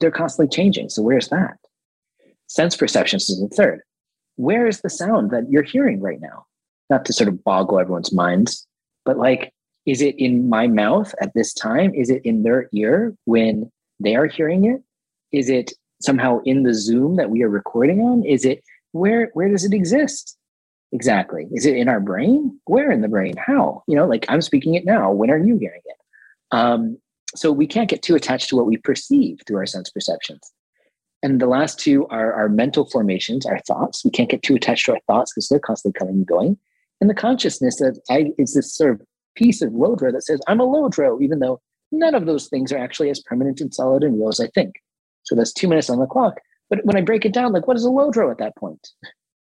they're 0.00 0.10
constantly 0.10 0.54
changing. 0.54 0.88
So 0.88 1.02
where's 1.02 1.28
that? 1.28 1.58
Sense 2.46 2.76
perceptions 2.76 3.28
is 3.30 3.40
the 3.40 3.48
third. 3.48 3.82
Where 4.36 4.66
is 4.66 4.80
the 4.80 4.90
sound 4.90 5.30
that 5.30 5.50
you're 5.50 5.62
hearing 5.62 6.00
right 6.00 6.20
now? 6.20 6.46
Not 6.90 7.04
to 7.06 7.12
sort 7.12 7.28
of 7.28 7.44
boggle 7.44 7.78
everyone's 7.78 8.12
minds, 8.12 8.66
but 9.04 9.18
like, 9.18 9.52
is 9.86 10.00
it 10.00 10.16
in 10.18 10.48
my 10.48 10.66
mouth 10.66 11.14
at 11.20 11.34
this 11.34 11.52
time? 11.52 11.94
Is 11.94 12.10
it 12.10 12.22
in 12.24 12.42
their 12.42 12.68
ear 12.72 13.14
when 13.24 13.70
they 14.00 14.16
are 14.16 14.26
hearing 14.26 14.64
it? 14.64 14.82
Is 15.32 15.48
it 15.48 15.72
somehow 16.00 16.40
in 16.44 16.62
the 16.62 16.74
Zoom 16.74 17.16
that 17.16 17.30
we 17.30 17.42
are 17.42 17.48
recording 17.48 18.00
on? 18.00 18.24
Is 18.24 18.44
it 18.44 18.62
where 18.92 19.30
where 19.34 19.48
does 19.48 19.64
it 19.64 19.72
exist? 19.72 20.36
Exactly. 20.92 21.48
Is 21.52 21.64
it 21.64 21.76
in 21.76 21.88
our 21.88 22.00
brain? 22.00 22.58
Where 22.66 22.90
in 22.90 23.00
the 23.00 23.08
brain? 23.08 23.34
How? 23.36 23.82
You 23.88 23.96
know, 23.96 24.06
like 24.06 24.26
I'm 24.28 24.42
speaking 24.42 24.74
it 24.74 24.84
now. 24.84 25.10
When 25.10 25.30
are 25.30 25.38
you 25.38 25.56
hearing 25.56 25.80
it? 25.84 25.96
Um, 26.50 26.98
so 27.34 27.50
we 27.50 27.66
can't 27.66 27.88
get 27.88 28.02
too 28.02 28.14
attached 28.14 28.50
to 28.50 28.56
what 28.56 28.66
we 28.66 28.76
perceive 28.76 29.40
through 29.46 29.56
our 29.56 29.66
sense 29.66 29.90
perceptions. 29.90 30.52
And 31.22 31.40
the 31.40 31.46
last 31.46 31.78
two 31.78 32.06
are 32.08 32.32
our 32.34 32.48
mental 32.48 32.84
formations, 32.90 33.46
our 33.46 33.60
thoughts. 33.60 34.04
We 34.04 34.10
can't 34.10 34.28
get 34.28 34.42
too 34.42 34.56
attached 34.56 34.84
to 34.86 34.92
our 34.92 35.00
thoughts 35.06 35.32
because 35.32 35.48
they're 35.48 35.60
constantly 35.60 35.98
coming 35.98 36.16
and 36.16 36.26
going. 36.26 36.58
And 37.00 37.08
the 37.08 37.14
consciousness 37.14 37.76
that 37.76 38.00
I 38.10 38.32
is 38.38 38.54
this 38.54 38.74
sort 38.74 38.90
of 38.90 39.02
piece 39.34 39.62
of 39.62 39.72
Lodro 39.72 40.12
that 40.12 40.24
says, 40.24 40.40
I'm 40.46 40.60
a 40.60 40.66
Lodro, 40.66 41.22
even 41.22 41.38
though 41.38 41.60
none 41.90 42.14
of 42.14 42.26
those 42.26 42.48
things 42.48 42.72
are 42.72 42.78
actually 42.78 43.08
as 43.08 43.20
permanent 43.20 43.60
and 43.60 43.72
solid 43.72 44.02
and 44.02 44.18
real 44.18 44.28
as 44.28 44.40
I 44.40 44.48
think. 44.48 44.74
So 45.22 45.34
that's 45.34 45.52
two 45.52 45.68
minutes 45.68 45.88
on 45.88 46.00
the 46.00 46.06
clock. 46.06 46.40
But 46.68 46.84
when 46.84 46.96
I 46.96 47.00
break 47.00 47.24
it 47.24 47.32
down, 47.32 47.52
like 47.52 47.66
what 47.66 47.76
is 47.76 47.84
a 47.84 47.88
Lodro 47.88 48.30
at 48.30 48.38
that 48.38 48.56
point? 48.56 48.88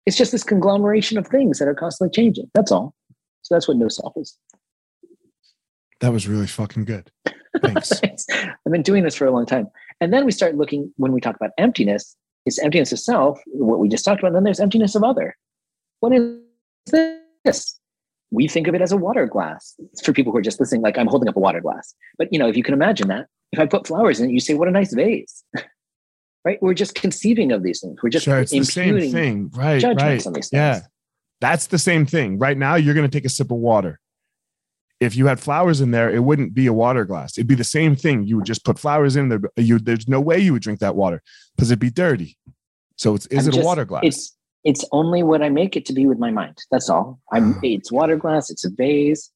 It's 0.07 0.17
just 0.17 0.33
this 0.33 0.45
conglomeration 0.45 1.19
of 1.19 1.27
things 1.27 1.59
that 1.59 1.69
are 1.69 1.75
constantly 1.75 2.13
changing. 2.13 2.51
That's 2.55 2.73
all. 2.73 2.95
So 3.43 3.55
that's 3.55 3.69
what 3.69 3.77
no 3.77 3.89
self 3.89 4.15
is. 4.17 4.37
That 6.01 6.13
was 6.13 6.27
really 6.27 6.47
fucking 6.47 6.85
good. 6.85 7.11
Thanks. 7.63 8.27
I've 8.33 8.73
been 8.73 8.83
doing 8.83 9.05
this 9.05 9.15
for 9.15 9.27
a 9.27 9.31
long 9.31 9.47
time. 9.47 9.69
And 10.01 10.13
then 10.13 10.25
we 10.25 10.33
start 10.33 10.57
looking, 10.57 10.93
when 10.97 11.13
we 11.13 11.21
talk 11.21 11.37
about 11.37 11.51
emptiness, 11.59 12.17
it's 12.45 12.59
emptiness 12.59 12.93
of 12.93 12.99
self, 12.99 13.41
what 13.47 13.79
we 13.79 13.89
just 13.89 14.05
talked 14.05 14.21
about. 14.21 14.29
And 14.29 14.37
then 14.37 14.45
there's 14.45 14.59
emptiness 14.59 14.95
of 14.95 15.05
other. 15.05 15.37
What 16.01 16.13
is 16.13 16.39
this? 17.45 17.79
We 18.33 18.49
think 18.49 18.67
of 18.67 18.75
it 18.75 18.83
as 18.83 18.91
a 18.91 18.97
water 18.97 19.27
glass. 19.27 19.75
It's 19.93 20.05
for 20.05 20.13
people 20.13 20.33
who 20.33 20.39
are 20.39 20.43
just 20.43 20.59
listening, 20.59 20.83
like 20.83 20.99
I'm 20.99 21.07
holding 21.07 21.29
up 21.29 21.37
a 21.37 21.41
water 21.41 21.61
glass. 21.61 21.95
But 22.19 22.33
you 22.33 22.39
know, 22.39 22.49
if 22.49 22.57
you 22.57 22.65
can 22.65 22.75
imagine 22.75 23.09
that, 23.09 23.27
if 23.53 23.61
I 23.61 23.67
put 23.67 23.87
flowers 23.87 24.19
in 24.19 24.31
it, 24.31 24.33
you 24.33 24.41
say, 24.41 24.55
what 24.55 24.69
a 24.69 24.73
nice 24.73 24.93
vase. 24.95 25.45
right? 26.45 26.59
We're 26.63 26.75
just 26.75 26.95
conceiving 26.95 27.53
of 27.53 27.63
these 27.63 27.81
things. 27.81 27.99
We're 28.03 28.11
just 28.11 28.25
sure, 28.25 28.41
it's 28.41 28.51
the 28.51 28.65
same 28.65 28.99
thing. 29.13 29.51
Right. 29.55 29.81
judgments 29.81 30.03
Right. 30.03 30.27
on 30.27 30.33
these 30.33 30.49
things. 30.49 30.59
Yeah. 30.59 30.81
That's 31.41 31.67
the 31.67 31.79
same 31.79 32.07
thing. 32.07 32.39
Right 32.39 32.57
now, 32.57 32.77
you're 32.77 32.95
going 32.95 33.09
to 33.09 33.17
take 33.17 33.25
a 33.25 33.29
sip 33.29 33.51
of 33.51 33.59
water. 33.59 33.99
If 35.01 35.17
you 35.17 35.27
had 35.27 35.41
flowers 35.41 35.81
in 35.81 35.91
there, 35.91 36.09
it 36.09 36.21
wouldn't 36.21 36.55
be 36.55 36.67
a 36.67 36.73
water 36.73 37.05
glass. 37.05 37.37
It'd 37.37 37.49
be 37.49 37.57
the 37.57 37.65
same 37.65 37.97
thing. 37.97 38.25
You 38.25 38.37
would 38.37 38.47
just 38.47 38.65
put 38.65 38.79
flowers 38.79 39.17
in 39.17 39.29
there. 39.29 39.41
You, 39.57 39.81
there's 39.81 40.07
no 40.07 40.21
way 40.21 40.39
you 40.39 40.53
would 40.53 40.63
drink 40.63 40.79
that 40.79 40.95
water 40.95 41.21
because 41.57 41.71
it'd 41.71 41.81
be 41.81 41.91
dirty. 41.91 42.39
So 42.97 43.17
it's, 43.17 43.27
is 43.27 43.47
I'm 43.47 43.53
it 43.53 43.57
just- 43.57 43.65
a 43.65 43.67
water 43.67 43.85
glass? 43.85 44.03
It's 44.05 44.37
it's 44.65 44.85
only 44.93 45.25
what 45.25 45.43
I 45.43 45.49
make 45.49 45.77
it 45.77 45.85
to 45.87 45.93
be 45.93 46.07
with 46.07 46.19
my 46.19 46.31
mind. 46.31 46.57
That's 46.71 46.89
all. 46.89 47.19
I'm 47.33 47.55
ah. 47.55 47.61
it's 47.65 47.91
water 47.91 48.17
glass, 48.17 48.49
it's 48.49 48.65
a 48.65 48.71
vase. 48.71 49.31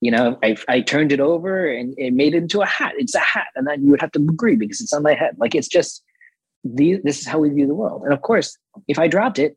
You 0.00 0.10
know, 0.10 0.38
I, 0.42 0.56
I 0.68 0.80
turned 0.80 1.12
it 1.12 1.20
over 1.20 1.66
and 1.66 1.94
it 1.96 2.12
made 2.12 2.34
it 2.34 2.38
into 2.38 2.60
a 2.60 2.66
hat. 2.66 2.92
It's 2.98 3.14
a 3.14 3.20
hat. 3.20 3.46
And 3.54 3.66
then 3.66 3.82
you 3.84 3.90
would 3.90 4.00
have 4.00 4.12
to 4.12 4.18
agree 4.18 4.56
because 4.56 4.80
it's 4.80 4.92
on 4.92 5.02
my 5.02 5.14
head. 5.14 5.36
Like 5.38 5.54
it's 5.54 5.68
just 5.68 6.02
the, 6.64 7.00
this 7.04 7.20
is 7.20 7.26
how 7.26 7.38
we 7.38 7.50
view 7.50 7.66
the 7.66 7.74
world. 7.74 8.02
And 8.02 8.12
of 8.12 8.22
course, 8.22 8.56
if 8.88 8.98
I 8.98 9.06
dropped 9.06 9.38
it, 9.38 9.56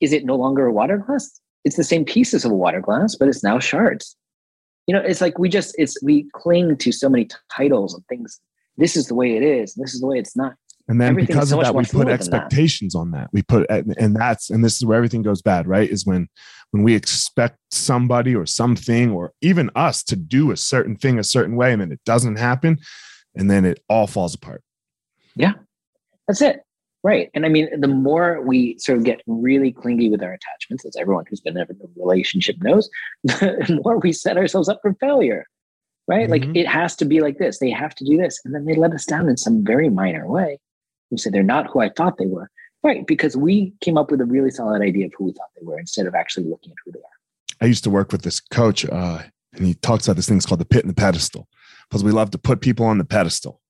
is 0.00 0.12
it 0.12 0.24
no 0.24 0.36
longer 0.36 0.66
a 0.66 0.72
water 0.72 0.98
glass? 0.98 1.40
It's 1.64 1.76
the 1.76 1.84
same 1.84 2.04
pieces 2.04 2.44
of 2.44 2.50
a 2.50 2.56
water 2.56 2.80
glass, 2.80 3.14
but 3.14 3.28
it's 3.28 3.44
now 3.44 3.58
shards. 3.58 4.16
You 4.86 4.94
know, 4.94 5.00
it's 5.00 5.20
like 5.20 5.38
we 5.38 5.48
just 5.48 5.76
it's 5.78 5.96
we 6.02 6.28
cling 6.34 6.76
to 6.78 6.90
so 6.90 7.08
many 7.08 7.28
titles 7.50 7.94
and 7.94 8.04
things. 8.08 8.40
This 8.76 8.96
is 8.96 9.06
the 9.06 9.14
way 9.14 9.36
it 9.36 9.42
is. 9.44 9.74
This 9.74 9.94
is 9.94 10.00
the 10.00 10.06
way 10.08 10.18
it's 10.18 10.36
not. 10.36 10.54
And 10.88 11.00
then 11.00 11.10
Everything 11.10 11.36
because 11.36 11.50
so 11.50 11.60
of 11.60 11.64
that, 11.64 11.74
we 11.74 11.84
put 11.84 11.92
than 11.92 12.06
that. 12.08 12.14
expectations 12.14 12.94
on 12.94 13.12
that. 13.12 13.28
We 13.32 13.42
put, 13.42 13.66
and 13.70 14.16
that's, 14.16 14.50
and 14.50 14.64
this 14.64 14.76
is 14.76 14.84
where 14.84 14.96
everything 14.96 15.22
goes 15.22 15.40
bad, 15.40 15.68
right? 15.68 15.88
Is 15.88 16.04
when, 16.04 16.28
when 16.72 16.82
we 16.82 16.94
expect 16.94 17.58
somebody 17.70 18.34
or 18.34 18.46
something 18.46 19.10
or 19.12 19.32
even 19.40 19.70
us 19.76 20.02
to 20.04 20.16
do 20.16 20.50
a 20.50 20.56
certain 20.56 20.96
thing 20.96 21.18
a 21.18 21.24
certain 21.24 21.54
way 21.54 21.72
and 21.72 21.80
then 21.80 21.92
it 21.92 22.00
doesn't 22.04 22.36
happen. 22.36 22.78
And 23.36 23.50
then 23.50 23.64
it 23.64 23.82
all 23.88 24.06
falls 24.06 24.34
apart. 24.34 24.62
That's 26.28 26.42
it. 26.42 26.60
Right. 27.04 27.30
And 27.34 27.44
I 27.44 27.48
mean, 27.48 27.68
the 27.80 27.88
more 27.88 28.40
we 28.42 28.78
sort 28.78 28.98
of 28.98 29.04
get 29.04 29.22
really 29.26 29.72
clingy 29.72 30.08
with 30.08 30.22
our 30.22 30.32
attachments, 30.32 30.84
as 30.84 30.94
everyone 30.96 31.24
who's 31.28 31.40
been 31.40 31.56
in 31.56 31.62
a 31.62 31.66
relationship 31.96 32.56
knows, 32.62 32.88
the 33.24 33.80
more 33.84 33.98
we 33.98 34.12
set 34.12 34.36
ourselves 34.36 34.68
up 34.68 34.78
for 34.82 34.94
failure. 34.94 35.46
Right. 36.08 36.28
Like 36.28 36.42
Mhm. 36.42 36.56
it 36.56 36.66
has 36.68 36.96
to 36.96 37.04
be 37.04 37.20
like 37.20 37.38
this. 37.38 37.58
They 37.58 37.70
have 37.70 37.94
to 37.96 38.04
do 38.04 38.16
this. 38.16 38.40
And 38.44 38.54
then 38.54 38.64
they 38.66 38.74
let 38.74 38.92
us 38.92 39.04
down 39.04 39.28
in 39.28 39.36
some 39.36 39.64
very 39.64 39.88
minor 39.88 40.28
way. 40.28 40.58
We 41.10 41.18
say 41.18 41.30
they're 41.30 41.42
not 41.42 41.70
who 41.70 41.80
I 41.80 41.90
thought 41.90 42.18
they 42.18 42.26
were. 42.26 42.50
Right. 42.82 43.06
Because 43.06 43.36
we 43.36 43.72
came 43.80 43.96
up 43.96 44.10
with 44.10 44.20
a 44.20 44.24
really 44.24 44.50
solid 44.50 44.82
idea 44.82 45.06
of 45.06 45.12
who 45.16 45.24
we 45.26 45.32
thought 45.32 45.48
they 45.58 45.64
were 45.64 45.78
instead 45.78 46.06
of 46.06 46.14
actually 46.14 46.46
looking 46.48 46.72
at 46.72 46.76
who 46.84 46.92
they 46.92 46.98
are. 46.98 47.04
I 47.60 47.66
used 47.66 47.84
to 47.84 47.90
work 47.90 48.10
with 48.10 48.22
this 48.22 48.40
coach, 48.40 48.84
uh, 48.84 49.22
and 49.54 49.64
he 49.64 49.74
talks 49.74 50.08
about 50.08 50.16
this 50.16 50.28
thing 50.28 50.40
called 50.40 50.60
the 50.60 50.64
pit 50.64 50.82
and 50.84 50.90
the 50.90 50.94
pedestal 51.00 51.46
because 51.88 52.02
we 52.02 52.10
love 52.10 52.32
to 52.32 52.38
put 52.38 52.60
people 52.60 52.84
on 52.86 52.98
the 52.98 53.04
pedestal 53.04 53.60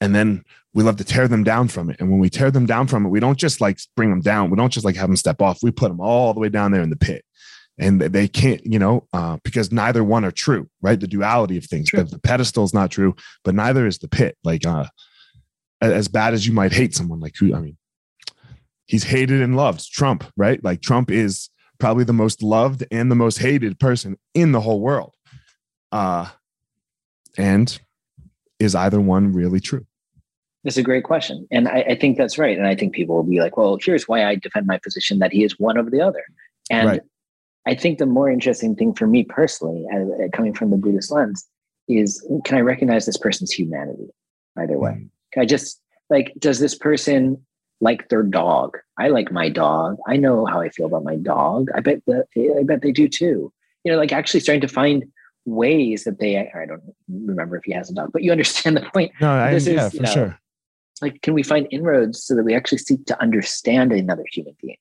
and 0.00 0.14
then 0.14 0.44
we 0.74 0.82
love 0.82 0.96
to 0.96 1.04
tear 1.04 1.26
them 1.26 1.42
down 1.42 1.68
from 1.68 1.90
it. 1.90 1.96
And 2.00 2.10
when 2.10 2.18
we 2.18 2.28
tear 2.28 2.50
them 2.50 2.66
down 2.66 2.86
from 2.86 3.06
it, 3.06 3.08
we 3.08 3.20
don't 3.20 3.38
just 3.38 3.60
like 3.60 3.78
bring 3.96 4.10
them 4.10 4.20
down. 4.20 4.50
We 4.50 4.56
don't 4.56 4.72
just 4.72 4.84
like 4.84 4.96
have 4.96 5.08
them 5.08 5.16
step 5.16 5.40
off. 5.40 5.62
We 5.62 5.70
put 5.70 5.88
them 5.88 6.00
all 6.00 6.34
the 6.34 6.40
way 6.40 6.50
down 6.50 6.72
there 6.72 6.82
in 6.82 6.90
the 6.90 6.96
pit. 6.96 7.24
And 7.78 8.00
they 8.00 8.26
can't, 8.26 8.64
you 8.64 8.78
know, 8.78 9.06
uh, 9.12 9.36
because 9.44 9.70
neither 9.70 10.02
one 10.02 10.24
are 10.24 10.30
true, 10.30 10.68
right? 10.80 10.98
The 10.98 11.06
duality 11.06 11.58
of 11.58 11.64
things. 11.64 11.90
True. 11.90 12.04
The, 12.04 12.12
the 12.12 12.18
pedestal 12.18 12.64
is 12.64 12.72
not 12.72 12.90
true, 12.90 13.14
but 13.44 13.54
neither 13.54 13.86
is 13.86 13.98
the 13.98 14.08
pit. 14.08 14.36
Like, 14.44 14.66
uh, 14.66 14.86
as 15.82 16.08
bad 16.08 16.32
as 16.32 16.46
you 16.46 16.54
might 16.54 16.72
hate 16.72 16.94
someone, 16.94 17.20
like 17.20 17.34
who, 17.38 17.54
I 17.54 17.60
mean, 17.60 17.76
he's 18.86 19.04
hated 19.04 19.42
and 19.42 19.56
loved. 19.56 19.92
Trump, 19.92 20.24
right? 20.36 20.62
Like 20.64 20.80
Trump 20.80 21.10
is 21.10 21.50
probably 21.78 22.04
the 22.04 22.14
most 22.14 22.42
loved 22.42 22.84
and 22.90 23.10
the 23.10 23.16
most 23.16 23.38
hated 23.38 23.78
person 23.78 24.16
in 24.34 24.52
the 24.52 24.60
whole 24.60 24.80
world. 24.80 25.14
Uh, 25.92 26.28
and 27.36 27.78
is 28.58 28.74
either 28.74 29.00
one 29.00 29.32
really 29.32 29.60
true? 29.60 29.86
That's 30.64 30.76
a 30.76 30.82
great 30.82 31.04
question. 31.04 31.46
And 31.50 31.68
I, 31.68 31.84
I, 31.90 31.94
think 31.94 32.18
that's 32.18 32.38
right. 32.38 32.58
And 32.58 32.66
I 32.66 32.74
think 32.74 32.92
people 32.92 33.14
will 33.14 33.22
be 33.22 33.40
like, 33.40 33.56
well, 33.56 33.78
here's 33.80 34.08
why 34.08 34.24
I 34.24 34.34
defend 34.34 34.66
my 34.66 34.78
position 34.78 35.20
that 35.20 35.32
he 35.32 35.44
is 35.44 35.60
one 35.60 35.78
over 35.78 35.90
the 35.90 36.00
other. 36.00 36.24
And 36.70 36.88
right. 36.88 37.00
I 37.66 37.74
think 37.76 37.98
the 37.98 38.06
more 38.06 38.28
interesting 38.28 38.74
thing 38.74 38.92
for 38.92 39.06
me 39.06 39.22
personally, 39.22 39.84
uh, 39.92 40.28
coming 40.32 40.54
from 40.54 40.70
the 40.70 40.76
Buddhist 40.76 41.12
lens, 41.12 41.46
is 41.88 42.26
can 42.44 42.58
I 42.58 42.62
recognize 42.62 43.06
this 43.06 43.16
person's 43.16 43.52
humanity 43.52 44.08
either 44.56 44.78
way? 44.78 44.90
Mm. 44.90 45.08
Can 45.32 45.42
I 45.42 45.46
just 45.46 45.80
like, 46.10 46.32
does 46.38 46.58
this 46.58 46.74
person 46.74 47.44
like 47.80 48.08
their 48.08 48.24
dog? 48.24 48.76
I 48.98 49.08
like 49.08 49.30
my 49.30 49.48
dog. 49.48 49.98
I 50.08 50.16
know 50.16 50.46
how 50.46 50.60
I 50.60 50.70
feel 50.70 50.86
about 50.86 51.04
my 51.04 51.16
dog. 51.16 51.68
I 51.74 51.80
bet 51.80 52.02
that 52.06 52.26
I 52.36 52.64
bet 52.64 52.82
they 52.82 52.92
do 52.92 53.08
too. 53.08 53.52
You 53.84 53.92
know, 53.92 53.98
like 53.98 54.12
actually 54.12 54.40
starting 54.40 54.62
to 54.62 54.68
find 54.68 55.04
ways 55.46 56.04
that 56.04 56.18
they 56.18 56.36
I 56.36 56.66
don't 56.66 56.82
remember 57.08 57.56
if 57.56 57.64
he 57.64 57.72
has 57.72 57.90
a 57.90 57.94
dog, 57.94 58.10
but 58.12 58.22
you 58.22 58.32
understand 58.32 58.76
the 58.76 58.82
point. 58.92 59.12
No, 59.20 59.30
I, 59.30 59.52
this 59.52 59.66
yeah, 59.66 59.86
is, 59.86 59.94
for 59.94 60.02
know, 60.02 60.10
sure. 60.10 60.38
Like, 61.00 61.22
can 61.22 61.34
we 61.34 61.42
find 61.42 61.66
inroads 61.70 62.24
so 62.24 62.34
that 62.34 62.42
we 62.42 62.54
actually 62.54 62.78
seek 62.78 63.04
to 63.06 63.20
understand 63.20 63.92
another 63.92 64.24
human 64.30 64.56
being 64.60 64.76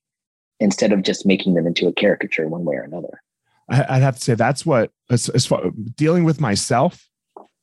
instead 0.59 0.91
of 0.91 1.03
just 1.03 1.25
making 1.25 1.53
them 1.53 1.67
into 1.67 1.87
a 1.87 1.93
caricature 1.93 2.47
one 2.47 2.65
way 2.65 2.75
or 2.75 2.81
another? 2.81 3.21
I'd 3.69 4.01
have 4.01 4.17
to 4.17 4.21
say 4.21 4.35
that's 4.35 4.65
what 4.65 4.91
as, 5.09 5.29
as 5.29 5.45
far 5.45 5.71
dealing 5.95 6.23
with 6.23 6.39
myself 6.39 7.07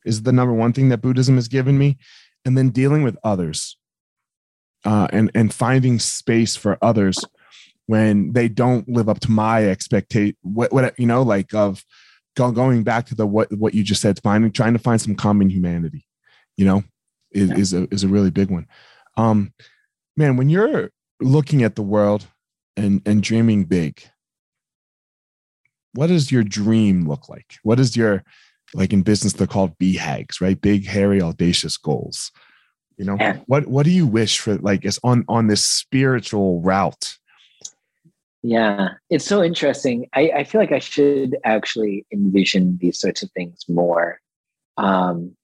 is 0.05 0.23
the 0.23 0.33
number 0.33 0.53
one 0.53 0.73
thing 0.73 0.89
that 0.89 0.99
Buddhism 0.99 1.37
has 1.37 1.49
given 1.49 1.79
me, 1.79 1.99
and 2.45 2.59
then 2.59 2.71
dealing 2.71 3.03
with 3.03 3.17
others, 3.23 3.77
uh, 4.85 5.09
and 5.13 5.31
and 5.35 5.53
finding 5.55 5.99
space 5.99 6.57
for 6.57 6.77
others 6.83 7.25
when 7.87 8.33
they 8.33 8.49
don't 8.49 8.89
live 8.89 9.09
up 9.09 9.21
to 9.21 9.31
my 9.31 9.69
expectation. 9.69 10.37
What 10.43 10.73
what 10.73 10.99
you 10.99 11.07
know, 11.07 11.23
like 11.23 11.55
of 11.55 11.85
going 12.37 12.83
back 12.83 13.07
to 13.07 13.15
the 13.15 13.27
what 13.27 13.53
what 13.53 13.75
you 13.75 13.83
just 13.83 14.03
said, 14.03 14.21
finding 14.23 14.53
trying 14.53 14.73
to 14.73 14.79
find 14.79 15.01
some 15.01 15.15
common 15.15 15.51
humanity, 15.51 16.07
you 16.57 16.65
know, 16.65 16.83
is 17.33 17.51
yeah. 17.51 17.57
is 17.57 17.75
a 17.75 17.89
is 17.95 18.05
a 18.05 18.09
really 18.09 18.31
big 18.31 18.51
one. 18.51 18.67
Um, 19.17 19.53
man, 20.17 20.37
when 20.37 20.49
you're 20.49 20.91
looking 21.21 21.63
at 21.63 21.77
the 21.77 21.83
world 21.83 22.27
and 22.77 23.03
and 23.07 23.23
dreaming 23.23 23.65
big, 23.65 24.03
what 25.95 26.09
does 26.09 26.33
your 26.33 26.43
dream 26.43 27.09
look 27.09 27.29
like? 27.29 27.57
What 27.63 27.79
is 27.79 27.97
your 27.97 28.25
like 28.75 28.93
in 28.93 29.03
business 29.03 29.35
they're 29.35 29.47
called 29.47 29.79
BHAGs, 29.79 30.41
right? 30.41 30.61
Big, 30.61 30.87
hairy, 30.87 31.21
audacious 31.21 31.77
goals. 31.77 32.31
You 32.97 33.05
know, 33.05 33.17
yeah. 33.19 33.39
what 33.47 33.67
what 33.67 33.85
do 33.85 33.91
you 33.91 34.07
wish 34.07 34.39
for 34.39 34.57
like 34.57 34.85
is 34.85 34.99
on 35.03 35.25
on 35.29 35.47
this 35.47 35.63
spiritual 35.63 36.61
route? 36.61 37.17
Yeah, 38.43 38.95
it's 39.09 39.25
so 39.25 39.43
interesting. 39.43 40.09
I, 40.15 40.31
I 40.37 40.45
feel 40.45 40.61
like 40.61 40.73
I 40.73 40.81
should 40.81 41.37
actually 41.45 42.07
envision 42.13 42.79
these 42.81 42.99
sorts 42.99 43.23
of 43.23 43.31
things 43.33 43.65
more. 43.69 44.21
Um, 44.77 45.37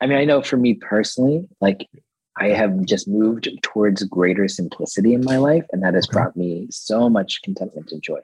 I 0.00 0.06
mean, 0.06 0.18
I 0.18 0.24
know 0.24 0.42
for 0.42 0.58
me 0.58 0.74
personally, 0.74 1.48
like 1.60 1.88
I 2.36 2.48
have 2.48 2.84
just 2.84 3.08
moved 3.08 3.48
towards 3.62 4.02
greater 4.04 4.46
simplicity 4.46 5.14
in 5.14 5.24
my 5.24 5.38
life, 5.38 5.64
and 5.72 5.82
that 5.82 5.94
has 5.94 6.06
brought 6.06 6.36
me 6.36 6.68
so 6.70 7.08
much 7.08 7.40
contentment 7.42 7.92
and 7.92 8.02
joy. 8.02 8.20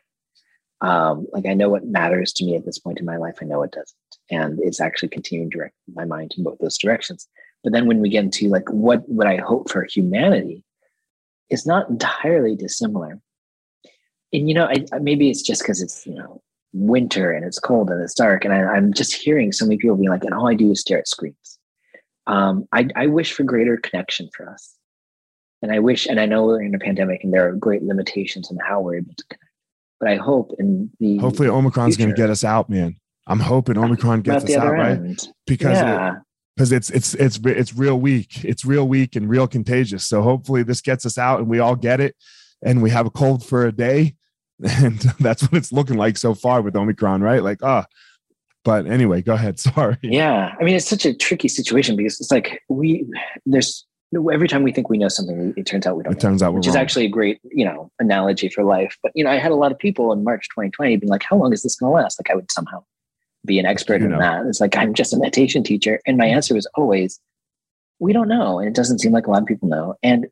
Um, 0.83 1.27
like 1.33 1.47
I 1.47 1.55
know 1.55 1.71
what 1.71 1.87
matters 1.87 2.33
to 2.35 2.45
me 2.45 2.57
at 2.57 2.67
this 2.67 2.79
point 2.79 2.99
in 2.99 3.07
my 3.07 3.17
life. 3.17 3.37
I 3.41 3.47
know 3.47 3.63
it 3.63 3.73
doesn't, 3.73 3.97
and 4.31 4.59
it's 4.63 4.81
actually 4.81 5.09
continuing 5.09 5.51
to 5.51 5.57
direct 5.57 5.75
my 5.95 6.05
mind 6.05 6.35
in 6.37 6.45
both 6.45 6.59
those 6.59 6.79
directions. 6.79 7.27
But 7.63 7.73
then 7.73 7.87
when 7.87 8.01
we 8.01 8.11
get 8.11 8.25
into 8.25 8.49
like 8.49 8.69
what 8.71 9.09
would 9.09 9.27
I 9.27 9.39
hope 9.39 9.71
for 9.71 9.87
humanity, 9.89 10.64
is 11.55 11.67
not 11.67 11.89
entirely 11.89 12.55
dissimilar. 12.55 13.19
And 14.33 14.49
you 14.49 14.55
know, 14.55 14.67
I, 14.67 14.99
maybe 14.99 15.31
it's 15.31 15.43
just 15.43 15.63
because 15.63 15.81
it's 15.81 16.07
you 16.07 16.15
know 16.15 16.43
winter 16.73 17.33
and 17.33 17.47
it's 17.47 17.59
cold 17.59 17.89
and 17.89 18.03
it's 18.03 18.15
dark, 18.15 18.45
and 18.45 18.53
I, 18.53 18.77
am 18.77 18.93
just 18.93 19.15
hearing 19.15 19.53
so 19.53 19.65
many 19.65 19.79
people 19.79 19.97
being 19.97 20.11
like, 20.11 20.25
and 20.25 20.35
all 20.35 20.49
I 20.49 20.55
do 20.55 20.71
is 20.71 20.81
stare 20.81 20.99
at 20.99 21.09
screens. 21.09 21.59
Um, 22.27 22.67
I, 22.73 22.89
I 22.97 23.07
wish 23.07 23.33
for 23.33 23.45
greater 23.45 23.77
connection 23.77 24.29
for 24.37 24.51
us, 24.51 24.75
and 25.63 25.73
I 25.73 25.79
wish, 25.79 26.07
and 26.07 26.21
I 26.21 26.27
know 26.27 26.45
we're 26.45 26.63
in 26.63 26.75
a 26.75 26.79
pandemic, 26.79 27.25
and 27.25 27.33
there 27.33 27.49
are 27.49 27.53
great 27.53 27.83
limitations 27.83 28.51
on 28.51 28.59
how 28.59 28.81
we're 28.81 28.97
able 28.97 29.15
to 29.15 29.25
connect. 29.25 29.45
But 30.01 30.09
I 30.11 30.17
hope 30.17 30.53
in 30.59 30.91
the 30.99 31.17
hopefully 31.19 31.49
Omicron's 31.49 31.97
going 31.97 32.11
to 32.11 32.17
get 32.17 32.29
us 32.29 32.45
out, 32.45 32.69
man. 32.69 32.97
I'm 33.27 33.41
hoping 33.41 33.79
Omicron 33.79 34.21
gets 34.21 34.45
us 34.45 34.55
out, 34.57 34.75
end. 34.75 34.79
right? 34.79 35.29
Because 35.47 35.79
yeah 35.79 36.17
because 36.57 36.73
it's 36.73 36.91
it's 36.91 37.15
it's 37.15 37.39
it's 37.45 37.75
real 37.75 37.99
weak. 37.99 38.45
It's 38.45 38.65
real 38.65 38.87
weak 38.87 39.17
and 39.17 39.29
real 39.29 39.47
contagious. 39.47 40.07
So 40.07 40.23
hopefully 40.23 40.63
this 40.63 40.81
gets 40.81 41.05
us 41.05 41.19
out 41.19 41.41
and 41.41 41.49
we 41.49 41.59
all 41.59 41.77
get 41.77 42.01
it, 42.01 42.17
and 42.63 42.83
we 42.83 42.91
have 42.91 43.07
a 43.07 43.11
cold 43.11 43.45
for 43.45 43.67
a 43.67 43.73
day, 43.73 44.15
and 44.63 44.99
that's 45.21 45.43
what 45.43 45.55
it's 45.55 45.73
looking 45.73 45.97
like 45.97 46.17
so 46.17 46.35
far 46.35 46.63
with 46.63 46.77
Omicron, 46.77 47.23
right? 47.23 47.43
Like 47.43 47.63
ah. 47.63 47.87
But 48.65 48.87
anyway, 48.87 49.21
go 49.21 49.35
ahead. 49.35 49.59
Sorry. 49.61 49.99
Yeah, 50.03 50.55
I 50.59 50.65
mean 50.65 50.75
it's 50.75 50.89
such 50.89 51.05
a 51.05 51.15
tricky 51.15 51.49
situation 51.49 51.97
because 51.97 52.21
it's 52.21 52.31
like 52.31 52.63
we 52.69 53.07
there's 53.45 53.87
every 54.33 54.49
time 54.49 54.63
we 54.63 54.73
think 54.73 54.89
we 54.89 54.97
know 54.97 55.09
something, 55.09 55.53
it 55.57 55.67
turns 55.67 55.87
out 55.87 55.97
we 55.97 56.05
don't. 56.05 56.13
It 56.13 56.21
turns 56.21 56.43
out 56.43 56.55
which 56.55 56.67
is 56.67 56.77
actually 56.77 57.05
a 57.05 57.09
great, 57.09 57.41
you 57.45 57.65
know, 57.65 57.91
analogy 57.99 58.49
for 58.49 58.65
life. 58.65 58.97
But 59.03 59.13
you 59.15 59.25
know, 59.25 59.31
I 59.31 59.37
had 59.37 59.53
a 59.53 59.57
lot 59.57 59.73
of 59.73 59.79
people 59.79 60.13
in 60.13 60.25
March 60.25 60.49
2020 60.51 60.97
being 60.97 61.11
like, 61.11 61.25
"How 61.25 61.37
long 61.37 61.53
is 61.53 61.63
this 61.63 61.75
going 61.75 61.91
to 61.91 61.95
last?" 61.95 62.19
Like 62.19 62.31
I 62.31 62.37
would 62.37 62.51
somehow 62.51 62.85
be 63.45 63.59
an 63.59 63.67
expert 63.67 64.01
you 64.01 64.07
in 64.07 64.13
know. 64.13 64.19
that. 64.19 64.47
It's 64.47 64.61
like, 64.61 64.77
I'm 64.77 64.95
just 64.95 65.13
a 65.13 65.19
meditation 65.19 65.63
teacher. 65.63 66.01
And 66.07 66.17
my 66.17 66.27
answer 66.27 66.55
was 66.55 66.67
always, 66.75 67.21
we 67.99 68.13
don't 68.13 68.29
know. 68.29 68.59
And 68.59 68.69
it 68.69 68.75
doesn't 68.75 69.01
seem 69.01 69.13
like 69.13 69.27
a 69.27 69.31
lot 69.31 69.43
of 69.43 69.49
people 69.49 69.69
know. 69.69 69.95
And 70.03 70.27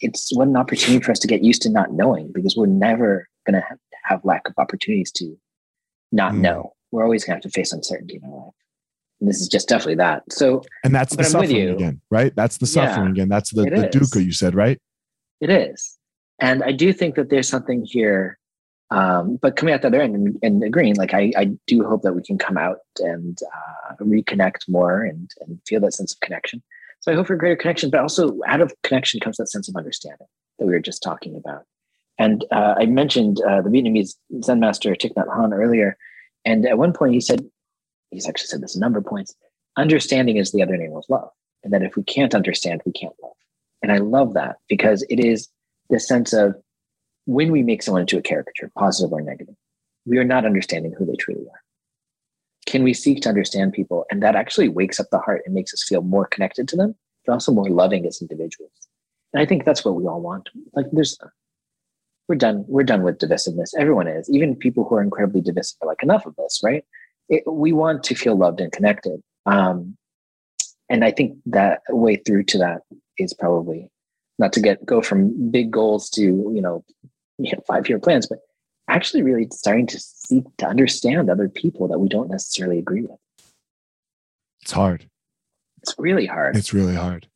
it's 0.00 0.34
what 0.36 0.48
an 0.48 0.56
opportunity 0.56 1.02
for 1.02 1.12
us 1.12 1.18
to 1.20 1.26
get 1.26 1.42
used 1.42 1.62
to 1.62 1.70
not 1.70 1.92
knowing 1.92 2.30
because 2.32 2.56
we're 2.56 2.66
never 2.66 3.28
going 3.46 3.60
to 3.60 3.66
have, 3.66 3.78
have, 4.04 4.24
lack 4.24 4.48
of 4.48 4.54
opportunities 4.58 5.10
to 5.12 5.36
not 6.12 6.32
mm. 6.32 6.40
know. 6.40 6.72
We're 6.90 7.04
always 7.04 7.24
going 7.24 7.40
to 7.40 7.46
have 7.46 7.52
to 7.52 7.56
face 7.56 7.72
uncertainty 7.72 8.20
in 8.22 8.30
our 8.30 8.36
life. 8.36 8.54
And 9.20 9.28
this 9.28 9.40
is 9.40 9.48
just 9.48 9.68
definitely 9.68 9.96
that. 9.96 10.22
So, 10.30 10.62
and 10.84 10.94
that's 10.94 11.16
the 11.16 11.24
suffering 11.24 11.70
again, 11.70 12.00
right? 12.08 12.34
That's 12.36 12.58
the 12.58 12.66
suffering 12.66 13.06
yeah, 13.06 13.12
again. 13.12 13.28
That's 13.28 13.50
the, 13.50 13.64
the 13.64 13.88
dukkha 13.92 14.24
you 14.24 14.32
said, 14.32 14.54
right? 14.54 14.78
It 15.40 15.50
is. 15.50 15.98
And 16.40 16.62
I 16.62 16.70
do 16.70 16.92
think 16.92 17.16
that 17.16 17.30
there's 17.30 17.48
something 17.48 17.84
here 17.84 18.37
um, 18.90 19.38
but 19.40 19.56
coming 19.56 19.74
out 19.74 19.82
the 19.82 19.88
other 19.88 20.00
end 20.00 20.14
and, 20.14 20.38
and, 20.42 20.64
agreeing, 20.64 20.96
like 20.96 21.12
I, 21.12 21.30
I 21.36 21.50
do 21.66 21.84
hope 21.84 22.02
that 22.02 22.14
we 22.14 22.22
can 22.22 22.38
come 22.38 22.56
out 22.56 22.78
and 22.98 23.38
uh, 23.90 23.94
reconnect 24.00 24.68
more 24.68 25.02
and, 25.02 25.30
and 25.40 25.60
feel 25.66 25.80
that 25.80 25.92
sense 25.92 26.14
of 26.14 26.20
connection. 26.20 26.62
So 27.00 27.12
I 27.12 27.14
hope 27.14 27.26
for 27.26 27.36
greater 27.36 27.56
connection, 27.56 27.90
but 27.90 28.00
also 28.00 28.38
out 28.46 28.60
of 28.60 28.72
connection 28.82 29.20
comes 29.20 29.36
that 29.36 29.50
sense 29.50 29.68
of 29.68 29.76
understanding 29.76 30.26
that 30.58 30.66
we 30.66 30.72
were 30.72 30.80
just 30.80 31.02
talking 31.02 31.36
about. 31.36 31.64
And 32.18 32.44
uh, 32.50 32.74
I 32.78 32.86
mentioned 32.86 33.40
uh, 33.46 33.60
the 33.60 33.68
Vietnamese 33.68 34.14
Zen 34.42 34.58
master 34.58 34.90
Thich 34.92 35.14
Nhat 35.14 35.28
Hanh 35.28 35.52
earlier, 35.52 35.96
and 36.44 36.66
at 36.66 36.78
one 36.78 36.92
point 36.92 37.14
he 37.14 37.20
said, 37.20 37.46
he's 38.10 38.28
actually 38.28 38.48
said 38.48 38.62
this 38.62 38.74
a 38.74 38.80
number 38.80 38.98
of 38.98 39.04
points. 39.04 39.34
Understanding 39.76 40.38
is 40.38 40.50
the 40.50 40.62
other 40.62 40.76
name 40.76 40.96
of 40.96 41.04
love, 41.08 41.28
and 41.62 41.72
that 41.72 41.82
if 41.82 41.94
we 41.94 42.02
can't 42.02 42.34
understand, 42.34 42.80
we 42.84 42.92
can't 42.92 43.14
love. 43.22 43.32
And 43.82 43.92
I 43.92 43.98
love 43.98 44.34
that 44.34 44.56
because 44.68 45.04
it 45.08 45.20
is 45.20 45.48
this 45.90 46.08
sense 46.08 46.32
of 46.32 46.56
when 47.28 47.52
we 47.52 47.62
make 47.62 47.82
someone 47.82 48.00
into 48.00 48.16
a 48.16 48.22
caricature, 48.22 48.72
positive 48.74 49.12
or 49.12 49.20
negative, 49.20 49.54
we 50.06 50.16
are 50.16 50.24
not 50.24 50.46
understanding 50.46 50.94
who 50.96 51.04
they 51.04 51.14
truly 51.16 51.42
are. 51.42 51.60
Can 52.64 52.82
we 52.82 52.94
seek 52.94 53.20
to 53.20 53.28
understand 53.28 53.74
people? 53.74 54.06
And 54.10 54.22
that 54.22 54.34
actually 54.34 54.70
wakes 54.70 54.98
up 54.98 55.08
the 55.12 55.18
heart 55.18 55.42
and 55.44 55.54
makes 55.54 55.74
us 55.74 55.84
feel 55.84 56.00
more 56.00 56.26
connected 56.26 56.66
to 56.68 56.76
them, 56.76 56.94
but 57.26 57.34
also 57.34 57.52
more 57.52 57.68
loving 57.68 58.06
as 58.06 58.22
individuals. 58.22 58.72
And 59.34 59.42
I 59.42 59.44
think 59.44 59.66
that's 59.66 59.84
what 59.84 59.94
we 59.94 60.06
all 60.06 60.22
want. 60.22 60.48
Like 60.72 60.86
there's 60.90 61.18
we're 62.30 62.36
done, 62.36 62.64
we're 62.66 62.82
done 62.82 63.02
with 63.02 63.18
divisiveness. 63.18 63.74
Everyone 63.78 64.08
is. 64.08 64.30
Even 64.30 64.56
people 64.56 64.84
who 64.84 64.94
are 64.94 65.02
incredibly 65.02 65.42
divisive 65.42 65.76
are 65.82 65.88
like 65.88 66.02
enough 66.02 66.24
of 66.24 66.34
this, 66.36 66.62
right? 66.64 66.82
It, 67.28 67.42
we 67.46 67.72
want 67.72 68.04
to 68.04 68.14
feel 68.14 68.38
loved 68.38 68.62
and 68.62 68.72
connected. 68.72 69.22
Um, 69.44 69.98
and 70.88 71.04
I 71.04 71.10
think 71.10 71.36
that 71.44 71.82
way 71.90 72.16
through 72.16 72.44
to 72.44 72.58
that 72.58 72.82
is 73.18 73.34
probably 73.34 73.90
not 74.38 74.54
to 74.54 74.60
get 74.60 74.86
go 74.86 75.02
from 75.02 75.50
big 75.50 75.70
goals 75.70 76.08
to 76.10 76.22
you 76.22 76.62
know 76.62 76.84
you 77.38 77.52
know, 77.52 77.62
five 77.66 77.88
year 77.88 77.98
plans, 77.98 78.26
but 78.26 78.40
actually 78.88 79.22
really 79.22 79.48
starting 79.52 79.86
to 79.86 79.98
seek 80.00 80.44
to 80.58 80.66
understand 80.66 81.30
other 81.30 81.48
people 81.48 81.88
that 81.88 81.98
we 81.98 82.08
don't 82.08 82.30
necessarily 82.30 82.78
agree 82.78 83.02
with. 83.02 83.18
It's 84.62 84.72
hard. 84.72 85.08
It's 85.82 85.94
really 85.98 86.26
hard. 86.26 86.56
It's 86.56 86.74
really 86.74 86.94
hard. 86.94 87.28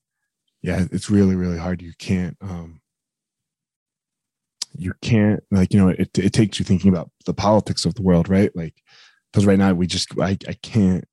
Yeah, 0.62 0.86
it's 0.90 1.10
really, 1.10 1.36
really 1.36 1.58
hard. 1.58 1.82
You 1.82 1.92
can't, 1.98 2.36
um, 2.40 2.80
you 4.76 4.94
can't 5.02 5.42
like, 5.50 5.72
you 5.72 5.80
know, 5.80 5.88
it, 5.88 6.16
it 6.18 6.32
takes 6.32 6.58
you 6.58 6.64
thinking 6.64 6.90
about 6.90 7.10
the 7.26 7.34
politics 7.34 7.84
of 7.84 7.94
the 7.94 8.02
world, 8.02 8.28
right? 8.28 8.54
Like, 8.54 8.74
because 9.32 9.46
right 9.46 9.58
now 9.58 9.72
we 9.72 9.86
just, 9.86 10.08
I, 10.18 10.38
I 10.48 10.56
can't, 10.62 11.04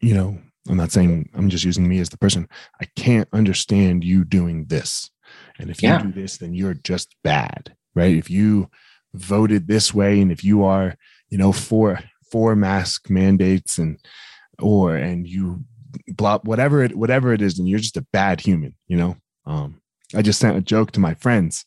you 0.00 0.14
know, 0.14 0.38
I'm 0.68 0.76
not 0.76 0.92
saying 0.92 1.28
I'm 1.34 1.48
just 1.48 1.64
using 1.64 1.88
me 1.88 1.98
as 1.98 2.08
the 2.08 2.18
person. 2.18 2.48
I 2.80 2.86
can't 2.96 3.28
understand 3.32 4.04
you 4.04 4.24
doing 4.24 4.66
this. 4.66 5.10
And 5.58 5.70
if 5.70 5.82
you 5.82 5.88
yeah. 5.88 6.02
do 6.02 6.12
this, 6.12 6.38
then 6.38 6.54
you're 6.54 6.74
just 6.74 7.14
bad 7.24 7.74
right? 7.94 8.16
If 8.16 8.30
you 8.30 8.68
voted 9.14 9.66
this 9.66 9.92
way 9.92 10.20
and 10.20 10.32
if 10.32 10.42
you 10.44 10.64
are, 10.64 10.96
you 11.28 11.38
know, 11.38 11.52
for 11.52 12.00
for 12.30 12.56
mask 12.56 13.10
mandates 13.10 13.78
and 13.78 13.98
or 14.58 14.96
and 14.96 15.28
you 15.28 15.64
blah 16.08 16.38
whatever 16.38 16.82
it 16.82 16.96
whatever 16.96 17.32
it 17.32 17.42
is, 17.42 17.56
then 17.56 17.66
you're 17.66 17.78
just 17.78 17.96
a 17.96 18.06
bad 18.12 18.40
human, 18.40 18.74
you 18.88 18.96
know. 18.96 19.16
Um, 19.46 19.80
I 20.14 20.22
just 20.22 20.40
sent 20.40 20.56
a 20.56 20.62
joke 20.62 20.92
to 20.92 21.00
my 21.00 21.14
friends 21.14 21.64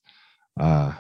uh, 0.60 0.94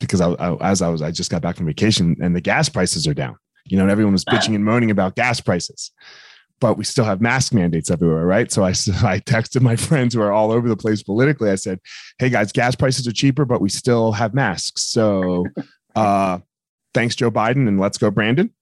because 0.00 0.20
I, 0.20 0.30
I, 0.30 0.70
as 0.70 0.82
I 0.82 0.88
was 0.88 1.02
I 1.02 1.10
just 1.10 1.30
got 1.30 1.42
back 1.42 1.56
from 1.56 1.66
vacation 1.66 2.16
and 2.20 2.34
the 2.34 2.40
gas 2.40 2.68
prices 2.68 3.06
are 3.06 3.14
down. 3.14 3.36
You 3.66 3.76
know, 3.76 3.82
and 3.82 3.90
everyone 3.90 4.14
was 4.14 4.24
bitching 4.24 4.54
and 4.54 4.64
moaning 4.64 4.90
about 4.90 5.14
gas 5.14 5.40
prices. 5.40 5.92
But 6.60 6.76
we 6.76 6.84
still 6.84 7.04
have 7.04 7.20
mask 7.20 7.52
mandates 7.52 7.90
everywhere, 7.90 8.26
right? 8.26 8.50
So 8.50 8.64
I, 8.64 8.70
I 8.70 9.20
texted 9.20 9.62
my 9.62 9.76
friends 9.76 10.14
who 10.14 10.20
are 10.20 10.32
all 10.32 10.50
over 10.50 10.68
the 10.68 10.76
place 10.76 11.02
politically. 11.02 11.50
I 11.50 11.56
said, 11.56 11.80
"Hey 12.18 12.30
guys, 12.30 12.52
gas 12.52 12.74
prices 12.74 13.06
are 13.06 13.12
cheaper, 13.12 13.44
but 13.44 13.60
we 13.60 13.68
still 13.68 14.12
have 14.12 14.34
masks. 14.34 14.82
So, 14.82 15.46
uh, 15.96 16.38
thanks 16.94 17.14
Joe 17.14 17.30
Biden, 17.30 17.68
and 17.68 17.78
let's 17.78 17.98
go 17.98 18.10
Brandon." 18.10 18.52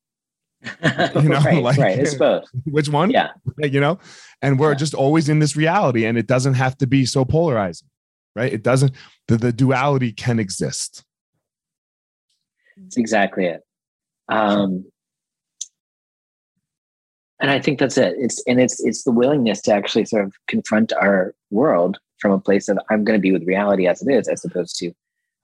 You 1.23 1.29
know, 1.29 1.41
right, 1.41 1.63
like, 1.63 1.79
right. 1.79 1.99
It's 1.99 2.15
both. 2.15 2.45
Which 2.65 2.89
one? 2.89 3.11
Yeah. 3.11 3.31
You 3.59 3.79
know, 3.79 3.99
and 4.43 4.59
we're 4.59 4.71
yeah. 4.71 4.79
just 4.79 4.95
always 4.95 5.29
in 5.29 5.39
this 5.39 5.55
reality, 5.55 6.07
and 6.07 6.19
it 6.19 6.27
doesn't 6.27 6.55
have 6.55 6.77
to 6.79 6.87
be 6.87 7.07
so 7.07 7.25
polarizing, 7.25 7.89
right? 8.35 8.53
It 8.53 8.63
doesn't. 8.63 8.93
The, 9.29 9.37
the 9.37 9.53
duality 9.53 10.13
can 10.13 10.39
exist. 10.39 11.05
That's 12.77 12.97
exactly 12.97 13.47
it. 13.47 13.63
Um, 14.29 14.87
and 17.41 17.51
I 17.51 17.61
think 17.61 17.79
that's 17.79 17.99
it. 17.99 18.15
It's 18.19 18.43
and 18.47 18.61
it's 18.61 18.81
it's 18.81 19.05
the 19.05 19.13
willingness 19.13 19.61
to 19.63 19.73
actually 19.73 20.07
sort 20.07 20.25
of 20.25 20.35
confront 20.49 20.93
our 20.95 21.35
world 21.51 21.99
from 22.19 22.33
a 22.33 22.41
place 22.41 22.69
of 22.69 22.79
I'm 22.91 23.05
going 23.05 23.19
to 23.19 23.23
be 23.23 23.33
with 23.33 23.45
reality 23.45 23.87
as 23.87 24.03
it 24.03 24.11
is, 24.11 24.29
as 24.29 24.45
opposed 24.45 24.77
to, 24.79 24.93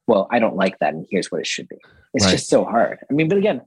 well, 0.06 0.26
I 0.30 0.38
don't 0.38 0.56
like 0.56 0.78
that, 0.78 0.94
and 0.94 1.06
here's 1.10 1.30
what 1.30 1.40
it 1.40 1.46
should 1.46 1.68
be. 1.68 1.76
It's 2.14 2.24
right. 2.24 2.32
just 2.32 2.48
so 2.48 2.64
hard. 2.64 2.98
I 3.10 3.12
mean, 3.12 3.28
but 3.28 3.38
again, 3.38 3.60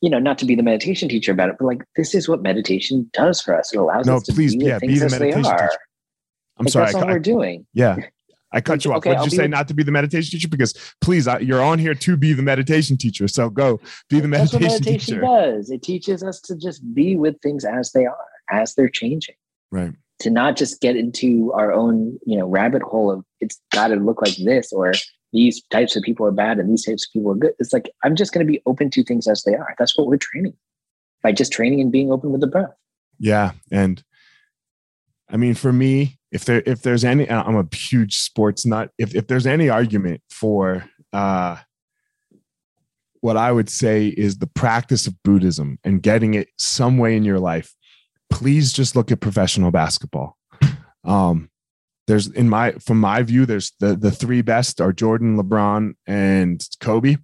you 0.00 0.10
know, 0.10 0.18
not 0.18 0.38
to 0.38 0.44
be 0.44 0.54
the 0.54 0.62
meditation 0.62 1.08
teacher 1.08 1.32
about 1.32 1.48
it, 1.48 1.56
but 1.58 1.64
like 1.64 1.82
this 1.96 2.14
is 2.14 2.28
what 2.28 2.42
meditation 2.42 3.10
does 3.12 3.40
for 3.40 3.58
us. 3.58 3.72
It 3.72 3.78
allows 3.78 4.06
no, 4.06 4.16
us 4.16 4.22
to 4.24 4.32
please, 4.32 4.56
be 4.56 4.66
yeah, 4.66 4.78
things 4.78 4.94
be 4.94 4.98
the 5.00 5.06
as 5.06 5.12
meditation 5.12 5.42
they 5.42 5.48
are. 5.48 5.56
Teacher. 5.56 5.78
I'm 6.58 6.64
like, 6.66 6.72
sorry, 6.72 6.84
that's 6.86 6.96
I, 6.96 7.00
all 7.00 7.08
I, 7.08 7.12
we're 7.12 7.18
doing. 7.18 7.66
Yeah, 7.74 7.96
I 8.54 8.60
cut 8.60 8.84
you 8.84 8.92
off. 8.92 8.98
Okay, 8.98 9.10
what 9.10 9.14
did 9.14 9.20
I'll 9.20 9.24
you 9.26 9.36
say? 9.36 9.48
Not 9.48 9.68
to 9.68 9.74
be 9.74 9.82
the 9.82 9.90
meditation 9.90 10.30
teacher? 10.30 10.48
Because 10.48 10.72
please, 11.00 11.26
I, 11.26 11.40
you're 11.40 11.62
on 11.62 11.78
here 11.78 11.94
to 11.94 12.16
be 12.16 12.32
the 12.32 12.42
meditation 12.42 12.96
teacher. 12.96 13.26
So 13.28 13.50
go 13.50 13.80
be 14.08 14.20
the 14.20 14.28
meditation, 14.28 14.62
That's 14.62 14.74
what 14.74 14.84
meditation 14.84 15.14
teacher. 15.16 15.20
does. 15.20 15.70
It 15.70 15.82
teaches 15.82 16.22
us 16.22 16.40
to 16.42 16.56
just 16.56 16.94
be 16.94 17.16
with 17.16 17.40
things 17.42 17.64
as 17.64 17.92
they 17.92 18.06
are, 18.06 18.28
as 18.50 18.74
they're 18.74 18.88
changing. 18.88 19.34
Right. 19.72 19.92
To 20.20 20.30
not 20.30 20.56
just 20.56 20.80
get 20.80 20.96
into 20.96 21.52
our 21.52 21.72
own, 21.72 22.18
you 22.24 22.38
know, 22.38 22.46
rabbit 22.46 22.82
hole 22.82 23.10
of 23.10 23.24
it's 23.40 23.60
got 23.72 23.88
to 23.88 23.96
look 23.96 24.22
like 24.22 24.36
this 24.36 24.72
or 24.72 24.92
these 25.32 25.60
types 25.64 25.96
of 25.96 26.04
people 26.04 26.24
are 26.24 26.30
bad 26.30 26.60
and 26.60 26.70
these 26.70 26.84
types 26.84 27.06
of 27.06 27.12
people 27.12 27.32
are 27.32 27.34
good. 27.34 27.54
It's 27.58 27.72
like 27.72 27.90
I'm 28.04 28.14
just 28.14 28.32
going 28.32 28.46
to 28.46 28.50
be 28.50 28.62
open 28.66 28.88
to 28.90 29.02
things 29.02 29.26
as 29.26 29.42
they 29.42 29.56
are. 29.56 29.74
That's 29.78 29.98
what 29.98 30.06
we're 30.06 30.16
training 30.16 30.54
by 31.24 31.32
just 31.32 31.52
training 31.52 31.80
and 31.80 31.90
being 31.90 32.12
open 32.12 32.30
with 32.30 32.40
the 32.40 32.46
breath. 32.46 32.70
Yeah, 33.18 33.52
and 33.72 34.02
I 35.28 35.36
mean, 35.36 35.54
for 35.54 35.72
me, 35.72 36.18
if 36.34 36.44
there 36.44 36.62
if 36.66 36.82
there's 36.82 37.04
any 37.04 37.30
i'm 37.30 37.56
a 37.56 37.74
huge 37.74 38.18
sports 38.18 38.66
nut. 38.66 38.90
If, 38.98 39.14
if 39.14 39.28
there's 39.28 39.46
any 39.46 39.70
argument 39.70 40.20
for 40.28 40.84
uh 41.12 41.56
what 43.20 43.38
i 43.38 43.50
would 43.50 43.70
say 43.70 44.08
is 44.08 44.38
the 44.38 44.48
practice 44.48 45.06
of 45.06 45.22
buddhism 45.22 45.78
and 45.84 46.02
getting 46.02 46.34
it 46.34 46.48
some 46.58 46.98
way 46.98 47.16
in 47.16 47.24
your 47.24 47.38
life 47.38 47.74
please 48.30 48.72
just 48.72 48.96
look 48.96 49.12
at 49.12 49.20
professional 49.20 49.70
basketball. 49.70 50.36
Um 51.04 51.50
there's 52.06 52.26
in 52.26 52.48
my 52.50 52.72
from 52.72 52.98
my 52.98 53.22
view 53.22 53.46
there's 53.46 53.72
the 53.78 53.94
the 53.94 54.10
three 54.10 54.42
best 54.42 54.80
are 54.80 54.92
jordan 54.92 55.38
lebron 55.38 55.94
and 56.06 56.66
kobe. 56.80 57.16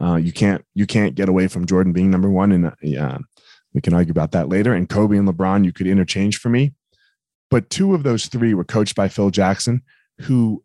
Uh 0.00 0.14
you 0.16 0.32
can't 0.32 0.64
you 0.74 0.86
can't 0.86 1.16
get 1.16 1.28
away 1.28 1.48
from 1.48 1.66
jordan 1.66 1.92
being 1.92 2.12
number 2.12 2.30
one 2.30 2.52
and 2.52 2.66
uh, 2.66 2.70
yeah 2.80 3.18
we 3.74 3.80
can 3.80 3.92
argue 3.92 4.12
about 4.12 4.30
that 4.30 4.48
later. 4.48 4.72
And 4.72 4.88
kobe 4.88 5.16
and 5.16 5.28
lebron 5.28 5.64
you 5.64 5.72
could 5.72 5.88
interchange 5.88 6.38
for 6.38 6.48
me 6.48 6.72
but 7.50 7.70
two 7.70 7.94
of 7.94 8.02
those 8.02 8.26
three 8.26 8.54
were 8.54 8.64
coached 8.64 8.96
by 8.96 9.08
Phil 9.08 9.30
Jackson, 9.30 9.82
who 10.20 10.62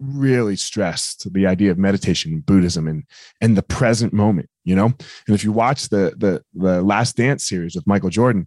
really 0.00 0.56
stressed 0.56 1.32
the 1.32 1.46
idea 1.46 1.70
of 1.70 1.78
meditation 1.78 2.32
and 2.32 2.46
Buddhism 2.46 2.86
and 2.86 3.04
and 3.40 3.56
the 3.56 3.62
present 3.62 4.12
moment, 4.12 4.48
you 4.64 4.76
know. 4.76 4.86
And 4.86 5.34
if 5.34 5.44
you 5.44 5.52
watch 5.52 5.88
the 5.88 6.14
the 6.16 6.42
the 6.54 6.82
Last 6.82 7.16
Dance 7.16 7.48
series 7.48 7.74
with 7.74 7.86
Michael 7.86 8.10
Jordan, 8.10 8.46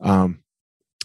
um, 0.00 0.42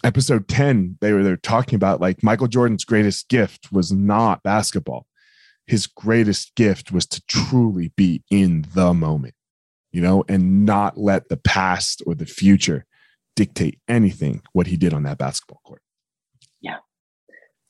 episode 0.02 0.48
10, 0.48 0.98
they 1.00 1.12
were 1.12 1.22
they're 1.22 1.36
talking 1.36 1.76
about 1.76 2.00
like 2.00 2.22
Michael 2.22 2.48
Jordan's 2.48 2.84
greatest 2.84 3.28
gift 3.28 3.72
was 3.72 3.92
not 3.92 4.42
basketball. 4.42 5.06
His 5.66 5.86
greatest 5.86 6.54
gift 6.56 6.92
was 6.92 7.06
to 7.06 7.22
truly 7.26 7.92
be 7.96 8.22
in 8.30 8.66
the 8.74 8.92
moment, 8.92 9.34
you 9.92 10.02
know, 10.02 10.24
and 10.28 10.66
not 10.66 10.98
let 10.98 11.28
the 11.28 11.38
past 11.38 12.02
or 12.06 12.14
the 12.14 12.26
future 12.26 12.84
dictate 13.36 13.78
anything 13.88 14.42
what 14.52 14.66
he 14.66 14.76
did 14.76 14.92
on 14.92 15.02
that 15.04 15.18
basketball 15.18 15.60
court. 15.64 15.82
Yeah. 16.60 16.78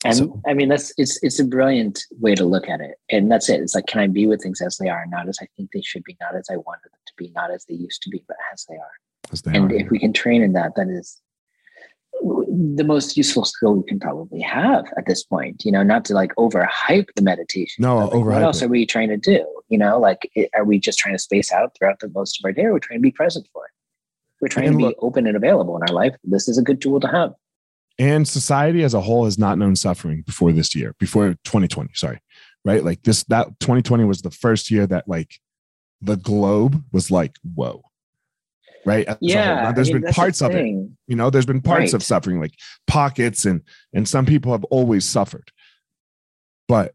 And 0.05 0.17
so, 0.17 0.41
I 0.47 0.55
mean 0.55 0.69
that's 0.69 0.93
it's 0.99 1.23
it's 1.23 1.41
a 1.41 1.45
brilliant 1.45 2.01
way 2.21 2.35
to 2.35 2.45
look 2.45 2.69
at 2.69 2.81
it. 2.81 2.97
And 3.11 3.31
that's 3.31 3.49
it. 3.49 3.61
It's 3.61 3.75
like 3.75 3.87
can 3.87 4.01
I 4.01 4.07
be 4.07 4.27
with 4.27 4.43
things 4.43 4.61
as 4.61 4.77
they 4.77 4.89
are, 4.89 5.07
not 5.09 5.29
as 5.29 5.39
I 5.41 5.47
think 5.57 5.71
they 5.73 5.83
should 5.83 6.05
be, 6.05 6.17
not 6.21 6.35
as 6.37 6.47
I 6.51 6.57
wanted 6.57 6.93
them 6.93 7.01
to 7.07 7.13
be, 7.17 7.33
not 7.35 7.51
as 7.51 7.65
they 7.67 7.75
used 7.75 8.03
to 8.03 8.11
be, 8.11 8.23
but 8.29 8.37
as 8.53 8.67
they 8.69 8.77
are. 8.77 9.33
As 9.33 9.43
they 9.43 9.57
and 9.57 9.73
are. 9.73 9.75
if 9.75 9.91
we 9.91 9.99
can 9.99 10.13
train 10.13 10.43
in 10.43 10.53
that, 10.53 10.73
that 10.77 10.89
is 10.89 11.21
the 12.23 12.85
most 12.85 13.17
useful 13.17 13.45
skill 13.45 13.75
we 13.75 13.83
can 13.85 13.99
probably 13.99 14.41
have 14.41 14.85
at 14.97 15.07
this 15.07 15.25
point. 15.25 15.65
You 15.65 15.73
know, 15.73 15.83
not 15.83 16.05
to 16.07 16.15
like 16.15 16.35
overhype 16.37 17.09
the 17.17 17.23
meditation. 17.23 17.83
No, 17.83 17.99
like, 17.99 18.13
What 18.13 18.43
else 18.43 18.63
it. 18.63 18.67
are 18.67 18.69
we 18.69 18.87
trying 18.87 19.09
to 19.09 19.17
do? 19.17 19.45
You 19.69 19.79
know, 19.79 19.99
like 19.99 20.31
are 20.55 20.65
we 20.65 20.79
just 20.79 20.99
trying 20.99 21.15
to 21.15 21.19
space 21.19 21.51
out 21.51 21.77
throughout 21.77 22.01
the 22.01 22.11
most 22.15 22.39
of 22.39 22.45
our 22.45 22.53
day? 22.53 22.63
Or 22.65 22.71
are 22.71 22.75
we 22.75 22.81
trying 22.81 22.99
to 22.99 23.03
be 23.03 23.11
present 23.11 23.49
for 23.53 23.65
it? 23.65 23.71
We're 24.41 24.49
trying 24.49 24.67
and 24.67 24.75
to 24.75 24.79
be 24.79 24.85
look, 24.85 24.97
open 25.01 25.27
and 25.27 25.37
available 25.37 25.77
in 25.77 25.83
our 25.83 25.95
life. 25.95 26.15
This 26.25 26.49
is 26.49 26.59
a 26.59 26.63
good 26.63 26.81
tool 26.81 27.01
to 27.01 27.09
have. 27.09 27.35
And 27.99 28.27
society 28.27 28.83
as 28.83 28.95
a 28.95 29.01
whole 29.01 29.25
has 29.25 29.39
not 29.39 29.59
known 29.59 29.77
suffering 29.77 30.23
before 30.23 30.53
this 30.53 30.75
year, 30.75 30.95
before 30.99 31.31
2020. 31.45 31.91
Sorry, 31.95 32.21
right? 32.65 32.85
Like 32.85 33.03
this, 33.03 33.23
that 33.25 33.59
2020 33.61 34.05
was 34.05 34.23
the 34.23 34.31
first 34.31 34.71
year 34.71 34.87
that 34.89 35.07
like 35.07 35.39
the 36.01 36.17
globe 36.17 36.83
was 36.93 37.11
like, 37.11 37.37
whoa, 37.55 37.83
right? 38.85 39.07
As 39.07 39.17
yeah. 39.21 39.71
There's 39.73 39.91
I 39.91 39.93
mean, 39.95 40.03
been 40.03 40.13
parts 40.13 40.43
of 40.43 40.53
it, 40.53 40.67
you 40.67 41.17
know, 41.17 41.31
there's 41.31 41.47
been 41.47 41.63
parts 41.63 41.93
right. 41.93 41.95
of 41.95 42.03
suffering, 42.03 42.41
like 42.41 42.55
pockets, 42.87 43.45
and 43.45 43.63
and 43.93 44.09
some 44.09 44.27
people 44.27 44.53
have 44.53 44.65
always 44.65 45.09
suffered, 45.09 45.51
but 46.67 46.95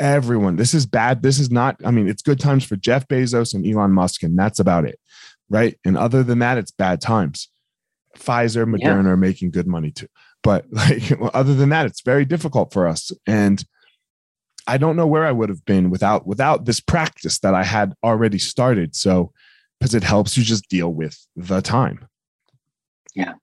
everyone, 0.00 0.56
this 0.56 0.74
is 0.74 0.86
bad. 0.86 1.22
This 1.22 1.38
is 1.38 1.50
not. 1.50 1.76
I 1.84 1.90
mean, 1.90 2.08
it's 2.08 2.22
good 2.22 2.40
times 2.40 2.64
for 2.64 2.76
Jeff 2.76 3.06
Bezos 3.06 3.52
and 3.52 3.66
Elon 3.66 3.92
Musk, 3.92 4.22
and 4.22 4.38
that's 4.38 4.60
about 4.60 4.86
it 4.86 4.98
right? 5.48 5.78
And 5.84 5.96
other 5.96 6.22
than 6.22 6.40
that, 6.40 6.58
it's 6.58 6.70
bad 6.70 7.00
times. 7.00 7.48
Pfizer, 8.16 8.64
Moderna 8.66 9.04
yeah. 9.04 9.10
are 9.10 9.16
making 9.16 9.50
good 9.50 9.66
money 9.66 9.90
too. 9.90 10.08
But 10.42 10.66
like 10.72 11.12
other 11.34 11.54
than 11.54 11.70
that, 11.70 11.86
it's 11.86 12.02
very 12.02 12.24
difficult 12.24 12.72
for 12.72 12.86
us. 12.86 13.12
And 13.26 13.64
I 14.66 14.76
don't 14.76 14.96
know 14.96 15.06
where 15.06 15.24
I 15.24 15.32
would 15.32 15.48
have 15.48 15.64
been 15.64 15.90
without 15.90 16.26
without 16.26 16.66
this 16.66 16.80
practice 16.80 17.38
that 17.40 17.54
I 17.54 17.64
had 17.64 17.94
already 18.04 18.38
started. 18.38 18.94
So 18.94 19.32
because 19.78 19.94
it 19.94 20.02
helps 20.02 20.36
you 20.36 20.44
just 20.44 20.68
deal 20.68 20.92
with 20.92 21.26
the 21.36 21.60
time. 21.60 22.06
Yeah. 23.14 23.34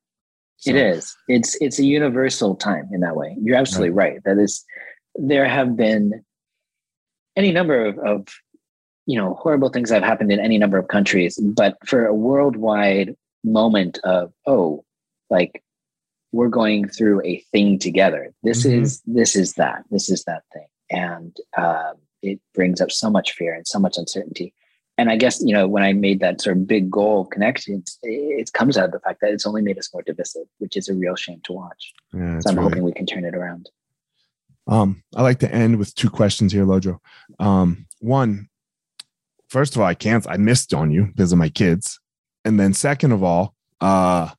So. 0.58 0.72
It 0.72 0.76
is. 0.76 1.16
It's 1.28 1.56
it's 1.62 1.80
a 1.80 1.86
universal 1.86 2.56
time 2.56 2.90
in 2.94 3.02
that 3.02 3.16
way. 3.16 3.36
You're 3.42 3.58
absolutely 3.58 3.92
right. 3.92 4.14
right. 4.14 4.24
That 4.26 4.38
is 4.38 4.64
there 5.16 5.48
have 5.48 5.76
been 5.76 6.24
any 7.36 7.52
number 7.52 7.86
of, 7.86 7.98
of 8.00 8.28
you 9.06 9.18
know 9.18 9.36
horrible 9.36 9.70
things 9.70 9.90
that 9.90 10.02
have 10.02 10.10
happened 10.10 10.32
in 10.32 10.40
any 10.40 10.58
number 10.58 10.78
of 10.78 10.88
countries 10.88 11.38
but 11.38 11.78
for 11.86 12.06
a 12.06 12.14
worldwide 12.14 13.16
moment 13.44 14.00
of 14.04 14.32
oh 14.48 14.84
like 15.30 15.64
we're 16.36 16.50
going 16.50 16.88
through 16.88 17.22
a 17.24 17.40
thing 17.52 17.80
together. 17.80 18.34
This 18.44 18.66
mm-hmm. 18.66 18.84
is 18.84 19.02
this 19.06 19.36
is 19.36 19.54
that 19.54 19.84
this 19.90 20.10
is 20.10 20.26
that 20.26 20.44
thing. 20.54 20.68
And 20.92 21.36
uh, 21.58 21.94
it 22.22 22.40
brings 22.54 22.82
up 22.82 22.92
so 22.92 23.10
much 23.10 23.32
fear 23.32 23.54
and 23.54 23.66
so 23.66 23.80
much 23.80 23.98
uncertainty. 23.98 24.54
And 24.98 25.10
i 25.10 25.18
guess 25.18 25.42
you 25.42 25.54
know 25.54 25.68
when 25.68 25.84
i 25.84 25.92
made 25.92 26.22
that 26.22 26.40
sort 26.40 26.56
of 26.56 26.68
big 26.68 26.90
goal 26.90 27.20
of 27.20 27.30
connections 27.30 28.00
it 28.02 28.54
comes 28.54 28.78
out 28.78 28.86
of 28.86 28.92
the 28.94 29.02
fact 29.02 29.20
that 29.20 29.34
it's 29.34 29.46
only 29.46 29.62
made 29.62 29.78
us 29.78 29.94
more 29.94 30.02
divisive 30.02 30.48
which 30.60 30.78
is 30.78 30.88
a 30.88 30.94
real 30.94 31.18
shame 31.18 31.42
to 31.44 31.52
watch. 31.52 31.94
Yeah, 32.14 32.40
so 32.40 32.50
i'm 32.50 32.56
really... 32.56 32.70
hoping 32.70 32.84
we 32.84 32.94
can 32.94 33.06
turn 33.06 33.26
it 33.26 33.36
around. 33.36 33.70
Um, 34.68 35.04
I 35.14 35.22
like 35.22 35.40
to 35.40 35.54
end 35.54 35.80
with 35.80 35.94
two 35.96 36.10
questions 36.10 36.54
here, 36.54 36.66
Lodro. 36.66 37.00
Um, 37.40 37.88
one, 38.00 38.48
first 39.56 39.74
of 39.74 39.82
all, 39.82 39.88
I 39.88 39.94
can't. 39.94 40.28
I 40.28 40.36
missed 40.36 40.74
on 40.74 40.92
you 40.92 41.06
because 41.06 41.32
of 41.32 41.38
my 41.38 41.48
kids, 41.48 42.02
and 42.44 42.60
then 42.60 42.74
second 42.74 43.14
of 43.14 43.24
all, 43.24 43.56
uh, 43.80 44.30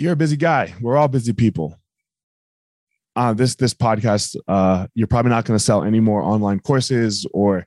you're 0.00 0.14
a 0.14 0.16
busy 0.16 0.36
guy. 0.36 0.74
We're 0.80 0.96
all 0.96 1.06
busy 1.06 1.32
people. 1.32 1.78
Uh, 3.14 3.32
this 3.32 3.54
this 3.54 3.74
podcast, 3.74 4.34
uh, 4.48 4.88
you're 4.94 5.06
probably 5.06 5.30
not 5.30 5.44
going 5.44 5.56
to 5.56 5.64
sell 5.64 5.84
any 5.84 6.00
more 6.00 6.20
online 6.20 6.58
courses 6.58 7.24
or 7.32 7.64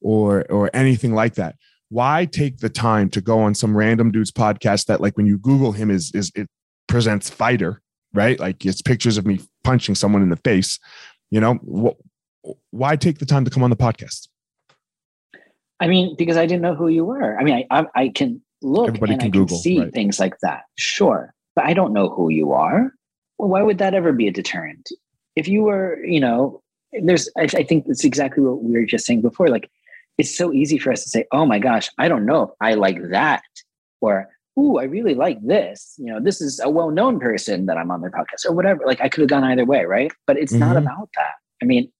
or 0.00 0.50
or 0.50 0.70
anything 0.72 1.14
like 1.14 1.34
that. 1.34 1.56
Why 1.90 2.24
take 2.24 2.56
the 2.56 2.70
time 2.70 3.10
to 3.10 3.20
go 3.20 3.40
on 3.40 3.54
some 3.54 3.76
random 3.76 4.10
dude's 4.10 4.32
podcast 4.32 4.86
that, 4.86 5.02
like, 5.02 5.18
when 5.18 5.26
you 5.26 5.36
Google 5.36 5.72
him, 5.72 5.90
is 5.90 6.10
is 6.14 6.32
it 6.34 6.48
presents 6.86 7.28
fighter, 7.28 7.82
right? 8.14 8.40
Like 8.40 8.64
it's 8.64 8.80
pictures 8.80 9.18
of 9.18 9.26
me 9.26 9.40
punching 9.64 9.96
someone 9.96 10.22
in 10.22 10.30
the 10.30 10.36
face. 10.36 10.78
You 11.30 11.40
know, 11.42 11.54
wh- 11.56 12.52
why 12.70 12.96
take 12.96 13.18
the 13.18 13.26
time 13.26 13.44
to 13.44 13.50
come 13.50 13.62
on 13.62 13.68
the 13.68 13.76
podcast? 13.76 14.28
I 15.80 15.86
mean, 15.86 16.14
because 16.16 16.36
I 16.36 16.46
didn't 16.46 16.62
know 16.62 16.74
who 16.74 16.88
you 16.88 17.04
were. 17.04 17.38
I 17.38 17.44
mean, 17.44 17.66
I 17.70 17.80
I, 17.80 17.86
I 17.94 18.08
can 18.08 18.42
look 18.62 18.88
Everybody 18.88 19.12
and 19.12 19.20
can 19.20 19.28
I 19.28 19.30
Google, 19.30 19.56
can 19.56 19.58
see 19.58 19.80
right. 19.80 19.92
things 19.92 20.18
like 20.18 20.38
that. 20.40 20.62
Sure, 20.76 21.32
but 21.54 21.64
I 21.64 21.74
don't 21.74 21.92
know 21.92 22.08
who 22.08 22.28
you 22.30 22.52
are. 22.52 22.92
Well, 23.38 23.48
why 23.48 23.62
would 23.62 23.78
that 23.78 23.94
ever 23.94 24.12
be 24.12 24.26
a 24.26 24.32
deterrent? 24.32 24.90
If 25.36 25.46
you 25.46 25.62
were, 25.62 26.04
you 26.04 26.20
know, 26.20 26.62
there's. 27.02 27.30
I, 27.38 27.42
I 27.42 27.62
think 27.62 27.84
it's 27.86 28.04
exactly 28.04 28.42
what 28.42 28.62
we 28.62 28.72
were 28.72 28.84
just 28.84 29.06
saying 29.06 29.22
before. 29.22 29.48
Like, 29.48 29.70
it's 30.18 30.36
so 30.36 30.52
easy 30.52 30.78
for 30.78 30.92
us 30.92 31.04
to 31.04 31.08
say, 31.08 31.24
"Oh 31.32 31.46
my 31.46 31.58
gosh, 31.58 31.90
I 31.98 32.08
don't 32.08 32.26
know 32.26 32.42
if 32.42 32.50
I 32.60 32.74
like 32.74 32.98
that," 33.10 33.42
or 34.00 34.28
ooh, 34.58 34.78
I 34.78 34.84
really 34.84 35.14
like 35.14 35.38
this. 35.46 35.94
You 35.98 36.06
know, 36.06 36.20
this 36.20 36.40
is 36.40 36.60
a 36.60 36.68
well-known 36.68 37.20
person 37.20 37.66
that 37.66 37.78
I'm 37.78 37.92
on 37.92 38.00
their 38.00 38.10
podcast 38.10 38.44
or 38.44 38.52
whatever. 38.52 38.82
Like 38.84 39.00
I 39.00 39.08
could 39.08 39.20
have 39.20 39.30
gone 39.30 39.44
either 39.44 39.64
way, 39.64 39.84
right? 39.84 40.10
But 40.26 40.36
it's 40.36 40.52
mm-hmm. 40.52 40.60
not 40.60 40.76
about 40.76 41.10
that. 41.14 41.34
I 41.62 41.64
mean, 41.64 41.90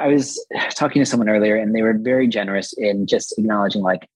I 0.00 0.08
was 0.08 0.44
talking 0.74 1.00
to 1.00 1.06
someone 1.06 1.28
earlier 1.28 1.56
and 1.56 1.74
they 1.74 1.82
were 1.82 1.96
very 1.96 2.26
generous 2.26 2.72
in 2.72 3.06
just 3.06 3.38
acknowledging 3.38 3.82
like 3.82 4.08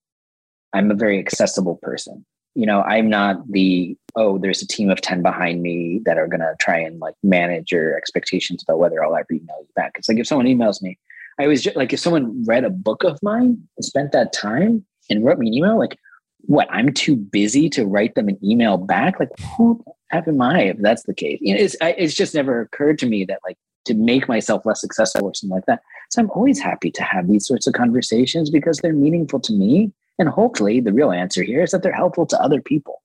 I'm 0.73 0.91
a 0.91 0.95
very 0.95 1.19
accessible 1.19 1.77
person. 1.77 2.25
You 2.55 2.67
know, 2.67 2.83
I'm 2.83 3.09
not 3.09 3.47
the 3.51 3.97
oh, 4.17 4.39
there's 4.39 4.63
a 4.63 4.67
team 4.67 4.91
of 4.91 5.01
10 5.01 5.23
behind 5.23 5.61
me 5.61 6.01
that 6.05 6.19
are 6.19 6.27
gonna 6.27 6.55
try 6.59 6.79
and 6.79 7.01
like 7.01 7.15
manage 7.23 7.71
your 7.71 7.97
expectations 7.97 8.63
about 8.63 8.79
whether 8.79 9.05
I'll 9.05 9.15
ever 9.15 9.27
email 9.33 9.57
you 9.61 9.69
back. 9.77 9.93
It's 9.97 10.09
like 10.09 10.19
if 10.19 10.27
someone 10.27 10.47
emails 10.47 10.81
me, 10.81 10.99
I 11.39 11.47
was 11.47 11.63
just 11.63 11.77
like 11.77 11.93
if 11.93 12.01
someone 12.01 12.45
read 12.45 12.65
a 12.65 12.71
book 12.71 13.05
of 13.05 13.23
mine 13.23 13.63
and 13.77 13.85
spent 13.85 14.13
that 14.13 14.33
time 14.33 14.85
and 15.11 15.25
wrote 15.25 15.39
me 15.39 15.49
an 15.49 15.55
email, 15.55 15.79
like 15.79 15.99
what 16.47 16.69
I'm 16.71 16.93
too 16.93 17.17
busy 17.17 17.69
to 17.71 17.87
write 17.87 18.15
them 18.15 18.29
an 18.29 18.39
email 18.43 18.77
back. 18.77 19.19
Like 19.19 19.31
who 19.57 19.85
am 20.13 20.41
I 20.41 20.63
if 20.63 20.79
that's 20.79 21.03
the 21.05 21.15
case? 21.15 21.39
You 21.43 21.55
know, 21.55 21.61
it's 21.61 21.77
I, 21.81 21.91
it's 21.93 22.15
just 22.15 22.35
never 22.35 22.61
occurred 22.61 22.99
to 23.01 23.07
me 23.07 23.25
that 23.27 23.41
like 23.45 23.59
to 23.85 23.95
make 23.95 24.29
myself 24.29 24.65
less 24.65 24.81
successful 24.81 25.27
or 25.27 25.35
something 25.35 25.55
like 25.55 25.67
that. 25.67 25.83
So 26.11 26.23
I'm 26.23 26.31
always 26.31 26.61
happy 26.61 26.91
to 26.93 27.03
have 27.03 27.29
these 27.29 27.47
sorts 27.47 27.67
of 27.67 27.75
conversations 27.75 28.51
because 28.51 28.79
they're 28.79 28.93
meaningful 28.93 29.41
to 29.41 29.53
me. 29.53 29.93
And 30.19 30.29
hopefully 30.29 30.81
the 30.81 30.93
real 30.93 31.11
answer 31.11 31.43
here 31.43 31.63
is 31.63 31.73
that 31.73 31.83
they're 31.83 31.93
helpful 31.93 32.27
to 32.27 32.41
other 32.41 32.61
people. 32.61 33.03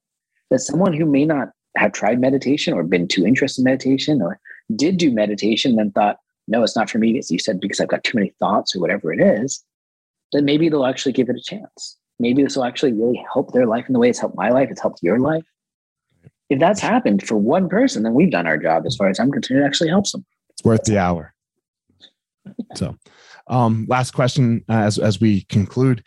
That 0.50 0.60
someone 0.60 0.94
who 0.94 1.06
may 1.06 1.26
not 1.26 1.50
have 1.78 1.92
tried 1.92 2.20
meditation 2.20 2.74
or 2.74 2.84
been 2.84 3.08
too 3.08 3.26
interested 3.26 3.62
in 3.62 3.66
meditation 3.66 4.22
or 4.22 4.40
did 4.76 4.98
do 4.98 5.12
meditation 5.12 5.72
and 5.72 5.80
then 5.80 5.92
thought, 5.92 6.18
no, 6.48 6.64
it's 6.64 6.76
not 6.76 6.90
for 6.90 6.98
me, 6.98 7.18
as 7.18 7.30
you 7.30 7.40
said, 7.40 7.60
because 7.60 7.80
I've 7.80 7.88
got 7.88 8.04
too 8.04 8.18
many 8.18 8.34
thoughts 8.40 8.76
or 8.76 8.80
whatever 8.80 9.14
it 9.14 9.22
is, 9.22 9.64
then 10.34 10.46
maybe 10.46 10.70
they'll 10.70 10.86
actually 10.86 11.14
give 11.14 11.30
it 11.30 11.36
a 11.36 11.42
chance 11.42 12.00
maybe 12.20 12.44
this 12.44 12.56
will 12.56 12.66
actually 12.66 12.94
really 12.94 13.24
help 13.34 13.54
their 13.54 13.66
life 13.66 13.86
in 13.88 13.94
the 13.94 14.00
way 14.00 14.10
it's 14.10 14.20
helped 14.20 14.36
my 14.36 14.50
life, 14.50 14.70
it's 14.70 14.82
helped 14.82 15.02
your 15.02 15.20
life. 15.20 15.44
If 16.50 16.60
that's 16.60 16.82
happened 16.82 17.26
for 17.26 17.38
one 17.38 17.70
person, 17.70 18.04
then 18.04 18.14
we've 18.14 18.32
done 18.32 18.48
our 18.48 18.58
job 18.58 18.86
as 18.86 18.96
far 18.96 19.08
as 19.10 19.20
I'm 19.20 19.32
concerned. 19.32 19.62
It 19.62 19.66
actually 19.66 19.90
helps 19.90 20.12
them. 20.12 20.26
It's 20.60 20.66
worth 20.66 20.84
the 20.84 20.97
hour. 20.97 21.34
so, 22.76 22.97
um, 23.47 23.86
last 23.88 24.12
question 24.12 24.66
uh, 24.68 24.74
as 24.74 24.99
as 24.99 25.22
we 25.22 25.43
conclude. 25.43 26.03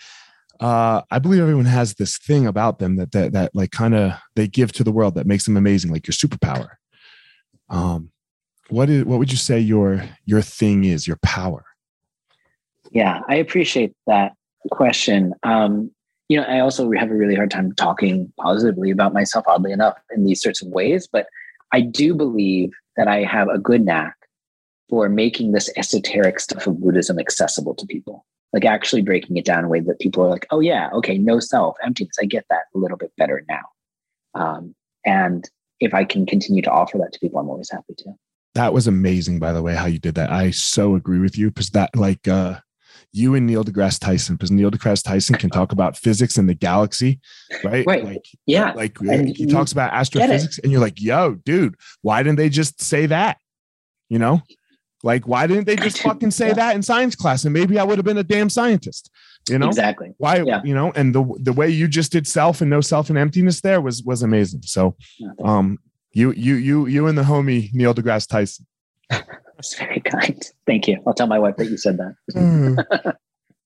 Uh, 0.61 1.01
I 1.11 1.19
believe 1.19 1.41
everyone 1.41 1.65
has 1.65 1.95
this 1.95 2.19
thing 2.19 2.47
about 2.47 2.79
them 2.79 2.97
that 2.97 3.13
that 3.13 3.33
that 3.33 3.55
like 3.55 3.71
kind 3.71 3.95
of 3.95 4.13
they 4.37 4.47
give 4.47 4.71
to 4.73 4.85
the 4.85 4.93
world 4.93 5.15
that 5.15 5.27
makes 5.27 5.47
them 5.47 5.57
amazing, 5.57 5.91
like 5.91 6.07
your 6.07 6.13
superpower. 6.13 6.69
Um, 7.71 8.11
what 8.69 8.91
is 8.91 9.07
what 9.07 9.19
would 9.19 9.33
you 9.33 9.39
say 9.39 9.59
your 9.59 10.05
your 10.27 10.43
thing 10.43 10.85
is, 10.85 11.07
your 11.07 11.19
power? 11.23 11.65
Yeah, 12.91 13.21
I 13.31 13.37
appreciate 13.37 13.95
that 14.07 14.35
question. 14.71 15.33
Um, 15.45 15.91
you 16.29 16.37
know, 16.37 16.45
I 16.45 16.61
also 16.61 16.91
have 16.93 17.11
a 17.11 17.15
really 17.15 17.37
hard 17.37 17.51
time 17.51 17.73
talking 17.73 18.31
positively 18.39 18.91
about 18.91 19.15
myself, 19.15 19.47
oddly 19.49 19.73
enough, 19.73 19.97
in 20.15 20.25
these 20.25 20.43
sorts 20.43 20.61
of 20.61 20.69
ways. 20.69 21.09
But 21.11 21.27
I 21.73 21.81
do 21.81 22.15
believe 22.15 22.71
that 22.99 23.09
I 23.09 23.25
have 23.25 23.49
a 23.49 23.59
good 23.59 23.83
knack 23.83 24.15
for 24.89 25.09
making 25.09 25.53
this 25.53 25.71
esoteric 25.77 26.41
stuff 26.41 26.67
of 26.67 26.81
Buddhism 26.81 27.19
accessible 27.19 27.75
to 27.75 27.87
people. 27.87 28.27
Like 28.53 28.65
actually 28.67 29.03
breaking 29.03 29.39
it 29.39 29.47
down 29.47 29.61
in 29.61 29.65
a 29.65 29.69
way 29.69 29.81
that 29.81 29.99
people 29.99 30.23
are 30.25 30.29
like, 30.29 30.47
oh, 30.51 30.61
yeah, 30.61 30.91
okay, 30.93 31.17
no 31.17 31.41
self, 31.41 31.77
emptiness. 31.83 32.17
I 32.21 32.27
get 32.27 32.45
that 32.51 32.65
a 32.75 32.79
little 32.79 32.99
bit 32.99 33.13
better 33.17 33.45
now. 33.49 33.63
Um, 34.35 34.75
and 35.07 35.49
if 35.81 35.95
I 35.95 36.05
can 36.05 36.27
continue 36.27 36.63
to 36.63 36.71
offer 36.71 36.99
that 36.99 37.13
to 37.15 37.19
people, 37.19 37.41
I'm 37.41 37.49
always 37.49 37.71
happy 37.71 37.95
to. 37.99 38.13
That 38.55 38.75
was 38.75 38.87
amazing, 38.87 39.39
by 39.39 39.53
the 39.53 39.63
way, 39.63 39.75
how 39.75 39.87
you 39.87 39.99
did 39.99 40.17
that. 40.17 40.31
I 40.31 40.51
so 40.51 40.95
agree 40.95 41.19
with 41.19 41.39
you 41.39 41.51
because 41.51 41.71
that, 41.71 41.97
like, 41.97 42.29
uh, 42.29 42.59
you 43.13 43.35
and 43.35 43.47
Neil 43.47 43.65
deGrasse 43.65 43.99
Tyson, 43.99 44.37
because 44.37 44.51
Neil 44.51 44.71
deGrasse 44.71 45.03
Tyson 45.03 45.37
can 45.37 45.51
talk 45.51 45.73
about 45.73 45.97
physics 45.97 46.39
in 46.39 46.47
the 46.47 46.55
galaxy, 46.55 47.21
right? 47.65 47.87
Right. 47.87 48.05
Like, 48.05 48.25
yeah. 48.47 48.73
Like 48.73 48.99
and 49.01 49.29
he 49.29 49.47
talks 49.47 49.73
about 49.73 49.93
astrophysics, 49.93 50.59
and 50.59 50.73
you're 50.73 50.81
like, 50.81 51.01
yo, 51.01 51.35
dude, 51.35 51.77
why 52.01 52.23
didn't 52.23 52.37
they 52.37 52.49
just 52.49 52.81
say 52.81 53.07
that? 53.07 53.39
You 54.09 54.19
know? 54.19 54.43
Like, 55.03 55.27
why 55.27 55.47
didn't 55.47 55.67
they 55.67 55.77
just 55.77 55.99
fucking 56.03 56.31
say 56.31 56.49
yeah. 56.49 56.55
that 56.55 56.77
in 56.77 56.83
science 56.83 57.15
class? 57.15 57.45
And 57.45 57.53
maybe 57.53 57.79
I 57.79 57.85
would 57.85 57.99
have 57.99 58.05
been 58.05 58.19
a 58.19 58.23
damn 58.23 58.51
scientist. 58.51 59.11
You 59.49 59.59
know 59.59 59.67
exactly 59.67 60.15
why? 60.19 60.43
Yeah. 60.47 60.61
You 60.65 60.75
know, 60.75 60.93
and 60.93 61.15
the 61.15 61.25
the 61.41 61.53
way 61.53 61.69
you 61.69 61.89
just 61.89 62.13
did 62.13 62.29
self 62.29 62.61
and 62.61 62.71
no 62.71 62.81
self 62.81 63.09
and 63.11 63.19
emptiness 63.19 63.61
there 63.61 63.81
was 63.81 64.03
was 64.05 64.23
amazing. 64.23 64.63
So, 64.63 64.97
um, 65.43 65.79
you 66.13 66.31
you 66.33 66.55
you 66.55 66.87
you 66.87 67.07
and 67.09 67.19
the 67.19 67.23
homie 67.23 67.73
Neil 67.75 67.93
deGrasse 67.93 68.29
Tyson. 68.29 68.67
That's 69.11 69.75
very 69.77 70.01
kind. 70.01 70.41
Thank 70.67 70.87
you. 70.87 71.03
I'll 71.07 71.15
tell 71.15 71.27
my 71.27 71.41
wife 71.41 71.57
that 71.57 71.67
you 71.67 71.77
said 71.77 71.99
that. 71.99 72.15
mm. 72.35 73.15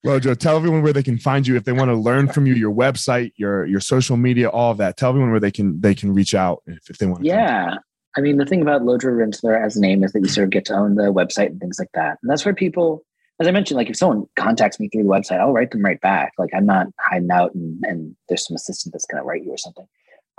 Well, 0.07 0.20
Joe, 0.20 0.34
tell 0.34 0.57
everyone 0.57 0.82
where 0.82 0.93
they 0.93 1.03
can 1.03 1.18
find 1.18 1.45
you 1.45 1.57
if 1.57 1.64
they 1.64 1.72
want 1.72 1.89
to 1.89 1.97
learn 1.97 2.28
from 2.28 2.47
you, 2.47 2.55
your 2.55 2.72
website, 2.72 3.32
your 3.37 3.66
your 3.66 3.80
social 3.80 4.16
media, 4.16 4.49
all 4.49 4.70
of 4.70 4.78
that. 4.78 4.97
Tell 4.97 5.09
everyone 5.09 5.32
where 5.32 5.41
they 5.41 5.51
can 5.51 5.80
they 5.80 5.97
can 5.97 6.14
reach 6.14 6.34
out 6.34 6.62
if, 6.66 6.89
if 6.89 6.99
they 6.99 7.07
want. 7.07 7.24
To 7.24 7.28
yeah. 7.28 7.74
I 8.17 8.21
mean, 8.21 8.39
the 8.39 8.47
thing 8.47 8.62
about 8.62 8.83
Lodro 8.83 9.12
Rinzler 9.12 9.62
as 9.62 9.77
a 9.77 9.81
name 9.81 10.03
is 10.03 10.12
that 10.12 10.21
you 10.21 10.29
sort 10.29 10.45
of 10.45 10.51
get 10.51 10.64
to 10.67 10.75
own 10.75 10.95
the 10.95 11.12
website 11.12 11.49
and 11.49 11.61
things 11.61 11.79
like 11.79 11.91
that. 11.95 12.19
And 12.23 12.31
that's 12.31 12.45
where 12.45 12.55
people, 12.55 13.05
as 13.41 13.47
I 13.47 13.51
mentioned, 13.51 13.77
like 13.77 13.91
if 13.91 13.97
someone 13.97 14.27
contacts 14.37 14.81
me 14.81 14.89
through 14.89 15.03
the 15.03 15.09
website, 15.09 15.41
I'll 15.41 15.53
write 15.53 15.71
them 15.71 15.83
right 15.83 16.01
back. 16.01 16.33
Like 16.39 16.51
I'm 16.55 16.67
not 16.67 16.87
hiding 16.99 17.31
out 17.31 17.55
and, 17.55 17.85
and 17.85 18.17
there's 18.29 18.47
some 18.47 18.55
assistant 18.55 18.93
that's 18.93 19.05
going 19.05 19.23
to 19.23 19.27
write 19.27 19.45
you 19.45 19.51
or 19.51 19.59
something. 19.59 19.87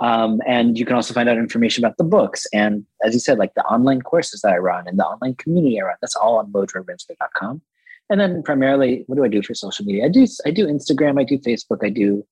Um, 0.00 0.40
and 0.46 0.78
you 0.78 0.84
can 0.84 0.96
also 0.96 1.12
find 1.12 1.28
out 1.28 1.38
information 1.38 1.84
about 1.84 1.96
the 1.96 2.04
books. 2.04 2.46
And 2.52 2.84
as 3.04 3.14
you 3.14 3.20
said, 3.20 3.38
like 3.38 3.54
the 3.54 3.64
online 3.64 4.02
courses 4.02 4.42
that 4.42 4.52
I 4.52 4.58
run 4.58 4.86
and 4.86 4.98
the 4.98 5.04
online 5.04 5.34
community 5.34 5.80
I 5.80 5.84
run, 5.84 5.96
that's 6.00 6.16
all 6.16 6.38
on 6.38 6.52
lodrorinzler.com. 6.52 7.62
And 8.10 8.20
then 8.20 8.42
primarily, 8.42 9.04
what 9.06 9.16
do 9.16 9.24
I 9.24 9.28
do 9.28 9.42
for 9.42 9.54
social 9.54 9.84
media? 9.84 10.06
I 10.06 10.08
do 10.08 10.26
I 10.46 10.50
do 10.50 10.66
Instagram, 10.66 11.20
I 11.20 11.24
do 11.24 11.38
Facebook, 11.38 11.84
I 11.84 11.90
do 11.90 12.24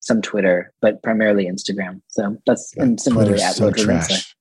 some 0.00 0.22
Twitter, 0.22 0.72
but 0.80 1.02
primarily 1.02 1.46
Instagram. 1.46 2.00
So 2.08 2.36
that's 2.46 2.72
yeah, 2.76 2.84
and 2.84 3.00
similarly 3.00 3.30
Twitter's 3.30 3.44
at 3.44 3.54
so 3.56 3.70
trash. 3.72 4.35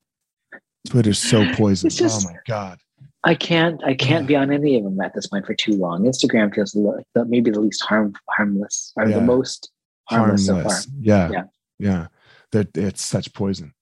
Twitter's 0.85 1.19
so 1.19 1.45
poison. 1.53 1.89
Just, 1.89 2.27
oh 2.27 2.31
my 2.31 2.37
god. 2.47 2.79
I 3.23 3.33
can't 3.33 3.83
I 3.83 3.95
can't 3.95 4.27
be 4.27 4.35
on 4.35 4.51
any 4.51 4.77
of 4.77 4.83
them 4.83 5.01
at 5.01 5.15
this 5.15 5.27
point 5.27 5.45
for 5.45 5.55
too 5.55 5.73
long. 5.73 6.03
Instagram 6.03 6.53
feels 6.53 6.75
like 6.75 7.05
the, 7.15 7.25
maybe 7.25 7.49
the 7.49 7.59
least 7.59 7.83
harm 7.83 8.13
harmless 8.29 8.93
or 8.95 9.07
yeah. 9.07 9.15
the 9.15 9.21
most 9.21 9.71
harmless, 10.05 10.47
harmless. 10.47 10.83
so 10.83 10.89
far. 10.91 10.95
Yeah. 10.99 11.29
Yeah. 11.31 11.43
Yeah 11.79 12.07
it's 12.55 13.03
such 13.03 13.33
poison. 13.33 13.73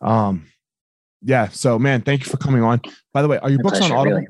Um, 0.00 0.46
yeah. 1.22 1.48
So, 1.48 1.78
man, 1.78 2.02
thank 2.02 2.24
you 2.24 2.30
for 2.30 2.36
coming 2.36 2.62
on. 2.62 2.80
By 3.12 3.22
the 3.22 3.28
way, 3.28 3.38
are 3.38 3.50
your 3.50 3.60
books 3.60 3.78
pleasure, 3.78 3.94
on 3.94 4.00
Audible? 4.00 4.16
Really. 4.18 4.28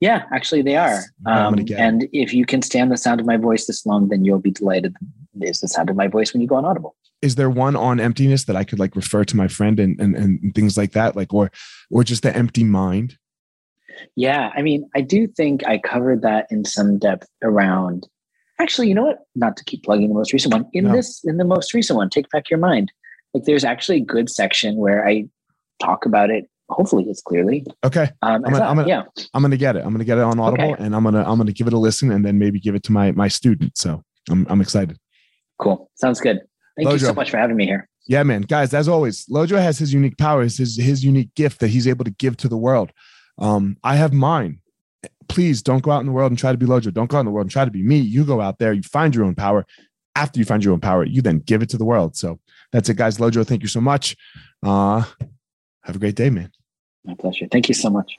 Yeah, 0.00 0.24
actually, 0.32 0.62
they 0.62 0.76
are. 0.76 1.02
Um, 1.26 1.58
and 1.76 2.08
if 2.12 2.32
you 2.32 2.46
can 2.46 2.62
stand 2.62 2.90
the 2.90 2.96
sound 2.96 3.20
of 3.20 3.26
my 3.26 3.36
voice 3.36 3.66
this 3.66 3.86
long, 3.86 4.08
then 4.08 4.24
you'll 4.24 4.38
be 4.38 4.50
delighted. 4.50 4.94
Is 5.40 5.60
the 5.60 5.68
sound 5.68 5.90
of 5.90 5.96
my 5.96 6.08
voice 6.08 6.32
when 6.32 6.40
you 6.40 6.48
go 6.48 6.56
on 6.56 6.64
Audible? 6.64 6.96
Is 7.22 7.34
there 7.34 7.50
one 7.50 7.76
on 7.76 7.98
emptiness 7.98 8.44
that 8.44 8.56
I 8.56 8.64
could 8.64 8.78
like 8.78 8.94
refer 8.94 9.24
to 9.24 9.36
my 9.36 9.48
friend 9.48 9.80
and 9.80 10.00
and, 10.00 10.14
and 10.16 10.54
things 10.54 10.76
like 10.76 10.92
that, 10.92 11.16
like 11.16 11.32
or 11.32 11.50
or 11.90 12.04
just 12.04 12.22
the 12.22 12.34
empty 12.34 12.64
mind? 12.64 13.16
Yeah, 14.14 14.52
I 14.54 14.62
mean, 14.62 14.88
I 14.94 15.00
do 15.00 15.26
think 15.26 15.66
I 15.66 15.78
covered 15.78 16.22
that 16.22 16.46
in 16.50 16.64
some 16.64 16.98
depth 16.98 17.28
around. 17.42 18.06
Actually, 18.60 18.88
you 18.88 18.94
know 18.94 19.04
what? 19.04 19.20
Not 19.34 19.56
to 19.56 19.64
keep 19.64 19.84
plugging 19.84 20.08
the 20.08 20.14
most 20.14 20.32
recent 20.32 20.52
one. 20.52 20.66
In 20.72 20.84
no. 20.84 20.92
this, 20.92 21.22
in 21.24 21.38
the 21.38 21.44
most 21.44 21.72
recent 21.72 21.96
one, 21.96 22.10
take 22.10 22.28
back 22.30 22.50
your 22.50 22.58
mind 22.58 22.92
like 23.36 23.44
there's 23.44 23.64
actually 23.64 23.98
a 23.98 24.04
good 24.04 24.30
section 24.30 24.76
where 24.76 25.06
I 25.06 25.26
talk 25.78 26.06
about 26.06 26.30
it. 26.30 26.48
Hopefully, 26.70 27.04
it's 27.04 27.20
clearly. 27.20 27.64
Okay. 27.84 28.10
Um, 28.22 28.42
I'm, 28.46 28.52
gonna, 28.52 28.64
I'm 28.64 28.76
gonna, 28.76 28.88
yeah. 28.88 29.02
I'm 29.34 29.42
gonna 29.42 29.56
get 29.58 29.76
it. 29.76 29.84
I'm 29.84 29.92
gonna 29.92 30.04
get 30.04 30.18
it 30.18 30.24
on 30.24 30.40
Audible, 30.40 30.72
okay. 30.72 30.82
and 30.82 30.96
I'm 30.96 31.04
gonna 31.04 31.22
I'm 31.22 31.36
gonna 31.36 31.52
give 31.52 31.66
it 31.66 31.74
a 31.74 31.78
listen, 31.78 32.10
and 32.10 32.24
then 32.24 32.38
maybe 32.38 32.58
give 32.58 32.74
it 32.74 32.82
to 32.84 32.92
my 32.92 33.12
my 33.12 33.28
student. 33.28 33.76
So 33.76 34.02
I'm 34.30 34.46
I'm 34.48 34.60
excited. 34.60 34.98
Cool. 35.58 35.90
Sounds 35.94 36.20
good. 36.20 36.40
Thank 36.76 36.88
Lodro. 36.88 36.92
you 36.92 36.98
so 36.98 37.14
much 37.14 37.30
for 37.30 37.38
having 37.38 37.56
me 37.56 37.64
here. 37.64 37.88
Yeah, 38.06 38.22
man. 38.22 38.42
Guys, 38.42 38.74
as 38.74 38.88
always, 38.88 39.26
Lodro 39.26 39.58
has 39.58 39.78
his 39.78 39.92
unique 39.92 40.18
powers, 40.18 40.58
his 40.58 40.76
his 40.76 41.04
unique 41.04 41.34
gift 41.34 41.60
that 41.60 41.68
he's 41.68 41.88
able 41.88 42.04
to 42.04 42.10
give 42.10 42.36
to 42.38 42.48
the 42.48 42.56
world. 42.56 42.92
Um, 43.38 43.76
I 43.82 43.96
have 43.96 44.12
mine. 44.12 44.60
Please 45.28 45.62
don't 45.62 45.82
go 45.82 45.90
out 45.90 46.00
in 46.00 46.06
the 46.06 46.12
world 46.12 46.30
and 46.30 46.38
try 46.38 46.52
to 46.52 46.58
be 46.58 46.66
Lodro. 46.66 46.92
Don't 46.92 47.10
go 47.10 47.16
out 47.16 47.20
in 47.20 47.26
the 47.26 47.32
world 47.32 47.46
and 47.46 47.50
try 47.50 47.64
to 47.64 47.70
be 47.70 47.82
me. 47.82 47.98
You 47.98 48.24
go 48.24 48.40
out 48.40 48.58
there, 48.58 48.72
you 48.72 48.82
find 48.82 49.14
your 49.14 49.24
own 49.24 49.34
power. 49.34 49.66
After 50.14 50.38
you 50.38 50.44
find 50.44 50.64
your 50.64 50.72
own 50.72 50.80
power, 50.80 51.04
you 51.04 51.20
then 51.20 51.40
give 51.40 51.62
it 51.62 51.68
to 51.70 51.76
the 51.76 51.84
world. 51.84 52.16
So 52.16 52.38
that's 52.72 52.88
it, 52.88 52.96
guys. 52.96 53.18
Lodro, 53.18 53.46
thank 53.46 53.62
you 53.62 53.68
so 53.68 53.80
much. 53.80 54.16
Uh, 54.62 55.02
have 55.82 55.96
a 55.96 55.98
great 55.98 56.14
day, 56.14 56.30
man. 56.30 56.50
My 57.04 57.14
pleasure. 57.14 57.46
Thank 57.50 57.68
you 57.68 57.74
so 57.74 57.90
much. 57.90 58.18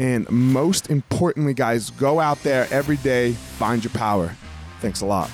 And 0.00 0.28
most 0.30 0.88
importantly, 0.88 1.52
guys, 1.52 1.90
go 1.90 2.20
out 2.20 2.42
there 2.42 2.66
every 2.70 2.96
day, 2.96 3.32
find 3.32 3.84
your 3.84 3.92
power. 3.92 4.34
Thanks 4.80 5.02
a 5.02 5.06
lot. 5.06 5.30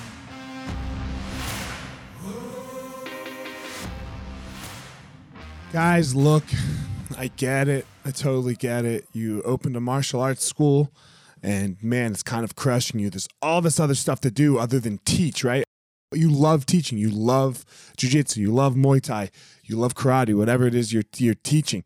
Guys, 5.71 6.13
look, 6.15 6.43
I 7.17 7.27
get 7.37 7.69
it. 7.69 7.85
I 8.03 8.11
totally 8.11 8.55
get 8.55 8.83
it. 8.83 9.07
You 9.13 9.41
opened 9.43 9.77
a 9.77 9.79
martial 9.79 10.19
arts 10.19 10.43
school, 10.43 10.91
and 11.41 11.81
man, 11.81 12.11
it's 12.11 12.23
kind 12.23 12.43
of 12.43 12.57
crushing 12.57 12.99
you. 12.99 13.09
There's 13.09 13.29
all 13.41 13.61
this 13.61 13.79
other 13.79 13.95
stuff 13.95 14.19
to 14.21 14.31
do 14.31 14.57
other 14.57 14.81
than 14.81 14.99
teach, 15.05 15.45
right? 15.45 15.63
You 16.13 16.29
love 16.29 16.65
teaching. 16.65 16.97
You 16.97 17.09
love 17.09 17.63
jujitsu. 17.97 18.37
You 18.37 18.53
love 18.53 18.75
Muay 18.75 19.01
Thai. 19.01 19.29
You 19.63 19.77
love 19.77 19.95
karate. 19.95 20.33
Whatever 20.35 20.67
it 20.67 20.75
is 20.75 20.91
you're 20.91 21.03
you're 21.15 21.35
teaching. 21.35 21.85